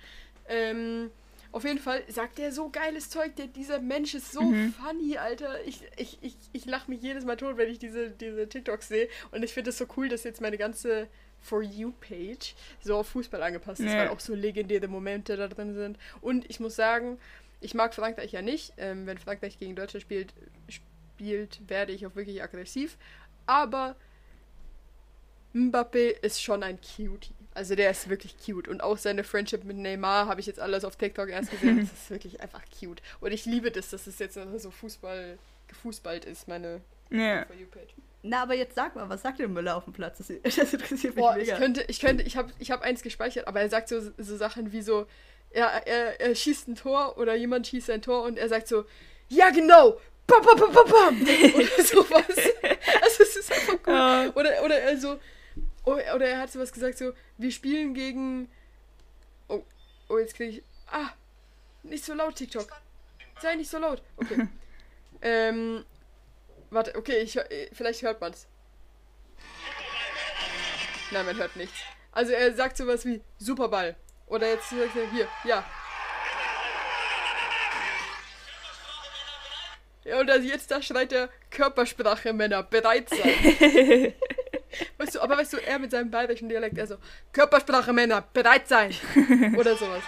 Ähm, 0.48 1.10
auf 1.52 1.64
jeden 1.64 1.80
Fall 1.80 2.02
sagt 2.08 2.38
er 2.38 2.52
so 2.52 2.68
geiles 2.68 3.10
Zeug. 3.10 3.34
Der, 3.36 3.46
dieser 3.46 3.80
Mensch 3.80 4.14
ist 4.14 4.30
so 4.30 4.40
funny, 4.82 5.16
Alter. 5.16 5.64
Ich, 5.64 5.82
ich, 5.96 6.18
ich, 6.20 6.36
ich 6.52 6.64
lache 6.66 6.90
mich 6.90 7.02
jedes 7.02 7.24
Mal 7.24 7.36
tot, 7.36 7.56
wenn 7.56 7.68
ich 7.68 7.78
diese, 7.78 8.10
diese 8.10 8.48
TikToks 8.48 8.88
sehe. 8.88 9.08
Und 9.32 9.42
ich 9.42 9.52
finde 9.52 9.70
es 9.70 9.78
so 9.78 9.86
cool, 9.96 10.08
dass 10.08 10.22
jetzt 10.22 10.40
meine 10.40 10.58
ganze 10.58 11.08
For 11.42 11.62
You-Page 11.62 12.54
so 12.82 12.96
auf 12.96 13.08
Fußball 13.08 13.42
angepasst 13.42 13.80
ist, 13.80 13.92
Ja. 13.92 13.98
weil 13.98 14.08
auch 14.08 14.20
so 14.20 14.34
legendäre 14.34 14.88
Momente 14.88 15.36
da 15.36 15.48
drin 15.48 15.74
sind. 15.74 15.98
Und 16.20 16.48
ich 16.50 16.60
muss 16.60 16.76
sagen, 16.76 17.18
ich 17.60 17.74
mag 17.74 17.94
Frankreich 17.94 18.32
ja 18.32 18.42
nicht. 18.42 18.72
Ähm, 18.76 19.06
wenn 19.06 19.18
Frankreich 19.18 19.58
gegen 19.58 19.74
Deutschland 19.76 20.02
spielt, 20.02 20.32
spielt, 20.68 21.60
werde 21.68 21.92
ich 21.92 22.06
auch 22.06 22.14
wirklich 22.14 22.42
aggressiv. 22.42 22.96
Aber 23.46 23.96
Mbappé 25.54 26.10
ist 26.22 26.42
schon 26.42 26.62
ein 26.62 26.78
Cutie. 26.80 27.34
Also 27.52 27.74
der 27.74 27.90
ist 27.90 28.08
wirklich 28.08 28.36
cute. 28.38 28.68
Und 28.68 28.82
auch 28.82 28.96
seine 28.96 29.24
Friendship 29.24 29.64
mit 29.64 29.76
Neymar 29.76 30.26
habe 30.26 30.40
ich 30.40 30.46
jetzt 30.46 30.60
alles 30.60 30.84
auf 30.84 30.96
TikTok 30.96 31.28
erst 31.30 31.50
gesehen. 31.50 31.80
Das 31.80 31.92
ist 31.92 32.10
wirklich 32.10 32.40
einfach 32.40 32.62
cute. 32.78 33.02
Und 33.20 33.32
ich 33.32 33.44
liebe 33.44 33.70
das, 33.72 33.90
dass 33.90 34.06
es 34.06 34.18
jetzt 34.20 34.38
so 34.58 34.70
Fußball 34.70 35.38
gefußballt 35.68 36.24
ist, 36.24 36.46
meine 36.48 36.80
Ja. 37.10 37.44
For 37.46 37.56
You-Page. 37.56 37.92
Na, 38.22 38.42
aber 38.42 38.54
jetzt 38.54 38.74
sag 38.74 38.94
mal, 38.96 39.08
was 39.08 39.22
sagt 39.22 39.38
denn 39.38 39.52
Müller 39.52 39.76
auf 39.76 39.84
dem 39.84 39.92
Platz? 39.92 40.18
Das, 40.18 40.26
das 40.56 40.72
interessiert 40.72 41.16
mich 41.16 41.24
Boah, 41.24 41.36
ich 41.36 41.46
mega. 41.46 41.58
könnte, 41.58 41.84
ich 41.88 42.00
könnte, 42.00 42.22
ich 42.22 42.36
habe 42.36 42.52
ich 42.58 42.70
hab 42.70 42.82
eins 42.82 43.02
gespeichert, 43.02 43.46
aber 43.48 43.60
er 43.60 43.68
sagt 43.68 43.88
so, 43.88 44.00
so 44.00 44.36
Sachen 44.36 44.72
wie 44.72 44.82
so, 44.82 45.06
er, 45.50 45.86
er, 45.86 46.20
er 46.20 46.34
schießt 46.34 46.68
ein 46.68 46.74
Tor 46.74 47.16
oder 47.18 47.34
jemand 47.34 47.66
schießt 47.66 47.90
ein 47.90 48.02
Tor 48.02 48.24
und 48.24 48.38
er 48.38 48.48
sagt 48.48 48.68
so, 48.68 48.84
ja 49.28 49.50
genau, 49.50 49.98
bam, 50.26 50.42
bam, 50.42 50.58
bam, 50.58 50.72
bam, 50.72 50.88
bam. 50.88 51.22
oder 51.54 51.84
sowas. 51.84 52.24
Also 53.02 53.22
es 53.22 53.36
ist 53.36 53.52
einfach 53.52 53.78
cool. 53.86 53.92
Ja. 53.94 54.32
Oder, 54.34 54.64
oder 54.64 54.78
er 54.78 54.96
so, 54.98 55.18
oder 55.84 56.14
oder 56.14 56.26
er 56.26 56.38
hat 56.38 56.52
sowas 56.52 56.72
gesagt 56.72 56.98
so, 56.98 57.12
wir 57.38 57.50
spielen 57.50 57.94
gegen, 57.94 58.50
oh, 59.48 59.64
oh 60.08 60.18
jetzt 60.18 60.34
kriege 60.34 60.58
ich, 60.58 60.62
ah, 60.88 61.10
nicht 61.82 62.04
so 62.04 62.14
laut 62.14 62.36
TikTok. 62.36 62.68
Sei 63.40 63.54
nicht 63.54 63.70
so 63.70 63.78
laut. 63.78 64.02
Okay. 64.16 64.46
ähm, 65.22 65.84
warte, 66.70 66.94
okay, 66.96 67.18
ich, 67.18 67.36
äh, 67.36 67.68
vielleicht 67.72 68.02
hört 68.02 68.20
man's. 68.20 68.46
Nein, 71.10 71.26
man 71.26 71.36
hört 71.36 71.56
nichts. 71.56 71.78
Also 72.12 72.32
er 72.32 72.54
sagt 72.54 72.76
sowas 72.76 73.04
wie 73.04 73.22
Superball. 73.38 73.96
Oder 74.26 74.48
jetzt 74.48 74.70
sagt 74.70 74.96
er 74.96 75.10
hier, 75.10 75.28
ja. 75.44 75.64
Ja, 80.04 80.18
und 80.18 80.30
also 80.30 80.46
jetzt 80.46 80.70
da 80.70 80.80
schreit 80.80 81.12
er 81.12 81.28
Körpersprache 81.50 82.32
Männer, 82.32 82.62
bereit 82.62 83.10
sein. 83.10 83.18
weißt 84.98 85.14
du, 85.14 85.20
aber 85.20 85.36
weißt 85.36 85.52
du, 85.52 85.56
er 85.58 85.78
mit 85.78 85.90
seinem 85.90 86.10
bayerischen 86.10 86.48
Dialekt, 86.48 86.78
also 86.78 86.96
Körpersprache 87.32 87.92
Männer, 87.92 88.22
bereit 88.32 88.66
sein. 88.66 88.94
Oder 89.58 89.76
sowas. 89.76 90.02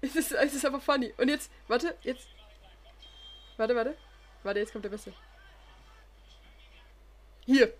Es 0.00 0.16
ist, 0.16 0.32
es 0.32 0.54
ist 0.54 0.64
aber 0.64 0.80
funny. 0.80 1.12
Und 1.16 1.28
jetzt, 1.28 1.50
warte, 1.68 1.96
jetzt. 2.02 2.28
Warte, 3.56 3.74
warte. 3.74 3.96
Warte, 4.42 4.60
jetzt 4.60 4.72
kommt 4.72 4.84
der 4.84 4.90
Beste. 4.90 5.12
Hier. 7.44 7.72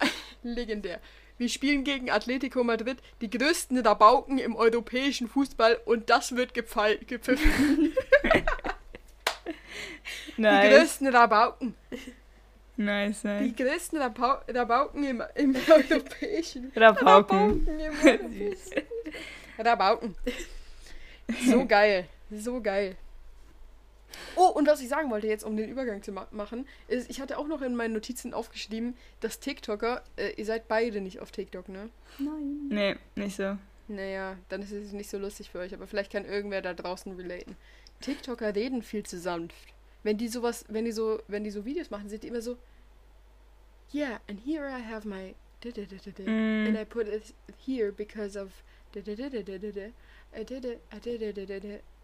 Legendär. 0.42 1.00
Wir 1.38 1.48
spielen 1.48 1.84
gegen 1.84 2.10
Atletico 2.10 2.62
Madrid, 2.64 2.98
die 3.20 3.30
größten 3.30 3.78
Rabauken 3.78 4.38
im 4.38 4.56
europäischen 4.56 5.26
Fußball 5.28 5.80
und 5.86 6.10
das 6.10 6.36
wird 6.36 6.52
gepfiffen. 6.54 7.94
Die 10.36 10.42
Nice. 10.42 10.70
größten 10.74 11.08
Rabauken. 11.14 11.74
Nice, 12.76 13.22
Die 13.22 13.28
nice. 13.28 13.56
größten 13.56 13.98
Rabau 14.00 14.38
Rabauken 14.48 15.04
im, 15.04 15.22
im 15.34 15.54
europäischen 15.68 16.72
Rabauken. 16.74 17.66
im 17.66 17.80
europäischen 18.02 18.82
Rabauken. 19.58 20.16
So 21.46 21.66
geil. 21.66 22.08
So 22.30 22.60
geil. 22.62 22.96
Oh, 24.36 24.48
und 24.48 24.66
was 24.66 24.80
ich 24.80 24.88
sagen 24.88 25.10
wollte 25.10 25.26
jetzt, 25.26 25.44
um 25.44 25.56
den 25.56 25.68
Übergang 25.70 26.02
zu 26.02 26.12
ma 26.12 26.26
machen, 26.30 26.66
ist, 26.88 27.08
ich 27.10 27.20
hatte 27.20 27.38
auch 27.38 27.46
noch 27.46 27.62
in 27.62 27.74
meinen 27.76 27.94
Notizen 27.94 28.34
aufgeschrieben, 28.34 28.96
dass 29.20 29.40
TikToker, 29.40 30.02
äh, 30.16 30.32
ihr 30.36 30.44
seid 30.44 30.68
beide 30.68 31.00
nicht 31.00 31.20
auf 31.20 31.30
TikTok, 31.30 31.68
ne? 31.68 31.90
Nein. 32.18 32.68
Nee, 32.68 32.96
nicht 33.16 33.36
so. 33.36 33.56
Naja, 33.88 34.36
dann 34.48 34.62
ist 34.62 34.72
es 34.72 34.92
nicht 34.92 35.10
so 35.10 35.18
lustig 35.18 35.50
für 35.50 35.58
euch, 35.58 35.74
aber 35.74 35.86
vielleicht 35.86 36.12
kann 36.12 36.24
irgendwer 36.24 36.62
da 36.62 36.74
draußen 36.74 37.12
relaten. 37.16 37.56
TikToker 38.00 38.54
reden 38.54 38.82
viel 38.82 39.04
zu 39.04 39.18
sanft. 39.18 39.56
Wenn 40.02 40.16
die 40.16 40.28
sowas, 40.28 40.64
wenn 40.68 40.84
die 40.84 40.92
so, 40.92 41.20
wenn 41.28 41.44
die 41.44 41.50
so 41.50 41.64
Videos 41.64 41.90
machen, 41.90 42.08
sind 42.08 42.22
die 42.22 42.28
immer 42.28 42.40
so, 42.40 42.56
yeah, 43.92 44.20
and 44.28 44.40
here 44.44 44.68
I 44.68 44.80
have 44.82 45.06
my 45.06 45.34
da 45.62 45.70
da 45.70 45.82
da 45.82 45.96
da 46.04 46.10
da, 46.10 46.22
Mm. 46.30 46.66
and 46.68 46.78
I 46.78 46.84
put 46.84 47.06
it 47.08 47.34
here 47.66 47.92
because 47.92 48.38
of 48.40 48.50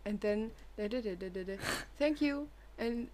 and 0.07 0.21
then 0.21 0.51
da 0.77 0.89
da 0.89 1.01
da 1.01 1.53
thank 1.99 2.21
you, 2.23 2.47
and 2.79 3.09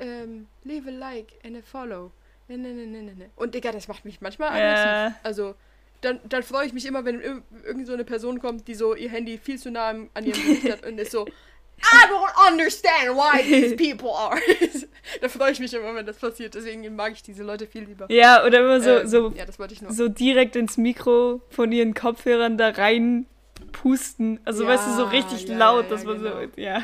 um, 0.00 0.46
leave 0.64 0.86
a 0.86 0.90
like 0.92 1.32
and 1.44 1.56
a 1.56 1.62
follow. 1.62 2.12
Ne, 2.48 2.56
ne, 2.56 2.72
ne, 2.72 2.86
ne, 2.86 3.02
ne. 3.02 3.26
Und 3.36 3.54
Digga, 3.54 3.72
das 3.72 3.88
macht 3.88 4.04
mich 4.04 4.20
manchmal 4.20 4.48
aggressiv. 4.50 5.20
Also, 5.22 5.54
dann, 6.00 6.18
dann 6.28 6.42
freue 6.42 6.66
ich 6.66 6.72
mich 6.72 6.86
immer, 6.86 7.04
wenn 7.04 7.20
ir- 7.20 7.42
irgend 7.64 7.86
so 7.86 7.92
eine 7.92 8.04
Person 8.04 8.38
kommt, 8.40 8.66
die 8.68 8.74
so 8.74 8.94
ihr 8.94 9.10
Handy 9.10 9.36
viel 9.36 9.58
zu 9.58 9.70
nah 9.70 9.88
an 9.90 10.24
ihrem 10.24 10.40
Gesicht 10.46 10.70
hat 10.70 10.86
und 10.86 10.98
ist 10.98 11.10
so, 11.10 11.26
I 11.80 12.06
don't 12.08 12.50
understand 12.52 13.16
why 13.16 13.42
these 13.42 13.76
people 13.76 14.10
are. 14.14 14.40
da 15.20 15.28
freue 15.28 15.52
ich 15.52 15.60
mich 15.60 15.74
immer, 15.74 15.94
wenn 15.94 16.06
das 16.06 16.16
passiert. 16.16 16.54
Deswegen 16.54 16.96
mag 16.96 17.12
ich 17.12 17.22
diese 17.22 17.42
Leute 17.42 17.66
viel 17.66 17.82
lieber. 17.84 18.10
Ja, 18.10 18.44
oder 18.46 18.60
immer 18.60 18.80
so, 18.80 18.90
Ähm, 19.00 19.06
so, 19.08 19.32
ja, 19.36 19.44
so 19.90 20.08
direkt 20.08 20.56
ins 20.56 20.76
Mikro 20.76 21.40
von 21.50 21.70
ihren 21.70 21.92
Kopfhörern 21.94 22.56
da 22.56 22.70
rein 22.70 23.26
pusten. 23.72 24.40
Also 24.44 24.64
Ja, 24.64 24.70
weißt 24.70 24.86
du, 24.88 24.94
so 24.96 25.04
richtig 25.04 25.48
ja, 25.48 25.56
laut, 25.56 25.90
dass 25.90 26.04
man 26.04 26.18
genau. 26.22 26.40
so, 26.42 26.60
ja. 26.60 26.82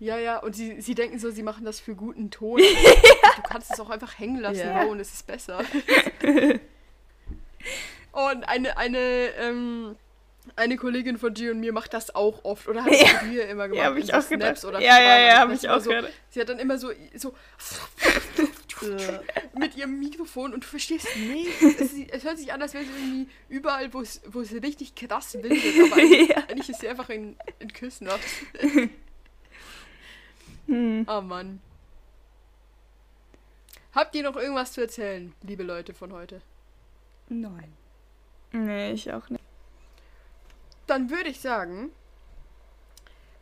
Ja, 0.00 0.16
ja, 0.16 0.38
und 0.38 0.54
sie, 0.54 0.80
sie 0.80 0.94
denken 0.94 1.18
so, 1.18 1.30
sie 1.30 1.42
machen 1.42 1.64
das 1.64 1.80
für 1.80 1.94
guten 1.94 2.30
Ton. 2.30 2.60
Du 3.36 3.42
kannst 3.42 3.72
es 3.72 3.78
auch 3.80 3.90
einfach 3.90 4.18
hängen 4.18 4.40
lassen, 4.40 4.58
Ja. 4.60 4.84
oh, 4.84 4.90
und 4.90 5.00
es 5.00 5.12
ist 5.12 5.26
besser. 5.26 5.60
und 8.12 8.48
eine, 8.48 8.76
eine, 8.76 8.98
ähm, 9.38 9.96
eine 10.56 10.76
Kollegin 10.76 11.18
von 11.18 11.34
G 11.34 11.50
und 11.50 11.60
mir 11.60 11.72
macht 11.72 11.94
das 11.94 12.14
auch 12.14 12.44
oft. 12.44 12.66
Oder 12.68 12.84
hat 12.84 12.92
es 12.92 13.00
Ja. 13.00 13.06
früher 13.20 13.46
immer 13.46 13.68
gemacht. 13.68 13.84
Ja, 13.84 13.90
hab 13.90 13.96
ich 13.96 14.06
so 14.06 14.12
auch 14.14 14.22
Snaps 14.22 14.62
gedacht. 14.62 14.82
Ja, 14.82 15.00
ja, 15.00 15.18
ja, 15.18 15.38
hab 15.40 15.50
weiß 15.50 15.62
ich 15.62 15.68
auch 15.70 15.80
so, 15.80 15.90
gehört. 15.90 16.10
Sie 16.30 16.40
hat 16.40 16.48
dann 16.48 16.58
immer 16.58 16.78
so, 16.78 16.90
so 17.14 17.34
Äh, 18.82 19.20
mit 19.58 19.76
ihrem 19.76 19.98
Mikrofon 19.98 20.54
und 20.54 20.62
du 20.64 20.66
verstehst 20.68 21.06
nichts. 21.16 21.62
Es, 21.80 21.92
es 22.10 22.24
hört 22.24 22.38
sich 22.38 22.52
an, 22.52 22.60
als 22.62 22.74
wäre 22.74 22.84
sie 22.84 22.90
irgendwie 22.90 23.28
überall, 23.48 23.92
wo 23.92 24.00
es, 24.00 24.20
wo 24.26 24.40
es 24.40 24.52
richtig 24.52 24.94
krass 24.94 25.34
windet. 25.34 25.52
Aber 25.86 25.96
eigentlich, 26.00 26.28
Ja. 26.28 26.36
eigentlich 26.48 26.68
ist 26.68 26.80
sie 26.80 26.88
einfach 26.88 27.08
in, 27.08 27.36
in 27.58 27.72
Küsnacht. 27.72 28.20
Hm. 30.66 31.06
Oh 31.08 31.22
Mann. 31.22 31.60
Habt 33.94 34.14
ihr 34.14 34.22
noch 34.22 34.36
irgendwas 34.36 34.72
zu 34.72 34.82
erzählen, 34.82 35.32
liebe 35.42 35.62
Leute 35.62 35.94
von 35.94 36.12
heute? 36.12 36.42
Nein. 37.30 37.72
Nee, 38.52 38.92
ich 38.92 39.10
auch 39.12 39.28
nicht. 39.30 39.42
Dann 40.86 41.08
würde 41.10 41.30
ich 41.30 41.40
sagen, 41.40 41.90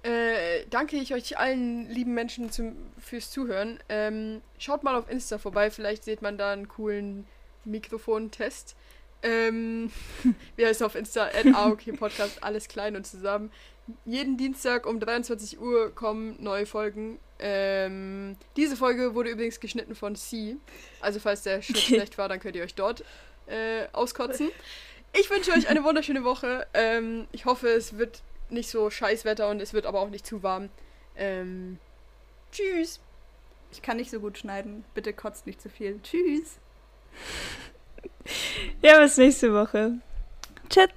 äh, 0.07 0.67
danke 0.71 0.97
ich 0.97 1.13
euch 1.13 1.37
allen 1.37 1.91
lieben 1.91 2.15
Menschen 2.15 2.53
zum, 2.53 2.77
fürs 2.97 3.31
Zuhören. 3.33 3.81
Ähm, 3.89 4.41
schaut 4.57 4.85
mal 4.85 4.95
auf 4.95 5.11
Insta 5.11 5.39
vorbei, 5.39 5.71
vielleicht 5.71 6.05
seht 6.05 6.23
man 6.23 6.39
da 6.39 6.53
einen 6.53 6.69
coolen 6.69 7.27
Mikrofontest. 7.65 8.77
Ähm, 9.25 9.91
wie 10.57 10.65
heißt 10.65 10.85
auf 10.85 10.95
Insta? 10.95 11.29
AOK 11.55 11.99
Podcast, 11.99 12.45
alles 12.45 12.69
klein 12.69 12.95
und 12.95 13.05
zusammen. 13.05 13.51
Jeden 14.05 14.37
Dienstag 14.37 14.87
um 14.87 15.01
23 15.01 15.61
Uhr 15.61 15.93
kommen 15.93 16.37
neue 16.41 16.67
Folgen. 16.67 17.19
Ähm, 17.41 18.37
diese 18.57 18.77
Folge 18.77 19.15
wurde 19.15 19.31
übrigens 19.31 19.59
geschnitten 19.59 19.97
von 19.97 20.15
C. 20.15 20.57
Also 21.01 21.19
falls 21.19 21.43
der 21.43 21.63
Schnitt 21.63 21.79
schlecht 21.79 22.17
war, 22.17 22.29
dann 22.29 22.39
könnt 22.39 22.55
ihr 22.55 22.63
euch 22.63 22.77
dort 22.77 23.03
äh, 23.47 23.87
auskotzen. 23.93 24.51
Ich 25.19 25.29
wünsche 25.31 25.51
euch 25.53 25.69
eine 25.69 25.83
wunderschöne 25.83 26.23
Woche. 26.23 26.67
Ähm, 26.75 27.27
ich 27.33 27.45
hoffe, 27.45 27.69
es 27.69 27.99
wird 27.99 28.23
nicht 28.51 28.71
so 28.71 28.91
scheiß 28.91 29.25
Wetter 29.25 29.49
und 29.49 29.61
es 29.61 29.73
wird 29.73 29.87
aber 29.87 30.01
auch 30.01 30.11
nicht 30.11 30.27
zu 30.27 30.43
warm. 30.43 30.69
Ähm, 31.17 31.79
tschüss. 32.53 33.01
Ich 33.73 33.83
kann 33.83 33.97
nicht 33.97 34.11
so 34.11 34.21
gut 34.21 34.39
schneiden. 34.39 34.85
Bitte 34.95 35.13
kotzt 35.13 35.47
nicht 35.47 35.61
zu 35.61 35.69
viel. 35.69 36.01
Tschüss. 36.03 36.59
Ja, 38.83 39.01
bis 39.01 39.17
nächste 39.17 39.53
Woche. 39.53 39.95
Tschüss. 40.69 40.89